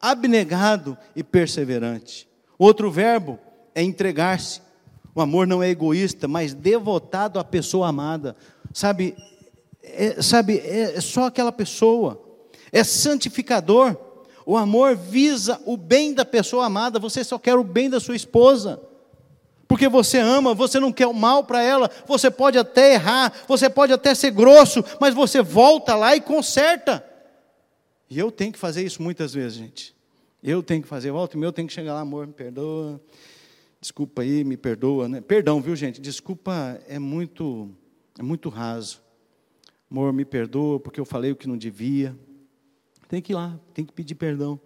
Abnegado 0.00 0.98
e 1.14 1.22
perseverante. 1.22 2.28
Outro 2.58 2.90
verbo 2.90 3.38
é 3.76 3.82
entregar-se. 3.82 4.60
O 5.14 5.20
amor 5.20 5.46
não 5.46 5.62
é 5.62 5.68
egoísta, 5.68 6.26
mas 6.26 6.52
devotado 6.52 7.38
à 7.38 7.44
pessoa 7.44 7.86
amada. 7.86 8.34
Sabe, 8.72 9.16
é, 9.84 10.20
sabe, 10.20 10.58
é 10.58 11.00
só 11.00 11.26
aquela 11.26 11.52
pessoa 11.52 12.27
é 12.72 12.84
santificador. 12.84 13.96
O 14.44 14.56
amor 14.56 14.96
visa 14.96 15.60
o 15.66 15.76
bem 15.76 16.14
da 16.14 16.24
pessoa 16.24 16.66
amada, 16.66 16.98
você 16.98 17.22
só 17.22 17.38
quer 17.38 17.54
o 17.54 17.64
bem 17.64 17.90
da 17.90 18.00
sua 18.00 18.16
esposa. 18.16 18.80
Porque 19.66 19.86
você 19.86 20.18
ama, 20.18 20.54
você 20.54 20.80
não 20.80 20.90
quer 20.90 21.06
o 21.06 21.12
mal 21.12 21.44
para 21.44 21.62
ela, 21.62 21.90
você 22.06 22.30
pode 22.30 22.56
até 22.56 22.94
errar, 22.94 23.32
você 23.46 23.68
pode 23.68 23.92
até 23.92 24.14
ser 24.14 24.30
grosso, 24.30 24.82
mas 24.98 25.14
você 25.14 25.42
volta 25.42 25.94
lá 25.94 26.16
e 26.16 26.20
conserta. 26.22 27.04
E 28.08 28.18
eu 28.18 28.32
tenho 28.32 28.50
que 28.50 28.58
fazer 28.58 28.82
isso 28.82 29.02
muitas 29.02 29.34
vezes, 29.34 29.58
gente. 29.58 29.94
Eu 30.42 30.62
tenho 30.62 30.80
que 30.80 30.88
fazer, 30.88 31.10
volta 31.10 31.36
e 31.36 31.38
meu, 31.38 31.48
eu 31.48 31.52
tenho 31.52 31.68
que 31.68 31.74
chegar 31.74 31.92
lá, 31.92 32.00
amor, 32.00 32.26
me 32.26 32.32
perdoa. 32.32 32.98
Desculpa 33.78 34.22
aí, 34.22 34.42
me 34.42 34.56
perdoa, 34.56 35.06
né? 35.08 35.20
Perdão, 35.20 35.60
viu, 35.60 35.76
gente? 35.76 36.00
Desculpa 36.00 36.80
é 36.88 36.98
muito 36.98 37.70
é 38.18 38.22
muito 38.22 38.48
raso. 38.48 39.00
Amor, 39.90 40.12
me 40.12 40.24
perdoa 40.24 40.80
porque 40.80 40.98
eu 40.98 41.04
falei 41.04 41.30
o 41.30 41.36
que 41.36 41.46
não 41.46 41.56
devia. 41.56 42.16
Tem 43.08 43.22
que 43.22 43.32
ir 43.32 43.34
lá, 43.34 43.58
tem 43.72 43.84
que 43.84 43.92
pedir 43.92 44.14
perdão. 44.14 44.60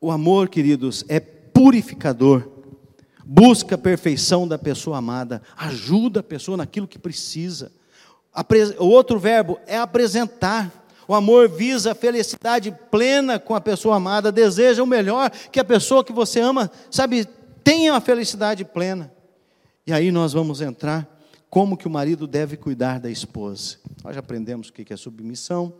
O 0.00 0.10
amor, 0.10 0.48
queridos, 0.48 1.04
é 1.08 1.20
purificador. 1.20 2.48
Busca 3.24 3.74
a 3.74 3.78
perfeição 3.78 4.48
da 4.48 4.56
pessoa 4.56 4.96
amada, 4.96 5.42
ajuda 5.54 6.20
a 6.20 6.22
pessoa 6.22 6.56
naquilo 6.56 6.88
que 6.88 6.98
precisa. 6.98 7.70
O 8.78 8.86
outro 8.86 9.18
verbo 9.18 9.58
é 9.66 9.76
apresentar. 9.76 10.72
O 11.06 11.14
amor 11.14 11.48
visa 11.48 11.92
a 11.92 11.94
felicidade 11.94 12.74
plena 12.90 13.38
com 13.38 13.54
a 13.54 13.60
pessoa 13.60 13.96
amada, 13.96 14.32
deseja 14.32 14.82
o 14.82 14.86
melhor 14.86 15.30
que 15.30 15.60
a 15.60 15.64
pessoa 15.64 16.04
que 16.04 16.12
você 16.12 16.40
ama, 16.40 16.70
sabe, 16.90 17.26
tenha 17.62 17.94
a 17.94 18.00
felicidade 18.00 18.64
plena. 18.64 19.12
E 19.86 19.92
aí 19.92 20.10
nós 20.10 20.32
vamos 20.32 20.60
entrar 20.60 21.06
como 21.50 21.76
que 21.76 21.86
o 21.86 21.90
marido 21.90 22.26
deve 22.26 22.56
cuidar 22.56 23.00
da 23.00 23.10
esposa. 23.10 23.76
Nós 24.04 24.14
já 24.14 24.20
aprendemos 24.20 24.68
o 24.68 24.72
que 24.72 24.92
é 24.92 24.96
submissão, 24.96 25.72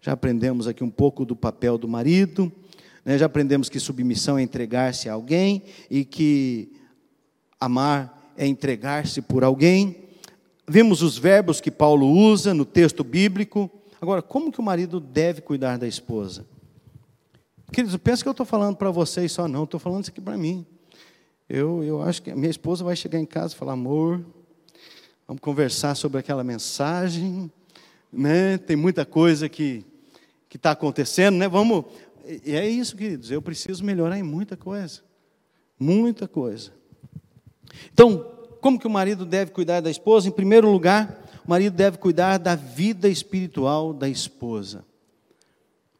já 0.00 0.12
aprendemos 0.12 0.66
aqui 0.66 0.84
um 0.84 0.90
pouco 0.90 1.24
do 1.24 1.34
papel 1.34 1.76
do 1.78 1.88
marido, 1.88 2.52
né? 3.04 3.18
já 3.18 3.26
aprendemos 3.26 3.68
que 3.68 3.80
submissão 3.80 4.38
é 4.38 4.42
entregar-se 4.42 5.08
a 5.08 5.14
alguém 5.14 5.62
e 5.90 6.04
que 6.04 6.72
amar 7.60 8.32
é 8.36 8.46
entregar-se 8.46 9.22
por 9.22 9.44
alguém. 9.44 10.04
Vimos 10.68 11.02
os 11.02 11.16
verbos 11.16 11.60
que 11.60 11.70
Paulo 11.70 12.06
usa 12.06 12.52
no 12.52 12.64
texto 12.64 13.04
bíblico. 13.04 13.70
Agora, 14.00 14.20
como 14.20 14.52
que 14.52 14.60
o 14.60 14.62
marido 14.62 15.00
deve 15.00 15.40
cuidar 15.40 15.78
da 15.78 15.86
esposa? 15.86 16.44
Queridos, 17.72 17.96
pensa 17.96 18.22
que 18.22 18.28
eu 18.28 18.32
estou 18.32 18.46
falando 18.46 18.76
para 18.76 18.90
vocês 18.90 19.32
só, 19.32 19.48
não, 19.48 19.64
estou 19.64 19.80
falando 19.80 20.02
isso 20.02 20.10
aqui 20.10 20.20
para 20.20 20.36
mim. 20.36 20.66
Eu, 21.48 21.82
eu 21.84 22.02
acho 22.02 22.22
que 22.22 22.30
a 22.30 22.36
minha 22.36 22.50
esposa 22.50 22.84
vai 22.84 22.96
chegar 22.96 23.18
em 23.18 23.26
casa 23.26 23.54
e 23.54 23.56
falar, 23.56 23.72
amor, 23.72 24.24
vamos 25.26 25.40
conversar 25.40 25.94
sobre 25.94 26.18
aquela 26.18 26.42
mensagem, 26.42 27.50
né? 28.12 28.58
Tem 28.58 28.76
muita 28.76 29.04
coisa 29.04 29.48
que 29.48 29.84
que 30.48 30.56
está 30.56 30.70
acontecendo, 30.70 31.36
né? 31.36 31.48
Vamos, 31.48 31.84
e 32.44 32.54
é 32.54 32.68
isso, 32.68 32.96
queridos. 32.96 33.30
Eu 33.30 33.42
preciso 33.42 33.84
melhorar 33.84 34.18
em 34.18 34.22
muita 34.22 34.56
coisa, 34.56 35.02
muita 35.78 36.26
coisa. 36.26 36.72
Então, 37.92 38.32
como 38.60 38.78
que 38.78 38.86
o 38.86 38.90
marido 38.90 39.24
deve 39.26 39.50
cuidar 39.50 39.80
da 39.80 39.90
esposa? 39.90 40.28
Em 40.28 40.32
primeiro 40.32 40.70
lugar, 40.70 41.24
o 41.44 41.50
marido 41.50 41.74
deve 41.74 41.98
cuidar 41.98 42.38
da 42.38 42.54
vida 42.54 43.08
espiritual 43.08 43.92
da 43.92 44.08
esposa. 44.08 44.84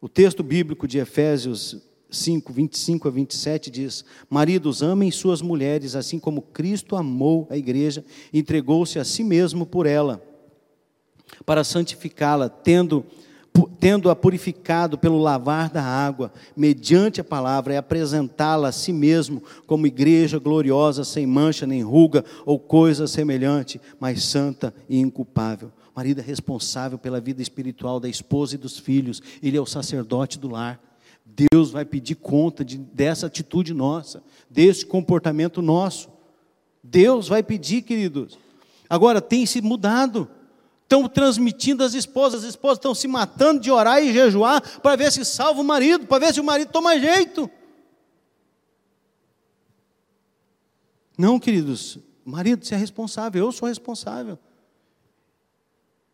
O 0.01 0.09
texto 0.09 0.43
bíblico 0.43 0.87
de 0.87 0.97
Efésios 0.97 1.77
5, 2.09 2.51
25 2.51 3.07
a 3.07 3.11
27 3.11 3.69
diz: 3.69 4.05
Maridos, 4.29 4.81
amem 4.81 5.11
suas 5.11 5.41
mulheres, 5.41 5.95
assim 5.95 6.19
como 6.19 6.41
Cristo 6.41 6.95
amou 6.95 7.47
a 7.49 7.57
igreja 7.57 8.03
e 8.31 8.39
entregou-se 8.39 8.97
a 8.97 9.03
si 9.03 9.23
mesmo 9.23 9.65
por 9.65 9.85
ela, 9.85 10.23
para 11.45 11.63
santificá-la, 11.63 12.49
tendo 12.49 13.05
tendo-a 13.79 14.15
purificado 14.15 14.97
pelo 14.97 15.17
lavar 15.17 15.69
da 15.69 15.81
água, 15.81 16.31
mediante 16.55 17.19
a 17.21 17.23
palavra, 17.23 17.73
e 17.73 17.77
apresentá-la 17.77 18.67
a 18.67 18.71
si 18.71 18.93
mesmo 18.93 19.41
como 19.65 19.87
igreja 19.87 20.37
gloriosa, 20.37 21.03
sem 21.03 21.25
mancha 21.25 21.65
nem 21.65 21.81
ruga 21.81 22.23
ou 22.45 22.59
coisa 22.59 23.07
semelhante, 23.07 23.81
mas 23.99 24.23
santa 24.23 24.73
e 24.87 24.99
inculpável. 24.99 25.71
Marido 25.95 26.19
é 26.19 26.23
responsável 26.23 26.99
pela 26.99 27.19
vida 27.19 27.41
espiritual 27.41 27.99
da 27.99 28.07
esposa 28.07 28.53
e 28.53 28.57
dos 28.59 28.77
filhos, 28.77 29.21
ele 29.41 29.57
é 29.57 29.61
o 29.61 29.65
sacerdote 29.65 30.37
do 30.37 30.49
lar. 30.49 30.79
Deus 31.25 31.71
vai 31.71 31.83
pedir 31.83 32.15
conta 32.15 32.63
de, 32.63 32.77
dessa 32.77 33.27
atitude 33.27 33.73
nossa, 33.73 34.23
desse 34.49 34.85
comportamento 34.85 35.61
nosso. 35.61 36.09
Deus 36.83 37.27
vai 37.27 37.43
pedir, 37.43 37.81
queridos. 37.81 38.37
Agora, 38.89 39.19
tem 39.19 39.45
se 39.45 39.61
mudado. 39.61 40.29
Estão 40.87 41.05
transmitindo 41.05 41.83
as 41.83 41.93
esposas, 41.93 42.45
as 42.45 42.49
esposas 42.51 42.77
estão 42.77 42.95
se 42.95 43.09
matando 43.09 43.59
de 43.59 43.69
orar 43.69 44.01
e 44.01 44.13
jejuar 44.13 44.61
para 44.79 44.95
ver 44.95 45.11
se 45.11 45.25
salva 45.25 45.59
o 45.59 45.63
marido, 45.63 46.07
para 46.07 46.25
ver 46.25 46.33
se 46.33 46.39
o 46.39 46.43
marido 46.45 46.71
toma 46.71 46.97
jeito. 46.97 47.51
Não, 51.17 51.37
queridos, 51.41 51.99
marido, 52.23 52.65
você 52.65 52.73
é 52.73 52.77
responsável, 52.77 53.43
eu 53.43 53.51
sou 53.51 53.67
responsável. 53.67 54.39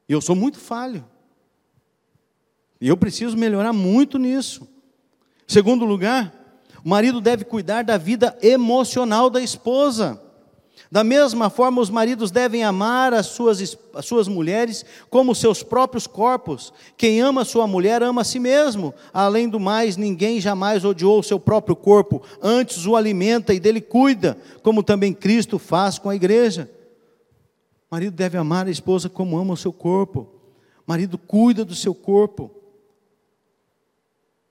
Eu 0.09 0.19
sou 0.19 0.35
muito 0.35 0.57
falho. 0.57 1.07
E 2.81 2.87
eu 2.87 2.97
preciso 2.97 3.37
melhorar 3.37 3.73
muito 3.73 4.17
nisso. 4.17 4.67
Segundo 5.47 5.85
lugar, 5.85 6.33
o 6.83 6.89
marido 6.89 7.21
deve 7.21 7.45
cuidar 7.45 7.83
da 7.83 7.95
vida 7.95 8.35
emocional 8.41 9.29
da 9.29 9.39
esposa. 9.39 10.19
Da 10.93 11.03
mesma 11.03 11.49
forma, 11.49 11.81
os 11.81 11.89
maridos 11.89 12.29
devem 12.29 12.63
amar 12.63 13.15
as 13.15 13.25
suas, 13.25 13.75
as 13.95 14.05
suas 14.05 14.27
mulheres 14.27 14.85
como 15.09 15.33
seus 15.33 15.63
próprios 15.63 16.05
corpos. 16.05 16.71
Quem 16.95 17.19
ama 17.19 17.43
sua 17.43 17.65
mulher 17.65 18.03
ama 18.03 18.21
a 18.21 18.23
si 18.23 18.37
mesmo. 18.37 18.93
Além 19.11 19.49
do 19.49 19.59
mais, 19.59 19.97
ninguém 19.97 20.39
jamais 20.39 20.85
odiou 20.85 21.17
o 21.17 21.23
seu 21.23 21.39
próprio 21.39 21.75
corpo, 21.75 22.21
antes 22.39 22.85
o 22.85 22.95
alimenta 22.95 23.55
e 23.55 23.59
dele 23.59 23.81
cuida, 23.81 24.37
como 24.61 24.83
também 24.83 25.15
Cristo 25.15 25.57
faz 25.57 25.97
com 25.97 26.11
a 26.11 26.15
igreja. 26.15 26.69
O 27.89 27.95
marido 27.95 28.15
deve 28.15 28.37
amar 28.37 28.67
a 28.67 28.69
esposa 28.69 29.09
como 29.09 29.35
ama 29.35 29.55
o 29.55 29.57
seu 29.57 29.73
corpo. 29.73 30.29
O 30.77 30.83
marido 30.85 31.17
cuida 31.17 31.65
do 31.65 31.73
seu 31.73 31.95
corpo. 31.95 32.51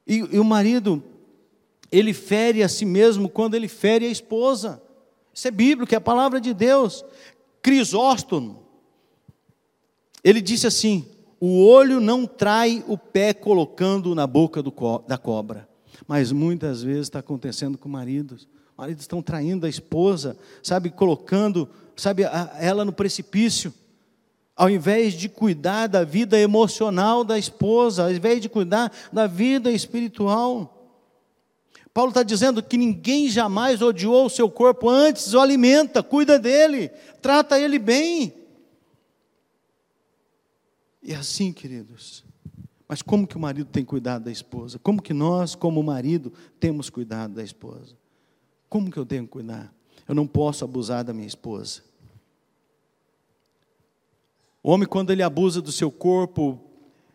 E, 0.05 0.17
e 0.17 0.41
o 0.41 0.45
marido, 0.45 1.05
ele 1.93 2.13
fere 2.13 2.65
a 2.65 2.69
si 2.69 2.85
mesmo 2.85 3.29
quando 3.29 3.55
ele 3.55 3.69
fere 3.69 4.07
a 4.07 4.11
esposa. 4.11 4.82
Isso 5.35 5.49
é 5.49 5.51
bíblico, 5.51 5.95
é 5.95 5.99
a 5.99 6.01
palavra 6.01 6.41
de 6.41 6.53
Deus. 6.53 7.05
Crisóstomo, 7.63 8.63
ele 10.23 10.41
disse 10.41 10.67
assim: 10.67 11.07
o 11.41 11.65
olho 11.67 12.01
não 12.01 12.27
trai 12.27 12.85
o 12.87 12.97
pé 12.97 13.35
colocando 13.35 14.15
na 14.15 14.27
boca 14.27 14.63
do, 14.63 14.73
da 15.09 15.19
cobra. 15.19 15.69
Mas 16.07 16.33
muitas 16.33 16.83
vezes 16.83 17.03
está 17.03 17.19
acontecendo 17.19 17.77
com 17.79 17.89
maridos. 17.89 18.49
Maridos 18.77 19.03
estão 19.03 19.23
traindo 19.23 19.67
a 19.67 19.69
esposa, 19.69 20.37
sabe, 20.63 20.91
colocando, 20.91 21.69
sabe, 21.97 22.23
ela 22.59 22.85
no 22.85 22.93
precipício. 22.93 23.73
Ao 24.57 24.69
invés 24.69 25.15
de 25.15 25.29
cuidar 25.29 25.87
da 25.87 26.05
vida 26.05 26.39
emocional 26.39 27.25
da 27.25 27.39
esposa, 27.39 28.05
ao 28.05 28.13
invés 28.13 28.41
de 28.41 28.49
cuidar 28.49 28.93
da 29.13 29.27
vida 29.27 29.71
espiritual. 29.71 30.82
Paulo 31.93 32.11
está 32.11 32.23
dizendo 32.23 32.63
que 32.63 32.79
ninguém 32.79 33.29
jamais 33.29 33.83
odiou 33.83 34.27
o 34.27 34.31
seu 34.31 34.51
corpo, 34.51 34.89
antes 34.89 35.35
o 35.35 35.41
alimenta, 35.41 36.03
cuida 36.03 36.39
dele, 36.39 36.89
trata 37.21 37.61
ele 37.61 37.79
bem. 37.79 38.33
E 41.03 41.13
é 41.13 41.17
assim, 41.17 41.53
queridos. 41.53 42.25
Mas 42.89 43.03
como 43.03 43.27
que 43.27 43.37
o 43.37 43.41
marido 43.41 43.69
tem 43.71 43.85
cuidado 43.85 44.25
da 44.25 44.31
esposa? 44.31 44.79
Como 44.79 45.03
que 45.03 45.13
nós, 45.13 45.55
como 45.55 45.83
marido, 45.83 46.33
temos 46.61 46.89
cuidado 46.89 47.35
da 47.35 47.43
esposa? 47.43 47.97
Como 48.69 48.91
que 48.91 48.99
eu 48.99 49.05
tenho 49.05 49.25
que 49.25 49.31
cuidar? 49.31 49.73
Eu 50.09 50.15
não 50.15 50.27
posso 50.27 50.65
abusar 50.65 51.05
da 51.05 51.13
minha 51.13 51.27
esposa. 51.27 51.83
O 54.63 54.71
homem, 54.71 54.87
quando 54.87 55.11
ele 55.11 55.23
abusa 55.23 55.61
do 55.61 55.73
seu 55.73 55.91
corpo, 55.91 56.61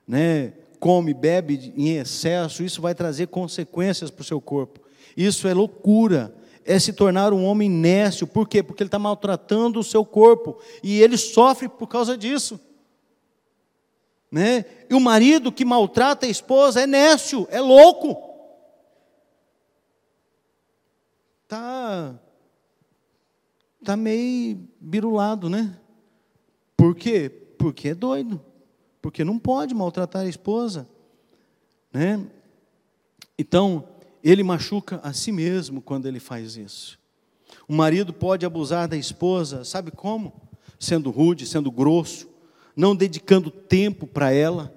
né, 0.07 0.53
come, 0.79 1.13
bebe 1.13 1.73
em 1.75 1.97
excesso, 1.97 2.63
isso 2.63 2.81
vai 2.81 2.95
trazer 2.95 3.27
consequências 3.27 4.09
para 4.09 4.21
o 4.21 4.25
seu 4.25 4.39
corpo. 4.39 4.79
Isso 5.15 5.47
é 5.47 5.53
loucura. 5.53 6.35
É 6.63 6.77
se 6.77 6.91
tornar 6.91 7.33
um 7.33 7.45
homem 7.45 7.69
nécio. 7.69 8.27
Por 8.27 8.47
quê? 8.47 8.61
Porque 8.61 8.83
ele 8.83 8.87
está 8.87 8.99
maltratando 8.99 9.79
o 9.79 9.83
seu 9.83 10.05
corpo. 10.05 10.59
E 10.83 11.01
ele 11.01 11.17
sofre 11.17 11.69
por 11.69 11.87
causa 11.87 12.17
disso. 12.17 12.59
Né? 14.29 14.65
E 14.89 14.93
o 14.93 14.99
marido 14.99 15.51
que 15.51 15.63
maltrata 15.63 16.25
a 16.25 16.29
esposa 16.29 16.81
é 16.81 16.87
nécio, 16.87 17.47
é 17.49 17.61
louco. 17.61 18.25
Tá, 21.47 22.19
tá 23.83 23.95
meio 23.95 24.67
birulado, 24.81 25.49
né? 25.49 25.79
Por 26.75 26.93
quê? 26.93 27.29
Porque 27.57 27.89
é 27.89 27.95
doido 27.95 28.41
porque 29.07 29.23
não 29.23 29.39
pode 29.39 29.73
maltratar 29.73 30.23
a 30.23 30.27
esposa, 30.27 30.85
né? 31.93 32.27
Então, 33.39 33.87
ele 34.21 34.43
machuca 34.43 34.99
a 35.01 35.13
si 35.13 35.31
mesmo 35.31 35.81
quando 35.81 36.07
ele 36.07 36.19
faz 36.19 36.57
isso. 36.57 36.99
O 37.69 37.73
marido 37.73 38.11
pode 38.11 38.45
abusar 38.45 38.85
da 38.85 38.97
esposa, 38.97 39.63
sabe 39.63 39.91
como? 39.91 40.33
Sendo 40.77 41.09
rude, 41.09 41.45
sendo 41.47 41.71
grosso, 41.71 42.27
não 42.75 42.93
dedicando 42.93 43.49
tempo 43.49 44.05
para 44.05 44.33
ela, 44.33 44.75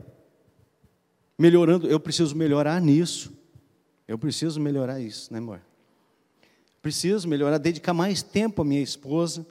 melhorando. 1.36 1.88
Eu 1.88 1.98
preciso 1.98 2.36
melhorar 2.36 2.80
nisso. 2.80 3.32
Eu 4.06 4.16
preciso 4.16 4.60
melhorar 4.60 5.00
isso, 5.00 5.32
né, 5.32 5.40
amor? 5.40 5.60
Preciso 6.80 7.26
melhorar, 7.26 7.58
dedicar 7.58 7.92
mais 7.92 8.22
tempo 8.22 8.62
à 8.62 8.64
minha 8.64 8.80
esposa, 8.80 9.44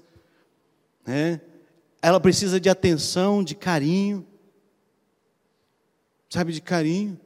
né? 1.05 1.41
Ela 2.01 2.21
precisa 2.21 2.61
de 2.61 2.69
atenção, 2.69 3.43
de 3.43 3.55
carinho 3.55 4.25
sabe, 6.29 6.53
de 6.53 6.61
carinho. 6.61 7.19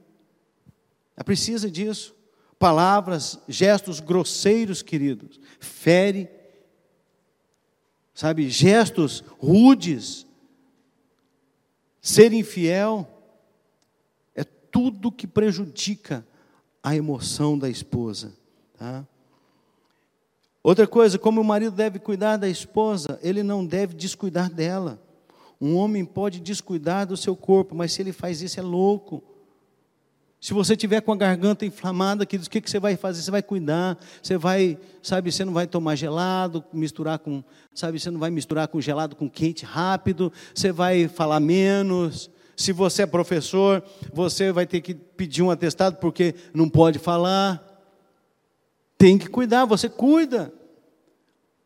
Ela 1.15 1.23
precisa 1.23 1.69
disso. 1.69 2.15
Palavras, 2.57 3.39
gestos 3.47 3.99
grosseiros, 3.99 4.81
queridos, 4.81 5.39
fere, 5.59 6.29
sabe, 8.13 8.49
gestos 8.49 9.23
rudes. 9.37 10.25
Ser 12.01 12.31
infiel 12.31 13.07
é 14.33 14.43
tudo 14.43 15.11
que 15.11 15.27
prejudica 15.27 16.25
a 16.81 16.95
emoção 16.95 17.57
da 17.57 17.69
esposa. 17.69 18.33
Tá? 18.77 19.05
Outra 20.61 20.87
coisa, 20.87 21.19
como 21.19 21.41
o 21.41 21.45
marido 21.45 21.75
deve 21.75 21.99
cuidar 21.99 22.37
da 22.37 22.47
esposa, 22.47 23.19
ele 23.21 23.43
não 23.43 23.65
deve 23.65 23.93
descuidar 23.93 24.49
dela. 24.49 25.01
Um 25.59 25.75
homem 25.75 26.03
pode 26.03 26.39
descuidar 26.39 27.07
do 27.07 27.15
seu 27.15 27.35
corpo, 27.35 27.75
mas 27.75 27.93
se 27.93 28.01
ele 28.01 28.11
faz 28.11 28.41
isso, 28.41 28.59
é 28.59 28.63
louco. 28.63 29.23
Se 30.43 30.53
você 30.53 30.75
tiver 30.75 30.99
com 30.99 31.13
a 31.13 31.15
garganta 31.15 31.65
inflamada, 31.65 32.25
o 32.25 32.27
que, 32.27 32.37
que 32.37 32.69
você 32.69 32.77
vai 32.77 32.97
fazer? 32.97 33.21
Você 33.21 33.31
vai 33.31 33.41
cuidar, 33.41 33.97
você 34.21 34.37
vai, 34.37 34.77
sabe, 35.01 35.31
você 35.31 35.45
não 35.45 35.53
vai 35.53 35.65
tomar 35.65 35.95
gelado, 35.95 36.61
misturar 36.73 37.17
com, 37.17 37.41
sabe, 37.73 37.97
você 37.97 38.11
não 38.11 38.19
vai 38.19 38.29
misturar 38.29 38.67
com 38.67 38.81
gelado 38.81 39.15
com 39.15 39.29
quente 39.29 39.63
rápido, 39.63 40.33
você 40.53 40.69
vai 40.69 41.07
falar 41.07 41.39
menos. 41.39 42.29
Se 42.57 42.73
você 42.73 43.03
é 43.03 43.05
professor, 43.05 43.81
você 44.11 44.51
vai 44.51 44.67
ter 44.67 44.81
que 44.81 44.93
pedir 44.93 45.41
um 45.41 45.49
atestado 45.49 45.95
porque 45.95 46.35
não 46.53 46.67
pode 46.67 46.99
falar. 46.99 47.65
Tem 48.97 49.17
que 49.17 49.29
cuidar, 49.29 49.63
você 49.63 49.87
cuida. 49.87 50.53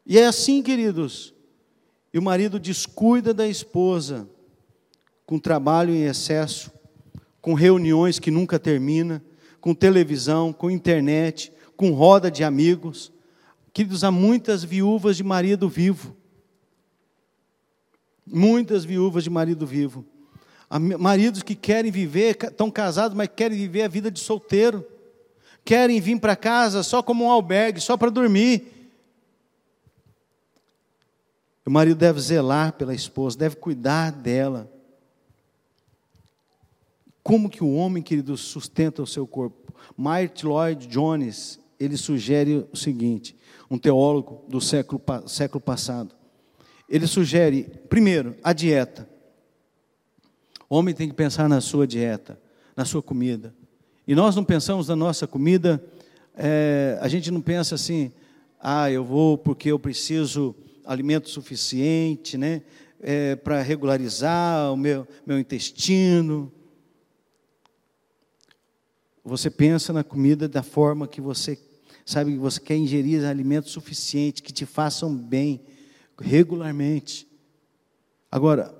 E 0.05 0.19
é 0.19 0.27
assim, 0.27 0.61
queridos. 0.61 1.33
E 2.13 2.19
o 2.19 2.21
marido 2.21 2.59
descuida 2.59 3.33
da 3.33 3.47
esposa, 3.47 4.27
com 5.25 5.37
trabalho 5.37 5.93
em 5.93 6.03
excesso, 6.03 6.71
com 7.41 7.53
reuniões 7.53 8.19
que 8.19 8.31
nunca 8.31 8.57
termina, 8.57 9.23
com 9.59 9.73
televisão, 9.73 10.53
com 10.53 10.71
internet, 10.71 11.51
com 11.75 11.91
roda 11.91 12.31
de 12.31 12.43
amigos. 12.43 13.11
Queridos, 13.73 14.03
há 14.03 14.11
muitas 14.11 14.63
viúvas 14.63 15.17
de 15.17 15.23
marido 15.23 15.69
vivo. 15.69 16.15
Muitas 18.25 18.83
viúvas 18.83 19.23
de 19.23 19.29
marido 19.29 19.65
vivo. 19.65 20.05
Há 20.69 20.79
maridos 20.79 21.43
que 21.43 21.55
querem 21.55 21.91
viver, 21.91 22.37
estão 22.41 22.69
casados, 22.69 23.15
mas 23.15 23.29
querem 23.33 23.57
viver 23.57 23.83
a 23.83 23.87
vida 23.87 24.11
de 24.11 24.19
solteiro. 24.19 24.85
Querem 25.63 25.99
vir 25.99 26.19
para 26.19 26.35
casa 26.35 26.83
só 26.83 27.01
como 27.03 27.25
um 27.25 27.31
albergue, 27.31 27.79
só 27.79 27.95
para 27.95 28.09
dormir. 28.09 28.76
O 31.67 31.69
marido 31.69 31.97
deve 31.97 32.21
zelar 32.21 32.71
pela 32.71 32.95
esposa, 32.95 33.37
deve 33.37 33.57
cuidar 33.57 34.09
dela. 34.09 34.71
Como 37.21 37.49
que 37.49 37.61
o 37.61 37.73
homem, 37.73 38.01
querido, 38.01 38.37
sustenta 38.37 39.03
o 39.03 39.05
seu 39.05 39.27
corpo? 39.27 39.73
Martin 39.97 40.45
Lloyd 40.45 40.87
Jones, 40.87 41.59
ele 41.77 41.97
sugere 41.97 42.65
o 42.71 42.77
seguinte, 42.77 43.35
um 43.69 43.77
teólogo 43.77 44.45
do 44.47 44.61
século, 44.61 45.01
século 45.27 45.59
passado. 45.59 46.15
Ele 46.87 47.05
sugere, 47.05 47.63
primeiro, 47.89 48.37
a 48.41 48.53
dieta. 48.53 49.05
O 50.69 50.77
homem 50.77 50.95
tem 50.95 51.09
que 51.09 51.15
pensar 51.15 51.49
na 51.49 51.59
sua 51.59 51.85
dieta, 51.85 52.39
na 52.77 52.85
sua 52.85 53.03
comida. 53.03 53.53
E 54.07 54.15
nós 54.15 54.37
não 54.37 54.43
pensamos 54.45 54.87
na 54.87 54.95
nossa 54.95 55.27
comida, 55.27 55.83
é, 56.33 56.97
a 57.01 57.09
gente 57.09 57.29
não 57.29 57.41
pensa 57.41 57.75
assim, 57.75 58.13
ah, 58.57 58.89
eu 58.89 59.03
vou 59.03 59.37
porque 59.37 59.69
eu 59.69 59.77
preciso 59.77 60.55
alimento 60.87 61.29
suficiente, 61.29 62.37
né, 62.37 62.63
é, 62.99 63.35
para 63.35 63.61
regularizar 63.61 64.71
o 64.71 64.77
meu, 64.77 65.07
meu 65.25 65.37
intestino. 65.37 66.51
Você 69.23 69.49
pensa 69.49 69.91
na 69.91 70.03
comida 70.03 70.47
da 70.47 70.63
forma 70.63 71.07
que 71.07 71.19
você 71.19 71.59
sabe 72.05 72.31
que 72.31 72.37
você 72.37 72.59
quer 72.61 72.77
ingerir 72.77 73.25
alimentos 73.25 73.71
suficientes 73.71 74.41
que 74.41 74.53
te 74.53 74.65
façam 74.65 75.13
bem 75.13 75.61
regularmente. 76.17 77.27
Agora, 78.31 78.73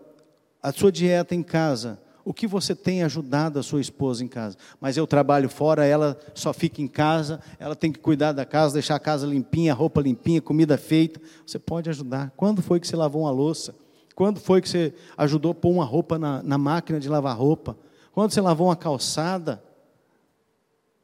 a 0.64 0.72
sua 0.72 0.92
dieta 0.92 1.36
em 1.36 1.44
casa, 1.44 2.02
o 2.28 2.34
que 2.34 2.46
você 2.46 2.76
tem 2.76 3.04
ajudado 3.04 3.58
a 3.58 3.64
sua 3.64 3.80
esposa 3.80 4.22
em 4.22 4.28
casa? 4.28 4.58
Mas 4.82 4.98
eu 4.98 5.08
trabalho 5.08 5.48
fora, 5.48 5.86
ela 5.86 6.20
só 6.34 6.52
fica 6.52 6.82
em 6.82 6.88
casa, 6.88 7.40
ela 7.58 7.74
tem 7.74 7.90
que 7.90 8.00
cuidar 8.00 8.34
da 8.34 8.44
casa, 8.46 8.74
deixar 8.74 8.96
a 8.96 9.00
casa 9.00 9.26
limpinha, 9.26 9.74
roupa 9.74 10.02
limpinha, 10.02 10.42
comida 10.42 10.78
feita. 10.78 11.22
Você 11.46 11.58
pode 11.58 11.90
ajudar. 11.90 12.34
Quando 12.36 12.62
foi 12.62 12.82
que 12.82 12.88
você 12.88 12.98
lavou 12.98 13.22
uma 13.22 13.32
louça? 13.32 13.74
Quando 14.14 14.42
foi 14.42 14.62
que 14.62 14.68
você 14.68 14.94
ajudou 15.18 15.54
a 15.54 15.56
pôr 15.56 15.70
uma 15.70 15.86
roupa 15.86 16.20
na, 16.20 16.44
na 16.44 16.58
máquina 16.58 17.00
de 17.00 17.08
lavar 17.08 17.38
roupa? 17.38 17.78
Quando 18.12 18.34
você 18.34 18.42
lavou 18.42 18.68
uma 18.68 18.76
calçada? 18.76 19.64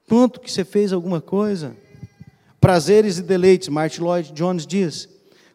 Quanto 0.09 0.41
que 0.41 0.51
você 0.51 0.65
fez 0.65 0.91
alguma 0.91 1.21
coisa? 1.21 1.73
Prazeres 2.59 3.17
e 3.17 3.21
deleites, 3.21 3.69
Martin 3.69 4.01
Lloyd 4.01 4.33
Jones 4.33 4.67
diz. 4.67 5.07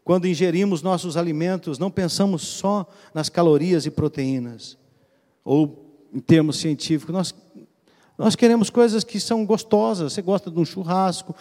Quando 0.02 0.26
ingerimos 0.26 0.80
nossos 0.80 1.14
alimentos, 1.18 1.78
não 1.78 1.90
pensamos 1.90 2.40
só 2.40 2.88
nas 3.12 3.28
calorias 3.28 3.84
e 3.84 3.90
proteínas, 3.90 4.78
ou 5.48 6.06
em 6.12 6.20
termos 6.20 6.58
científicos, 6.58 7.14
nós, 7.14 7.34
nós 8.18 8.36
queremos 8.36 8.68
coisas 8.68 9.02
que 9.02 9.18
são 9.18 9.46
gostosas. 9.46 10.12
Você 10.12 10.20
gosta 10.20 10.50
de 10.50 10.58
um 10.58 10.64
churrasco, 10.64 11.34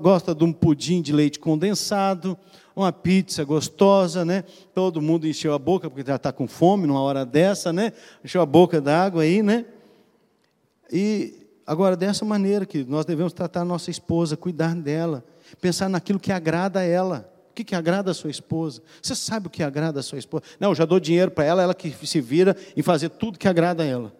gosta 0.00 0.32
de 0.32 0.44
um 0.44 0.52
pudim 0.52 1.02
de 1.02 1.12
leite 1.12 1.40
condensado, 1.40 2.38
uma 2.76 2.92
pizza 2.92 3.42
gostosa, 3.42 4.24
né? 4.24 4.44
Todo 4.72 5.02
mundo 5.02 5.26
encheu 5.26 5.52
a 5.52 5.58
boca 5.58 5.90
porque 5.90 6.08
já 6.08 6.14
está 6.14 6.30
com 6.30 6.46
fome 6.46 6.86
numa 6.86 7.00
hora 7.00 7.26
dessa, 7.26 7.72
né? 7.72 7.92
Encheu 8.24 8.40
a 8.40 8.46
boca 8.46 8.80
d'água 8.80 9.22
aí, 9.22 9.42
né? 9.42 9.64
E 10.92 11.34
Agora, 11.66 11.94
dessa 11.94 12.24
maneira 12.24 12.64
que 12.64 12.82
nós 12.82 13.04
devemos 13.04 13.34
tratar 13.34 13.60
a 13.60 13.64
nossa 13.64 13.90
esposa, 13.90 14.38
cuidar 14.38 14.74
dela, 14.74 15.22
pensar 15.60 15.86
naquilo 15.90 16.18
que 16.18 16.32
agrada 16.32 16.80
a 16.80 16.82
ela. 16.82 17.30
Que, 17.58 17.64
que 17.64 17.74
agrada 17.74 18.12
a 18.12 18.14
sua 18.14 18.30
esposa? 18.30 18.80
Você 19.02 19.16
sabe 19.16 19.48
o 19.48 19.50
que 19.50 19.64
agrada 19.64 19.98
a 19.98 20.02
sua 20.02 20.16
esposa? 20.16 20.44
Não, 20.60 20.68
eu 20.70 20.76
já 20.76 20.84
dou 20.84 21.00
dinheiro 21.00 21.28
para 21.28 21.44
ela, 21.44 21.60
ela 21.60 21.74
que 21.74 21.90
se 22.06 22.20
vira 22.20 22.56
em 22.76 22.82
fazer 22.82 23.08
tudo 23.08 23.36
que 23.36 23.48
agrada 23.48 23.82
a 23.82 23.86
ela. 23.86 24.14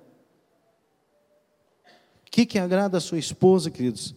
O 2.26 2.30
que, 2.32 2.44
que 2.44 2.58
agrada 2.58 2.98
a 2.98 3.00
sua 3.00 3.16
esposa, 3.16 3.70
queridos? 3.70 4.12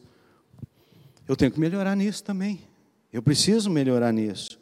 Eu 1.28 1.36
tenho 1.36 1.52
que 1.52 1.60
melhorar 1.60 1.96
nisso 1.96 2.24
também. 2.24 2.62
Eu 3.14 3.22
preciso 3.22 3.70
melhorar 3.70 4.12
nisso. 4.12 4.60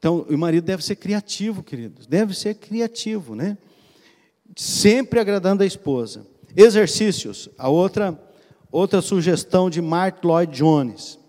Então, 0.00 0.26
o 0.28 0.36
marido 0.36 0.64
deve 0.64 0.84
ser 0.84 0.96
criativo, 0.96 1.62
queridos. 1.62 2.08
Deve 2.08 2.34
ser 2.34 2.54
criativo, 2.56 3.36
né? 3.36 3.56
Sempre 4.56 5.20
agradando 5.20 5.62
a 5.62 5.66
esposa. 5.66 6.26
Exercícios, 6.56 7.48
a 7.56 7.68
outra, 7.68 8.20
outra 8.72 9.00
sugestão 9.00 9.70
de 9.70 9.80
Mark 9.80 10.24
Lloyd 10.24 10.52
Jones. 10.56 11.20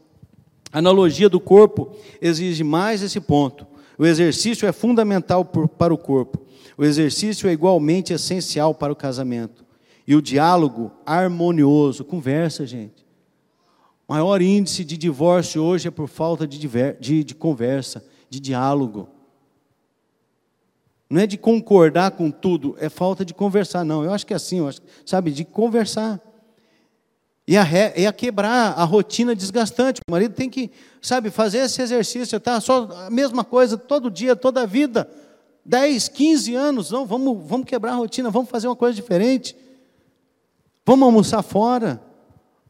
A 0.72 0.80
analogia 0.80 1.30
do 1.30 1.40
corpo 1.40 1.96
exige 2.22 2.64
mais 2.64 3.02
esse 3.02 3.20
ponto. 3.20 3.66
O 3.98 4.06
exercício 4.06 4.68
é 4.68 4.72
fundamental 4.72 5.44
para 5.44 5.94
o 5.94 5.98
corpo. 5.98 6.46
O 6.78 6.84
exercício 6.84 7.50
é 7.50 7.54
igualmente 7.54 8.14
essencial 8.14 8.74
para 8.76 8.94
o 8.94 8.96
casamento. 8.96 9.66
E 10.06 10.16
o 10.16 10.22
diálogo 10.22 10.92
harmonioso. 11.06 12.04
Conversa, 12.06 12.66
gente. 12.66 13.06
O 14.08 14.14
maior 14.14 14.42
índice 14.42 14.86
de 14.86 14.98
divórcio 14.98 15.62
hoje 15.62 15.88
é 15.88 15.92
por 15.92 16.08
falta 16.08 16.48
de, 16.48 16.60
de, 17.00 17.24
de 17.24 17.36
conversa, 17.36 18.06
de 18.30 18.40
diálogo. 18.40 19.10
Não 21.10 21.22
é 21.22 21.28
de 21.28 21.38
concordar 21.38 22.12
com 22.12 22.30
tudo, 22.30 22.76
é 22.80 22.90
falta 22.90 23.24
de 23.24 23.34
conversar, 23.34 23.84
não. 23.86 24.04
Eu 24.04 24.14
acho 24.14 24.26
que 24.26 24.34
é 24.34 24.36
assim, 24.36 24.66
acho, 24.66 24.82
sabe, 25.06 25.32
de 25.32 25.46
conversar. 25.46 26.22
E 27.48 27.56
a, 27.56 27.66
é 27.96 28.06
a 28.06 28.12
quebrar 28.12 28.78
a 28.78 28.84
rotina 28.84 29.34
desgastante. 29.34 30.02
O 30.06 30.12
marido 30.12 30.36
tem 30.36 30.50
que, 30.50 30.70
sabe, 31.02 31.30
fazer 31.30 31.60
esse 31.60 31.82
exercício, 31.82 32.38
tá? 32.42 32.60
Só 32.60 32.90
a 33.06 33.10
mesma 33.10 33.46
coisa 33.46 33.78
todo 33.78 34.12
dia, 34.12 34.36
toda 34.36 34.64
a 34.64 34.66
vida. 34.66 35.10
10, 35.64 36.10
15 36.10 36.56
anos, 36.56 36.92
não, 36.92 37.06
vamos, 37.06 37.48
vamos 37.48 37.66
quebrar 37.66 37.94
a 37.94 37.96
rotina, 37.96 38.30
vamos 38.30 38.50
fazer 38.50 38.68
uma 38.68 38.76
coisa 38.76 38.94
diferente. 38.94 39.56
Vamos 40.86 41.06
almoçar 41.06 41.42
fora. 41.42 42.02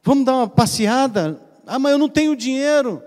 Vamos 0.03 0.25
dar 0.25 0.35
uma 0.35 0.47
passeada. 0.47 1.41
Ah, 1.65 1.79
mas 1.79 1.91
eu 1.91 1.97
não 1.97 2.09
tenho 2.09 2.35
dinheiro. 2.35 3.01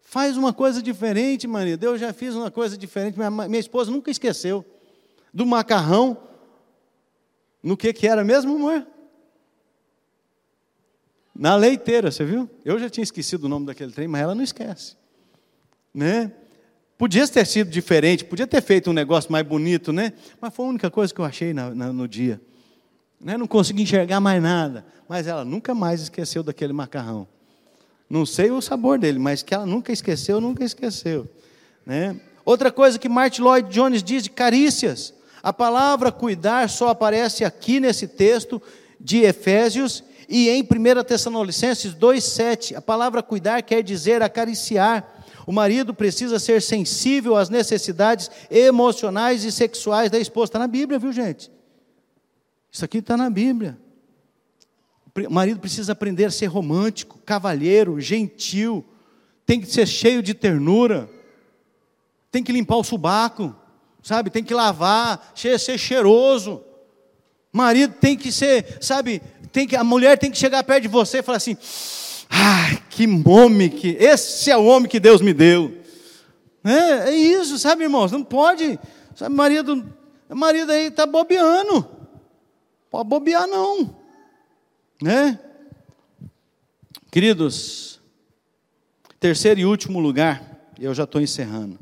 Faz 0.00 0.36
uma 0.36 0.52
coisa 0.52 0.82
diferente, 0.82 1.46
marido. 1.46 1.84
Eu 1.84 1.96
já 1.96 2.12
fiz 2.12 2.34
uma 2.34 2.50
coisa 2.50 2.76
diferente. 2.76 3.16
Minha, 3.16 3.30
minha 3.30 3.60
esposa 3.60 3.92
nunca 3.92 4.10
esqueceu 4.10 4.64
do 5.32 5.46
macarrão. 5.46 6.16
No 7.62 7.76
que, 7.76 7.92
que 7.92 8.08
era 8.08 8.24
mesmo, 8.24 8.56
amor? 8.56 8.86
Na 11.38 11.54
leiteira, 11.54 12.10
você 12.10 12.24
viu? 12.24 12.50
Eu 12.64 12.80
já 12.80 12.90
tinha 12.90 13.04
esquecido 13.04 13.44
o 13.44 13.48
nome 13.48 13.64
daquele 13.64 13.92
trem, 13.92 14.08
mas 14.08 14.22
ela 14.22 14.34
não 14.34 14.42
esquece. 14.42 14.96
Né? 15.94 16.32
Podia 16.98 17.28
ter 17.28 17.46
sido 17.46 17.70
diferente, 17.70 18.24
podia 18.24 18.46
ter 18.46 18.60
feito 18.60 18.90
um 18.90 18.92
negócio 18.92 19.30
mais 19.30 19.46
bonito, 19.46 19.92
né? 19.92 20.12
Mas 20.40 20.52
foi 20.52 20.66
a 20.66 20.68
única 20.70 20.90
coisa 20.90 21.14
que 21.14 21.20
eu 21.20 21.24
achei 21.24 21.54
na, 21.54 21.72
na, 21.72 21.92
no 21.92 22.08
dia. 22.08 22.40
Né? 23.20 23.36
Não 23.36 23.46
consegui 23.46 23.82
enxergar 23.82 24.18
mais 24.18 24.42
nada. 24.42 24.84
Mas 25.08 25.28
ela 25.28 25.44
nunca 25.44 25.76
mais 25.76 26.00
esqueceu 26.00 26.42
daquele 26.42 26.72
macarrão. 26.72 27.28
Não 28.10 28.26
sei 28.26 28.50
o 28.50 28.60
sabor 28.60 28.98
dele, 28.98 29.20
mas 29.20 29.40
que 29.40 29.54
ela 29.54 29.64
nunca 29.64 29.92
esqueceu, 29.92 30.40
nunca 30.40 30.64
esqueceu. 30.64 31.28
Né? 31.86 32.20
Outra 32.44 32.72
coisa 32.72 32.98
que 32.98 33.08
Martin 33.08 33.42
Lloyd 33.42 33.68
Jones 33.70 34.02
diz 34.02 34.24
de 34.24 34.30
carícias. 34.30 35.14
A 35.40 35.52
palavra 35.52 36.10
cuidar 36.10 36.68
só 36.68 36.88
aparece 36.88 37.44
aqui 37.44 37.78
nesse 37.78 38.08
texto 38.08 38.60
de 39.00 39.18
Efésios 39.18 40.02
e 40.28 40.50
em 40.50 40.62
1 40.62 41.04
Tessalonicenses 41.04 41.94
2,7. 41.94 42.76
A 42.76 42.82
palavra 42.82 43.22
cuidar 43.22 43.62
quer 43.62 43.82
dizer 43.82 44.22
acariciar. 44.22 45.14
O 45.46 45.52
marido 45.52 45.94
precisa 45.94 46.38
ser 46.38 46.60
sensível 46.60 47.34
às 47.34 47.48
necessidades 47.48 48.30
emocionais 48.50 49.44
e 49.44 49.50
sexuais 49.50 50.10
da 50.10 50.18
esposa. 50.18 50.50
Está 50.50 50.58
na 50.58 50.66
Bíblia, 50.66 50.98
viu, 50.98 51.10
gente? 51.10 51.50
Isso 52.70 52.84
aqui 52.84 52.98
está 52.98 53.16
na 53.16 53.30
Bíblia. 53.30 53.78
O 55.26 55.32
marido 55.32 55.58
precisa 55.58 55.92
aprender 55.92 56.26
a 56.26 56.30
ser 56.30 56.46
romântico, 56.46 57.18
cavalheiro, 57.24 57.98
gentil, 57.98 58.84
tem 59.46 59.60
que 59.60 59.66
ser 59.66 59.86
cheio 59.86 60.22
de 60.22 60.34
ternura, 60.34 61.08
tem 62.30 62.44
que 62.44 62.52
limpar 62.52 62.76
o 62.76 62.84
subaco, 62.84 63.56
sabe? 64.02 64.28
Tem 64.28 64.44
que 64.44 64.52
lavar, 64.52 65.32
ser 65.34 65.78
cheiroso. 65.78 66.62
marido 67.50 67.94
tem 67.94 68.16
que 68.16 68.30
ser, 68.30 68.78
sabe? 68.80 69.22
Tem 69.52 69.66
que, 69.66 69.76
a 69.76 69.84
mulher 69.84 70.18
tem 70.18 70.30
que 70.30 70.38
chegar 70.38 70.62
perto 70.64 70.82
de 70.82 70.88
você 70.88 71.18
e 71.18 71.22
falar 71.22 71.36
assim: 71.36 71.56
"Ai, 72.28 72.82
que 72.90 73.06
homem 73.26 73.68
que 73.68 73.96
esse 73.98 74.50
é 74.50 74.56
o 74.56 74.64
homem 74.64 74.88
que 74.88 75.00
Deus 75.00 75.20
me 75.20 75.32
deu". 75.32 75.78
É, 76.64 77.10
é 77.10 77.14
isso, 77.14 77.58
sabe, 77.58 77.84
irmãos? 77.84 78.12
Não 78.12 78.22
pode, 78.22 78.78
sabe, 79.14 79.34
marido, 79.34 79.84
marido 80.28 80.70
aí 80.70 80.88
está 80.88 81.06
bobeando. 81.06 81.88
Pode 82.90 83.08
bobear 83.08 83.46
não. 83.46 83.96
Né? 85.00 85.38
Queridos, 87.10 88.00
terceiro 89.20 89.60
e 89.60 89.64
último 89.64 90.00
lugar, 90.00 90.70
eu 90.78 90.92
já 90.92 91.04
estou 91.04 91.20
encerrando. 91.20 91.78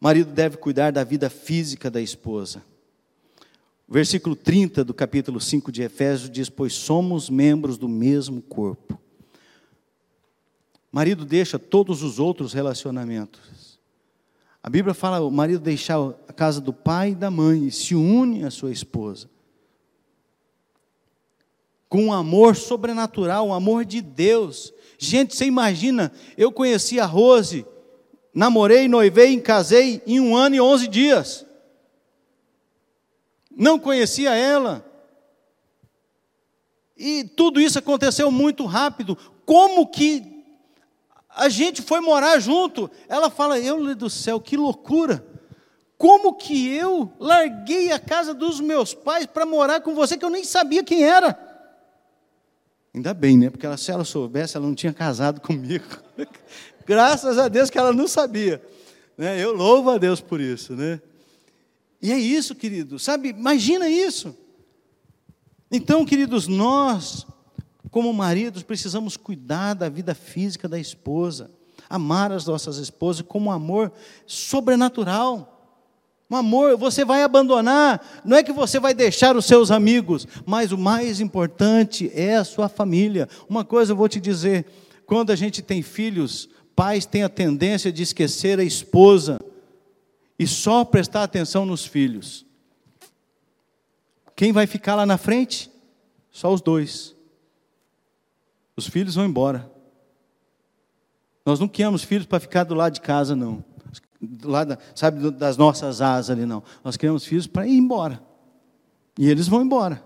O 0.00 0.04
marido 0.04 0.32
deve 0.32 0.56
cuidar 0.56 0.92
da 0.92 1.04
vida 1.04 1.28
física 1.28 1.90
da 1.90 2.00
esposa. 2.00 2.62
O 3.90 3.92
versículo 3.92 4.36
30 4.36 4.84
do 4.84 4.94
capítulo 4.94 5.40
5 5.40 5.72
de 5.72 5.82
Efésios 5.82 6.30
diz: 6.30 6.48
Pois 6.48 6.74
somos 6.74 7.28
membros 7.28 7.76
do 7.76 7.88
mesmo 7.88 8.40
corpo. 8.40 8.96
marido 10.92 11.24
deixa 11.24 11.58
todos 11.58 12.00
os 12.04 12.20
outros 12.20 12.52
relacionamentos. 12.52 13.80
A 14.62 14.70
Bíblia 14.70 14.94
fala 14.94 15.20
o 15.20 15.30
marido 15.30 15.58
deixar 15.58 15.98
a 16.28 16.32
casa 16.32 16.60
do 16.60 16.72
pai 16.72 17.10
e 17.10 17.14
da 17.16 17.32
mãe 17.32 17.66
e 17.66 17.72
se 17.72 17.96
une 17.96 18.44
à 18.44 18.50
sua 18.52 18.70
esposa. 18.70 19.28
Com 21.88 22.04
um 22.04 22.12
amor 22.12 22.54
sobrenatural, 22.54 23.48
um 23.48 23.52
amor 23.52 23.84
de 23.84 24.00
Deus. 24.00 24.72
Gente, 24.98 25.34
você 25.34 25.46
imagina, 25.46 26.12
eu 26.36 26.52
conheci 26.52 27.00
a 27.00 27.06
Rose, 27.06 27.66
namorei, 28.32 28.86
noivei, 28.86 29.40
casei 29.40 30.00
em 30.06 30.20
um 30.20 30.36
ano 30.36 30.54
e 30.54 30.60
onze 30.60 30.86
dias 30.86 31.44
não 33.50 33.78
conhecia 33.78 34.34
ela. 34.34 34.84
E 36.96 37.24
tudo 37.24 37.60
isso 37.60 37.78
aconteceu 37.78 38.30
muito 38.30 38.66
rápido. 38.66 39.16
Como 39.44 39.86
que 39.86 40.44
a 41.30 41.48
gente 41.48 41.80
foi 41.82 42.00
morar 42.00 42.38
junto? 42.38 42.90
Ela 43.08 43.30
fala: 43.30 43.58
Eu 43.58 43.94
do 43.94 44.10
céu, 44.10 44.40
que 44.40 44.56
loucura! 44.56 45.26
Como 45.96 46.34
que 46.34 46.74
eu 46.74 47.12
larguei 47.18 47.92
a 47.92 47.98
casa 47.98 48.32
dos 48.32 48.58
meus 48.58 48.94
pais 48.94 49.26
para 49.26 49.44
morar 49.44 49.80
com 49.82 49.94
você 49.94 50.16
que 50.16 50.24
eu 50.24 50.30
nem 50.30 50.44
sabia 50.44 50.82
quem 50.82 51.04
era? 51.04 51.38
Ainda 52.94 53.12
bem, 53.12 53.36
né? 53.36 53.50
Porque 53.50 53.66
ela, 53.66 53.76
se 53.76 53.90
ela 53.90 54.04
soubesse, 54.04 54.56
ela 54.56 54.66
não 54.66 54.74
tinha 54.74 54.92
casado 54.92 55.40
comigo. 55.42 55.84
Graças 56.86 57.38
a 57.38 57.48
Deus 57.48 57.70
que 57.70 57.78
ela 57.78 57.92
não 57.92 58.08
sabia. 58.08 58.62
Né? 59.16 59.38
Eu 59.38 59.54
louvo 59.54 59.90
a 59.90 59.98
Deus 59.98 60.20
por 60.20 60.40
isso, 60.40 60.74
né? 60.74 61.00
E 62.02 62.10
é 62.12 62.18
isso, 62.18 62.54
querido, 62.54 62.98
sabe? 62.98 63.28
Imagina 63.28 63.88
isso. 63.88 64.34
Então, 65.70 66.04
queridos, 66.04 66.48
nós, 66.48 67.26
como 67.90 68.12
maridos, 68.12 68.62
precisamos 68.62 69.16
cuidar 69.16 69.74
da 69.74 69.88
vida 69.88 70.14
física 70.14 70.68
da 70.68 70.78
esposa, 70.78 71.50
amar 71.88 72.32
as 72.32 72.46
nossas 72.46 72.78
esposas 72.78 73.22
com 73.22 73.38
um 73.40 73.50
amor 73.50 73.92
sobrenatural. 74.26 75.58
Um 76.30 76.36
amor, 76.36 76.76
você 76.76 77.04
vai 77.04 77.24
abandonar, 77.24 78.22
não 78.24 78.36
é 78.36 78.42
que 78.42 78.52
você 78.52 78.78
vai 78.78 78.94
deixar 78.94 79.36
os 79.36 79.46
seus 79.46 79.72
amigos, 79.72 80.28
mas 80.46 80.70
o 80.70 80.78
mais 80.78 81.20
importante 81.20 82.10
é 82.14 82.36
a 82.36 82.44
sua 82.44 82.68
família. 82.68 83.28
Uma 83.48 83.64
coisa 83.64 83.92
eu 83.92 83.96
vou 83.96 84.08
te 84.08 84.20
dizer: 84.20 84.64
quando 85.04 85.32
a 85.32 85.36
gente 85.36 85.60
tem 85.60 85.82
filhos, 85.82 86.48
pais 86.74 87.04
têm 87.04 87.24
a 87.24 87.28
tendência 87.28 87.92
de 87.92 88.04
esquecer 88.04 88.60
a 88.60 88.64
esposa 88.64 89.40
e 90.40 90.46
só 90.46 90.86
prestar 90.86 91.22
atenção 91.22 91.66
nos 91.66 91.84
filhos. 91.84 92.46
Quem 94.34 94.52
vai 94.52 94.66
ficar 94.66 94.94
lá 94.94 95.04
na 95.04 95.18
frente? 95.18 95.70
Só 96.30 96.50
os 96.50 96.62
dois. 96.62 97.14
Os 98.74 98.88
filhos 98.88 99.16
vão 99.16 99.26
embora. 99.26 99.70
Nós 101.44 101.60
não 101.60 101.68
criamos 101.68 102.02
filhos 102.02 102.24
para 102.24 102.40
ficar 102.40 102.64
do 102.64 102.74
lado 102.74 102.94
de 102.94 103.02
casa, 103.02 103.36
não. 103.36 103.62
Do 104.18 104.48
lado, 104.48 104.78
sabe, 104.94 105.30
das 105.30 105.58
nossas 105.58 106.00
asas 106.00 106.30
ali, 106.30 106.46
não. 106.46 106.62
Nós 106.82 106.96
criamos 106.96 107.26
filhos 107.26 107.46
para 107.46 107.66
ir 107.66 107.76
embora. 107.76 108.22
E 109.18 109.28
eles 109.28 109.46
vão 109.46 109.60
embora. 109.60 110.02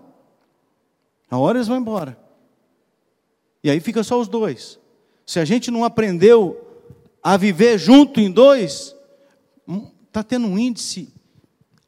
A 1.31 1.37
hora 1.37 1.59
eles 1.59 1.69
vão 1.69 1.77
embora. 1.77 2.19
E 3.63 3.69
aí 3.69 3.79
fica 3.79 4.03
só 4.03 4.19
os 4.19 4.27
dois. 4.27 4.77
Se 5.25 5.39
a 5.39 5.45
gente 5.45 5.71
não 5.71 5.85
aprendeu 5.85 6.83
a 7.23 7.37
viver 7.37 7.77
junto 7.77 8.19
em 8.19 8.29
dois, 8.29 8.94
está 10.15 10.23
tendo 10.23 10.47
um 10.47 10.57
índice 10.57 11.13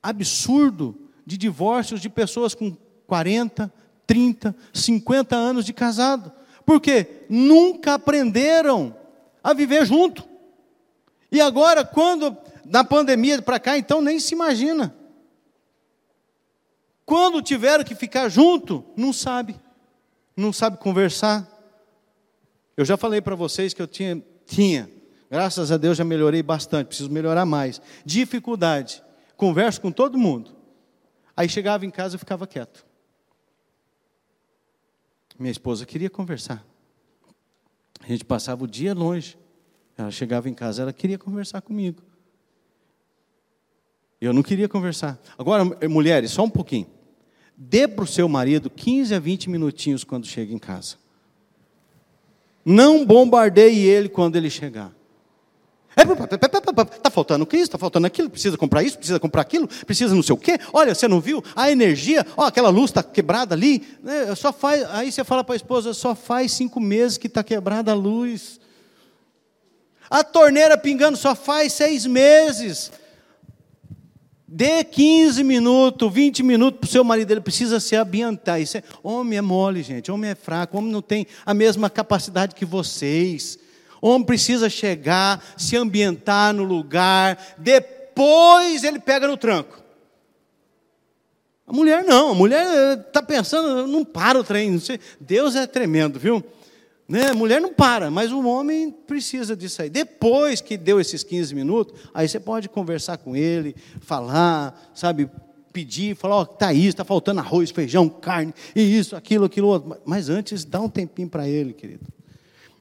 absurdo 0.04 1.10
de 1.26 1.38
divórcios 1.38 2.02
de 2.02 2.10
pessoas 2.10 2.54
com 2.54 2.76
40, 3.08 3.74
30, 4.06 4.54
50 4.74 5.34
anos 5.34 5.64
de 5.64 5.72
casado. 5.72 6.30
Porque 6.66 7.26
nunca 7.30 7.94
aprenderam 7.94 8.94
a 9.42 9.54
viver 9.54 9.86
junto. 9.86 10.28
E 11.32 11.40
agora, 11.40 11.86
quando, 11.86 12.36
na 12.66 12.84
pandemia 12.84 13.42
para 13.42 13.62
cá, 13.62 13.78
então 13.78 14.02
nem 14.02 14.20
se 14.20 14.34
imagina. 14.34 14.94
Quando 17.06 17.42
tiveram 17.42 17.86
que 17.86 17.96
ficar 17.96 18.28
junto, 18.28 18.84
não 18.98 19.14
sabe. 19.14 19.58
Não 20.36 20.52
sabe 20.52 20.78
conversar. 20.78 21.48
Eu 22.76 22.84
já 22.84 22.98
falei 22.98 23.22
para 23.22 23.36
vocês 23.36 23.74
que 23.74 23.82
eu 23.82 23.88
tinha, 23.88 24.22
tinha 24.46 24.97
Graças 25.30 25.72
a 25.72 25.78
Deus 25.78 25.98
já 25.98 26.04
melhorei 26.04 26.42
bastante, 26.42 26.88
preciso 26.88 27.10
melhorar 27.10 27.46
mais. 27.46 27.82
Dificuldade. 28.06 29.04
Converso 29.36 29.82
com 29.82 29.92
todo 29.92 30.18
mundo. 30.18 30.56
Aí 31.36 31.48
chegava 31.48 31.86
em 31.86 31.92
casa 31.92 32.16
e 32.16 32.20
ficava 32.20 32.48
quieto. 32.48 32.86
Minha 35.38 35.52
esposa 35.52 35.86
queria 35.86 36.10
conversar. 36.10 36.66
A 38.02 38.08
gente 38.08 38.26
passava 38.26 38.64
o 38.64 38.68
dia 38.68 38.94
longe. 38.94 39.38
Ela 39.98 40.12
chegava 40.12 40.50
em 40.50 40.54
casa, 40.54 40.82
ela 40.82 40.94
queria 40.94 41.18
conversar 41.18 41.62
comigo. 41.62 42.02
Eu 44.20 44.34
não 44.34 44.42
queria 44.42 44.68
conversar. 44.68 45.20
Agora, 45.38 45.64
mulheres, 45.88 46.32
só 46.32 46.44
um 46.44 46.50
pouquinho. 46.50 46.88
Dê 47.56 47.88
para 47.88 48.04
o 48.04 48.08
seu 48.08 48.28
marido 48.30 48.70
15 48.70 49.14
a 49.14 49.20
20 49.20 49.50
minutinhos 49.50 50.04
quando 50.04 50.26
chega 50.26 50.54
em 50.54 50.60
casa. 50.60 50.96
Não 52.64 53.06
bombardeie 53.06 53.80
ele 53.80 54.10
quando 54.10 54.36
ele 54.36 54.50
chegar. 54.50 54.97
Está 55.98 57.10
faltando 57.10 57.48
isso, 57.54 57.64
está 57.64 57.78
faltando 57.78 58.06
aquilo, 58.06 58.30
precisa 58.30 58.56
comprar 58.56 58.84
isso, 58.84 58.98
precisa 58.98 59.20
comprar 59.20 59.42
aquilo, 59.42 59.68
precisa 59.86 60.14
não 60.14 60.22
sei 60.22 60.36
o 60.36 60.38
quê. 60.38 60.60
Olha, 60.72 60.94
você 60.94 61.08
não 61.08 61.20
viu? 61.20 61.44
A 61.56 61.72
energia, 61.72 62.24
ó, 62.38 62.46
aquela 62.46 62.70
luz 62.70 62.92
está 62.92 63.02
quebrada 63.02 63.56
ali. 63.56 63.84
Né? 64.04 64.36
Só 64.36 64.54
faz, 64.54 64.84
aí 64.92 65.12
você 65.12 65.24
fala 65.24 65.44
para 65.44 65.56
a 65.56 65.58
esposa, 65.58 65.96
só 65.96 66.14
faz 66.14 66.52
cinco 66.52 66.80
meses 66.80 67.18
que 67.18 67.26
está 67.26 67.44
quebrada 67.44 67.92
a 67.92 67.96
luz. 67.96 68.60
A 70.08 70.24
torneira 70.24 70.78
pingando 70.78 71.18
só 71.18 71.34
faz 71.34 71.74
seis 71.74 72.06
meses. 72.06 72.92
Dê 74.48 74.84
15 74.84 75.44
minutos, 75.44 76.14
20 76.14 76.42
minutos 76.44 76.80
para 76.80 76.88
o 76.88 76.92
seu 76.92 77.04
marido, 77.04 77.32
ele 77.32 77.42
precisa 77.42 77.80
se 77.80 77.96
ambientar. 77.96 78.62
Isso 78.62 78.78
é, 78.78 78.84
homem 79.04 79.38
é 79.38 79.42
mole, 79.42 79.82
gente, 79.82 80.12
homem 80.12 80.30
é 80.30 80.36
fraco, 80.36 80.78
homem 80.78 80.92
não 80.92 81.02
tem 81.02 81.26
a 81.46 81.54
mesma 81.54 81.90
capacidade 81.90 82.56
que 82.56 82.66
vocês. 82.66 83.60
O 84.02 84.10
homem 84.10 84.26
precisa 84.26 84.70
chegar, 84.70 85.44
se 85.58 85.76
ambientar 85.76 86.54
no 86.54 86.64
lugar, 86.64 87.56
depois 87.58 88.84
ele 88.84 89.00
pega 89.00 89.28
no 89.28 89.38
tranco. 89.38 89.84
A 91.66 91.74
mulher 91.74 92.04
não, 92.06 92.32
a 92.32 92.36
mulher 92.36 92.98
está 93.00 93.22
pensando, 93.22 93.86
não 93.88 94.06
para 94.06 94.40
o 94.40 94.44
trem. 94.44 94.82
Deus 95.20 95.54
é 95.56 95.68
tremendo, 95.68 96.18
viu? 96.18 96.42
Né? 97.08 97.28
A 97.30 97.34
mulher 97.34 97.60
não 97.60 97.74
para, 97.74 98.10
mas 98.10 98.32
o 98.32 98.46
homem 98.46 98.90
precisa 98.90 99.56
disso 99.56 99.82
aí. 99.82 99.90
Depois 99.90 100.62
que 100.62 100.78
deu 100.78 101.00
esses 101.00 101.24
15 101.24 101.54
minutos, 101.54 102.00
aí 102.14 102.28
você 102.28 102.40
pode 102.40 102.70
conversar 102.70 103.18
com 103.18 103.36
ele, 103.36 103.76
falar, 104.00 104.92
sabe, 104.94 105.30
pedir, 105.74 106.16
falar, 106.16 106.36
ó, 106.36 106.40
oh, 106.40 106.54
está 106.54 106.74
isso, 106.74 106.90
está 106.90 107.06
faltando 107.06 107.40
arroz, 107.40 107.70
feijão, 107.70 108.10
carne, 108.10 108.54
e 108.76 108.98
isso, 108.98 109.16
aquilo, 109.16 109.46
aquilo 109.46 109.68
outro. 109.68 109.98
Mas 110.06 110.30
antes, 110.30 110.66
dá 110.66 110.82
um 110.82 110.90
tempinho 110.90 111.30
para 111.30 111.48
ele, 111.48 111.74
querido. 111.74 112.06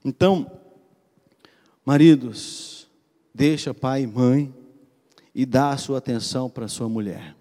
Então, 0.05 0.51
Maridos, 1.87 2.89
deixa 3.33 3.73
pai 3.73 4.03
e 4.03 4.07
mãe 4.09 4.53
e 5.33 5.47
dá 5.47 5.71
a 5.71 5.77
sua 5.77 5.99
atenção 5.99 6.51
para 6.51 6.67
sua 6.67 6.89
mulher. 6.89 7.37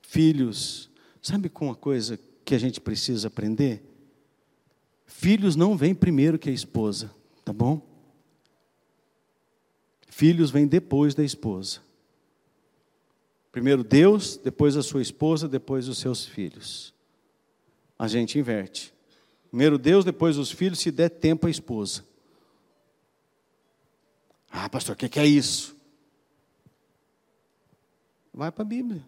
Filhos, 0.00 0.88
sabe 1.20 1.50
com 1.50 1.66
uma 1.66 1.74
coisa 1.74 2.18
que 2.42 2.54
a 2.54 2.58
gente 2.58 2.80
precisa 2.80 3.28
aprender? 3.28 3.82
Filhos 5.04 5.56
não 5.56 5.76
vêm 5.76 5.94
primeiro 5.94 6.38
que 6.38 6.48
a 6.48 6.52
esposa, 6.52 7.10
tá 7.44 7.52
bom? 7.52 7.86
Filhos 10.08 10.50
vêm 10.50 10.66
depois 10.66 11.14
da 11.14 11.22
esposa. 11.22 11.80
Primeiro 13.52 13.84
Deus, 13.84 14.38
depois 14.38 14.74
a 14.74 14.82
sua 14.82 15.02
esposa, 15.02 15.46
depois 15.46 15.86
os 15.86 15.98
seus 15.98 16.24
filhos. 16.24 16.94
A 17.98 18.08
gente 18.08 18.38
inverte. 18.38 18.94
Primeiro 19.50 19.76
Deus, 19.76 20.02
depois 20.02 20.38
os 20.38 20.50
filhos, 20.50 20.78
se 20.78 20.90
der 20.90 21.10
tempo 21.10 21.46
a 21.46 21.50
esposa. 21.50 22.08
Ah, 24.50 24.68
pastor, 24.68 24.94
o 24.94 24.98
que, 24.98 25.08
que 25.08 25.20
é 25.20 25.26
isso? 25.26 25.76
Vai 28.32 28.50
para 28.50 28.62
a 28.62 28.66
Bíblia. 28.66 29.02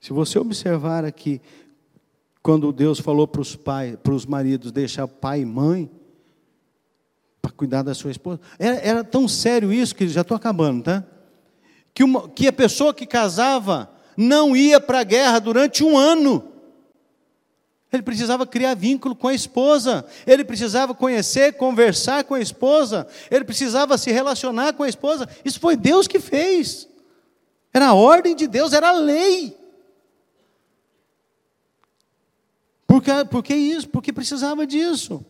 Se 0.00 0.12
você 0.12 0.38
observar 0.38 1.04
aqui, 1.04 1.40
quando 2.42 2.72
Deus 2.72 2.98
falou 2.98 3.26
para 3.26 3.40
os 3.40 3.54
pais, 3.54 3.96
para 4.02 4.12
os 4.12 4.26
maridos 4.26 4.72
deixar 4.72 5.06
pai 5.06 5.40
e 5.40 5.44
mãe 5.44 5.90
para 7.40 7.52
cuidar 7.52 7.82
da 7.82 7.94
sua 7.94 8.10
esposa, 8.10 8.40
era, 8.58 8.76
era, 8.76 9.04
tão 9.04 9.26
sério 9.26 9.72
isso 9.72 9.94
que 9.94 10.08
já 10.08 10.22
estou 10.22 10.36
acabando, 10.36 10.84
tá? 10.84 11.04
Que, 11.94 12.02
uma, 12.04 12.28
que 12.28 12.46
a 12.46 12.52
pessoa 12.52 12.94
que 12.94 13.06
casava 13.06 13.90
não 14.16 14.56
ia 14.56 14.80
para 14.80 15.00
a 15.00 15.04
guerra 15.04 15.38
durante 15.38 15.84
um 15.84 15.96
ano. 15.96 16.51
Ele 17.92 18.02
precisava 18.02 18.46
criar 18.46 18.74
vínculo 18.74 19.14
com 19.14 19.28
a 19.28 19.34
esposa, 19.34 20.06
ele 20.26 20.44
precisava 20.44 20.94
conhecer, 20.94 21.52
conversar 21.52 22.24
com 22.24 22.32
a 22.32 22.40
esposa, 22.40 23.06
ele 23.30 23.44
precisava 23.44 23.98
se 23.98 24.10
relacionar 24.10 24.72
com 24.72 24.82
a 24.82 24.88
esposa. 24.88 25.28
Isso 25.44 25.60
foi 25.60 25.76
Deus 25.76 26.08
que 26.08 26.18
fez. 26.18 26.88
Era 27.72 27.88
a 27.88 27.94
ordem 27.94 28.34
de 28.34 28.46
Deus, 28.46 28.72
era 28.72 28.88
a 28.88 28.92
lei. 28.92 29.54
Por 32.86 33.02
que, 33.02 33.24
por 33.30 33.42
que 33.42 33.54
isso? 33.54 33.88
Porque 33.88 34.12
precisava 34.12 34.66
disso. 34.66 35.24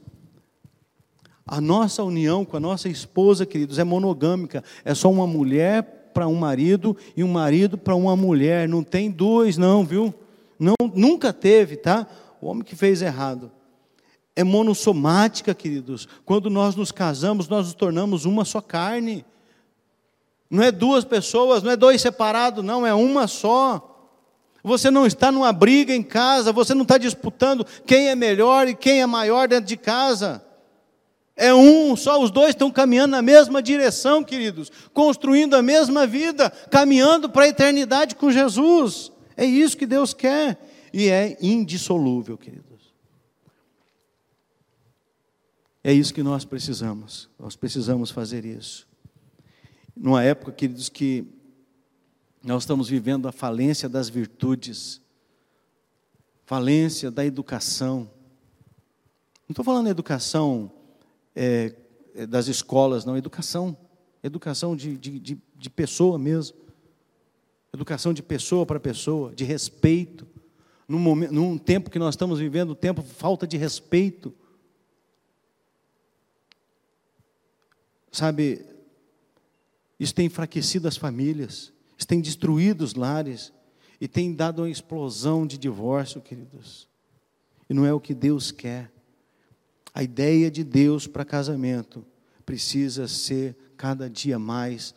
A 1.44 1.60
nossa 1.60 2.04
união 2.04 2.44
com 2.44 2.56
a 2.56 2.60
nossa 2.60 2.88
esposa, 2.88 3.44
queridos, 3.44 3.80
é 3.80 3.84
monogâmica. 3.84 4.62
É 4.84 4.94
só 4.94 5.10
uma 5.10 5.26
mulher 5.26 6.10
para 6.14 6.28
um 6.28 6.34
marido 6.34 6.96
e 7.16 7.24
um 7.24 7.28
marido 7.28 7.76
para 7.76 7.94
uma 7.96 8.16
mulher. 8.16 8.68
Não 8.68 8.84
tem 8.84 9.10
dois, 9.10 9.56
não, 9.56 9.84
viu? 9.84 10.14
Não, 10.58 10.74
nunca 10.94 11.32
teve, 11.32 11.76
tá? 11.76 12.06
O 12.42 12.48
homem 12.48 12.64
que 12.64 12.74
fez 12.74 13.00
errado. 13.00 13.52
É 14.34 14.42
monossomática, 14.42 15.54
queridos. 15.54 16.08
Quando 16.24 16.50
nós 16.50 16.74
nos 16.74 16.90
casamos, 16.90 17.48
nós 17.48 17.66
nos 17.66 17.74
tornamos 17.74 18.24
uma 18.24 18.44
só 18.44 18.60
carne. 18.60 19.24
Não 20.50 20.60
é 20.60 20.72
duas 20.72 21.04
pessoas, 21.04 21.62
não 21.62 21.70
é 21.70 21.76
dois 21.76 22.02
separados, 22.02 22.64
não, 22.64 22.84
é 22.84 22.92
uma 22.92 23.28
só. 23.28 23.88
Você 24.64 24.90
não 24.90 25.06
está 25.06 25.30
numa 25.30 25.52
briga 25.52 25.94
em 25.94 26.02
casa, 26.02 26.52
você 26.52 26.74
não 26.74 26.82
está 26.82 26.98
disputando 26.98 27.64
quem 27.86 28.08
é 28.08 28.16
melhor 28.16 28.66
e 28.66 28.74
quem 28.74 29.00
é 29.00 29.06
maior 29.06 29.46
dentro 29.46 29.66
de 29.66 29.76
casa. 29.76 30.44
É 31.36 31.54
um, 31.54 31.94
só 31.94 32.20
os 32.20 32.30
dois 32.32 32.50
estão 32.50 32.72
caminhando 32.72 33.12
na 33.12 33.22
mesma 33.22 33.62
direção, 33.62 34.24
queridos, 34.24 34.70
construindo 34.92 35.54
a 35.54 35.62
mesma 35.62 36.08
vida, 36.08 36.50
caminhando 36.70 37.28
para 37.28 37.44
a 37.44 37.48
eternidade 37.48 38.16
com 38.16 38.32
Jesus. 38.32 39.12
É 39.36 39.44
isso 39.44 39.76
que 39.76 39.86
Deus 39.86 40.12
quer 40.12 40.58
e 40.92 41.08
é 41.08 41.36
indissolúvel, 41.40 42.36
queridos. 42.36 42.92
É 45.84 45.92
isso 45.92 46.14
que 46.14 46.22
nós 46.22 46.44
precisamos. 46.44 47.28
Nós 47.38 47.56
precisamos 47.56 48.10
fazer 48.10 48.44
isso. 48.44 48.86
Numa 49.96 50.22
época, 50.22 50.52
queridos, 50.52 50.88
que 50.88 51.26
nós 52.42 52.62
estamos 52.62 52.88
vivendo 52.88 53.26
a 53.26 53.32
falência 53.32 53.88
das 53.88 54.08
virtudes, 54.08 55.00
falência 56.44 57.10
da 57.10 57.24
educação. 57.24 58.10
Não 59.48 59.52
estou 59.52 59.64
falando 59.64 59.88
educação 59.88 60.70
é, 61.34 61.74
é, 62.14 62.26
das 62.26 62.46
escolas, 62.46 63.04
não, 63.04 63.16
educação, 63.16 63.76
educação 64.22 64.76
de, 64.76 64.96
de, 64.96 65.18
de, 65.18 65.38
de 65.56 65.70
pessoa 65.70 66.18
mesmo, 66.18 66.56
educação 67.72 68.12
de 68.12 68.22
pessoa 68.22 68.66
para 68.66 68.78
pessoa, 68.78 69.34
de 69.34 69.44
respeito. 69.44 70.26
Num, 70.92 70.98
momento, 70.98 71.32
num 71.32 71.56
tempo 71.56 71.88
que 71.88 71.98
nós 71.98 72.12
estamos 72.12 72.38
vivendo, 72.38 72.74
tempo 72.74 73.00
falta 73.00 73.46
de 73.46 73.56
respeito. 73.56 74.30
Sabe, 78.10 78.62
isso 79.98 80.14
tem 80.14 80.26
enfraquecido 80.26 80.86
as 80.86 80.98
famílias, 80.98 81.72
isso 81.96 82.06
tem 82.06 82.20
destruído 82.20 82.82
os 82.82 82.92
lares 82.92 83.54
e 83.98 84.06
tem 84.06 84.34
dado 84.34 84.60
uma 84.60 84.68
explosão 84.68 85.46
de 85.46 85.56
divórcio, 85.56 86.20
queridos. 86.20 86.86
E 87.70 87.72
não 87.72 87.86
é 87.86 87.94
o 87.94 87.98
que 87.98 88.12
Deus 88.12 88.50
quer. 88.50 88.92
A 89.94 90.02
ideia 90.02 90.50
de 90.50 90.62
Deus 90.62 91.06
para 91.06 91.24
casamento 91.24 92.04
precisa 92.44 93.08
ser 93.08 93.56
cada 93.78 94.10
dia 94.10 94.38
mais 94.38 94.94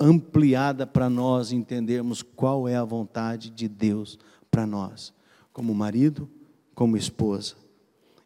ampliada 0.00 0.86
para 0.86 1.10
nós 1.10 1.52
entendermos 1.52 2.22
qual 2.22 2.66
é 2.66 2.76
a 2.76 2.84
vontade 2.84 3.50
de 3.50 3.68
Deus 3.68 4.18
para 4.50 4.66
nós, 4.66 5.12
como 5.52 5.74
marido, 5.74 6.28
como 6.74 6.96
esposa. 6.96 7.54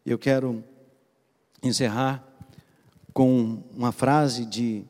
Eu 0.05 0.17
quero 0.17 0.63
encerrar 1.61 2.27
com 3.13 3.63
uma 3.75 3.91
frase 3.91 4.45
de 4.45 4.83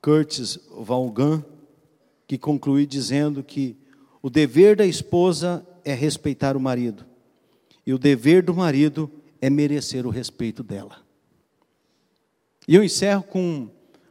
Curtis 0.00 0.58
Vaughan, 0.70 1.44
que 2.26 2.38
conclui 2.38 2.86
dizendo 2.86 3.42
que 3.42 3.76
o 4.22 4.30
dever 4.30 4.76
da 4.76 4.86
esposa 4.86 5.66
é 5.84 5.92
respeitar 5.92 6.56
o 6.56 6.60
marido, 6.60 7.04
e 7.86 7.92
o 7.92 7.98
dever 7.98 8.42
do 8.42 8.54
marido 8.54 9.10
é 9.40 9.50
merecer 9.50 10.06
o 10.06 10.10
respeito 10.10 10.62
dela. 10.62 11.02
E 12.66 12.74
eu 12.74 12.82
encerro 12.82 13.22
com 13.22 13.68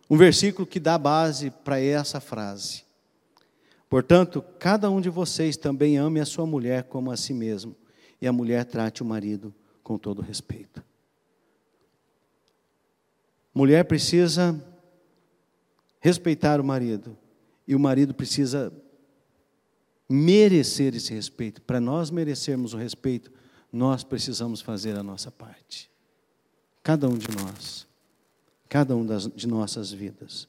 um 0.09 0.17
versículo 0.17 0.67
que 0.67 0.79
dá 0.79 0.97
base 0.97 1.49
para 1.49 1.79
essa 1.79 2.19
frase. 2.19 2.83
Portanto, 3.93 4.43
cada 4.57 4.89
um 4.89 4.99
de 4.99 5.07
vocês 5.07 5.55
também 5.55 5.97
ame 5.97 6.19
a 6.19 6.25
sua 6.25 6.47
mulher 6.47 6.85
como 6.85 7.11
a 7.11 7.15
si 7.15 7.31
mesmo, 7.31 7.75
e 8.19 8.25
a 8.25 8.33
mulher 8.33 8.65
trate 8.65 9.03
o 9.03 9.05
marido 9.05 9.53
com 9.83 9.99
todo 9.99 10.19
respeito. 10.19 10.83
Mulher 13.53 13.85
precisa 13.85 14.59
respeitar 15.99 16.59
o 16.59 16.63
marido. 16.63 17.15
E 17.67 17.75
o 17.75 17.79
marido 17.79 18.15
precisa 18.15 18.73
merecer 20.09 20.95
esse 20.95 21.13
respeito. 21.13 21.61
Para 21.61 21.79
nós 21.79 22.09
merecermos 22.09 22.73
o 22.73 22.77
respeito, 22.77 23.31
nós 23.71 24.03
precisamos 24.03 24.59
fazer 24.59 24.97
a 24.97 25.03
nossa 25.03 25.29
parte. 25.29 25.87
Cada 26.81 27.07
um 27.07 27.15
de 27.15 27.27
nós. 27.29 27.87
Cada 28.67 28.95
um 28.95 29.05
das, 29.05 29.27
de 29.27 29.47
nossas 29.47 29.91
vidas. 29.91 30.47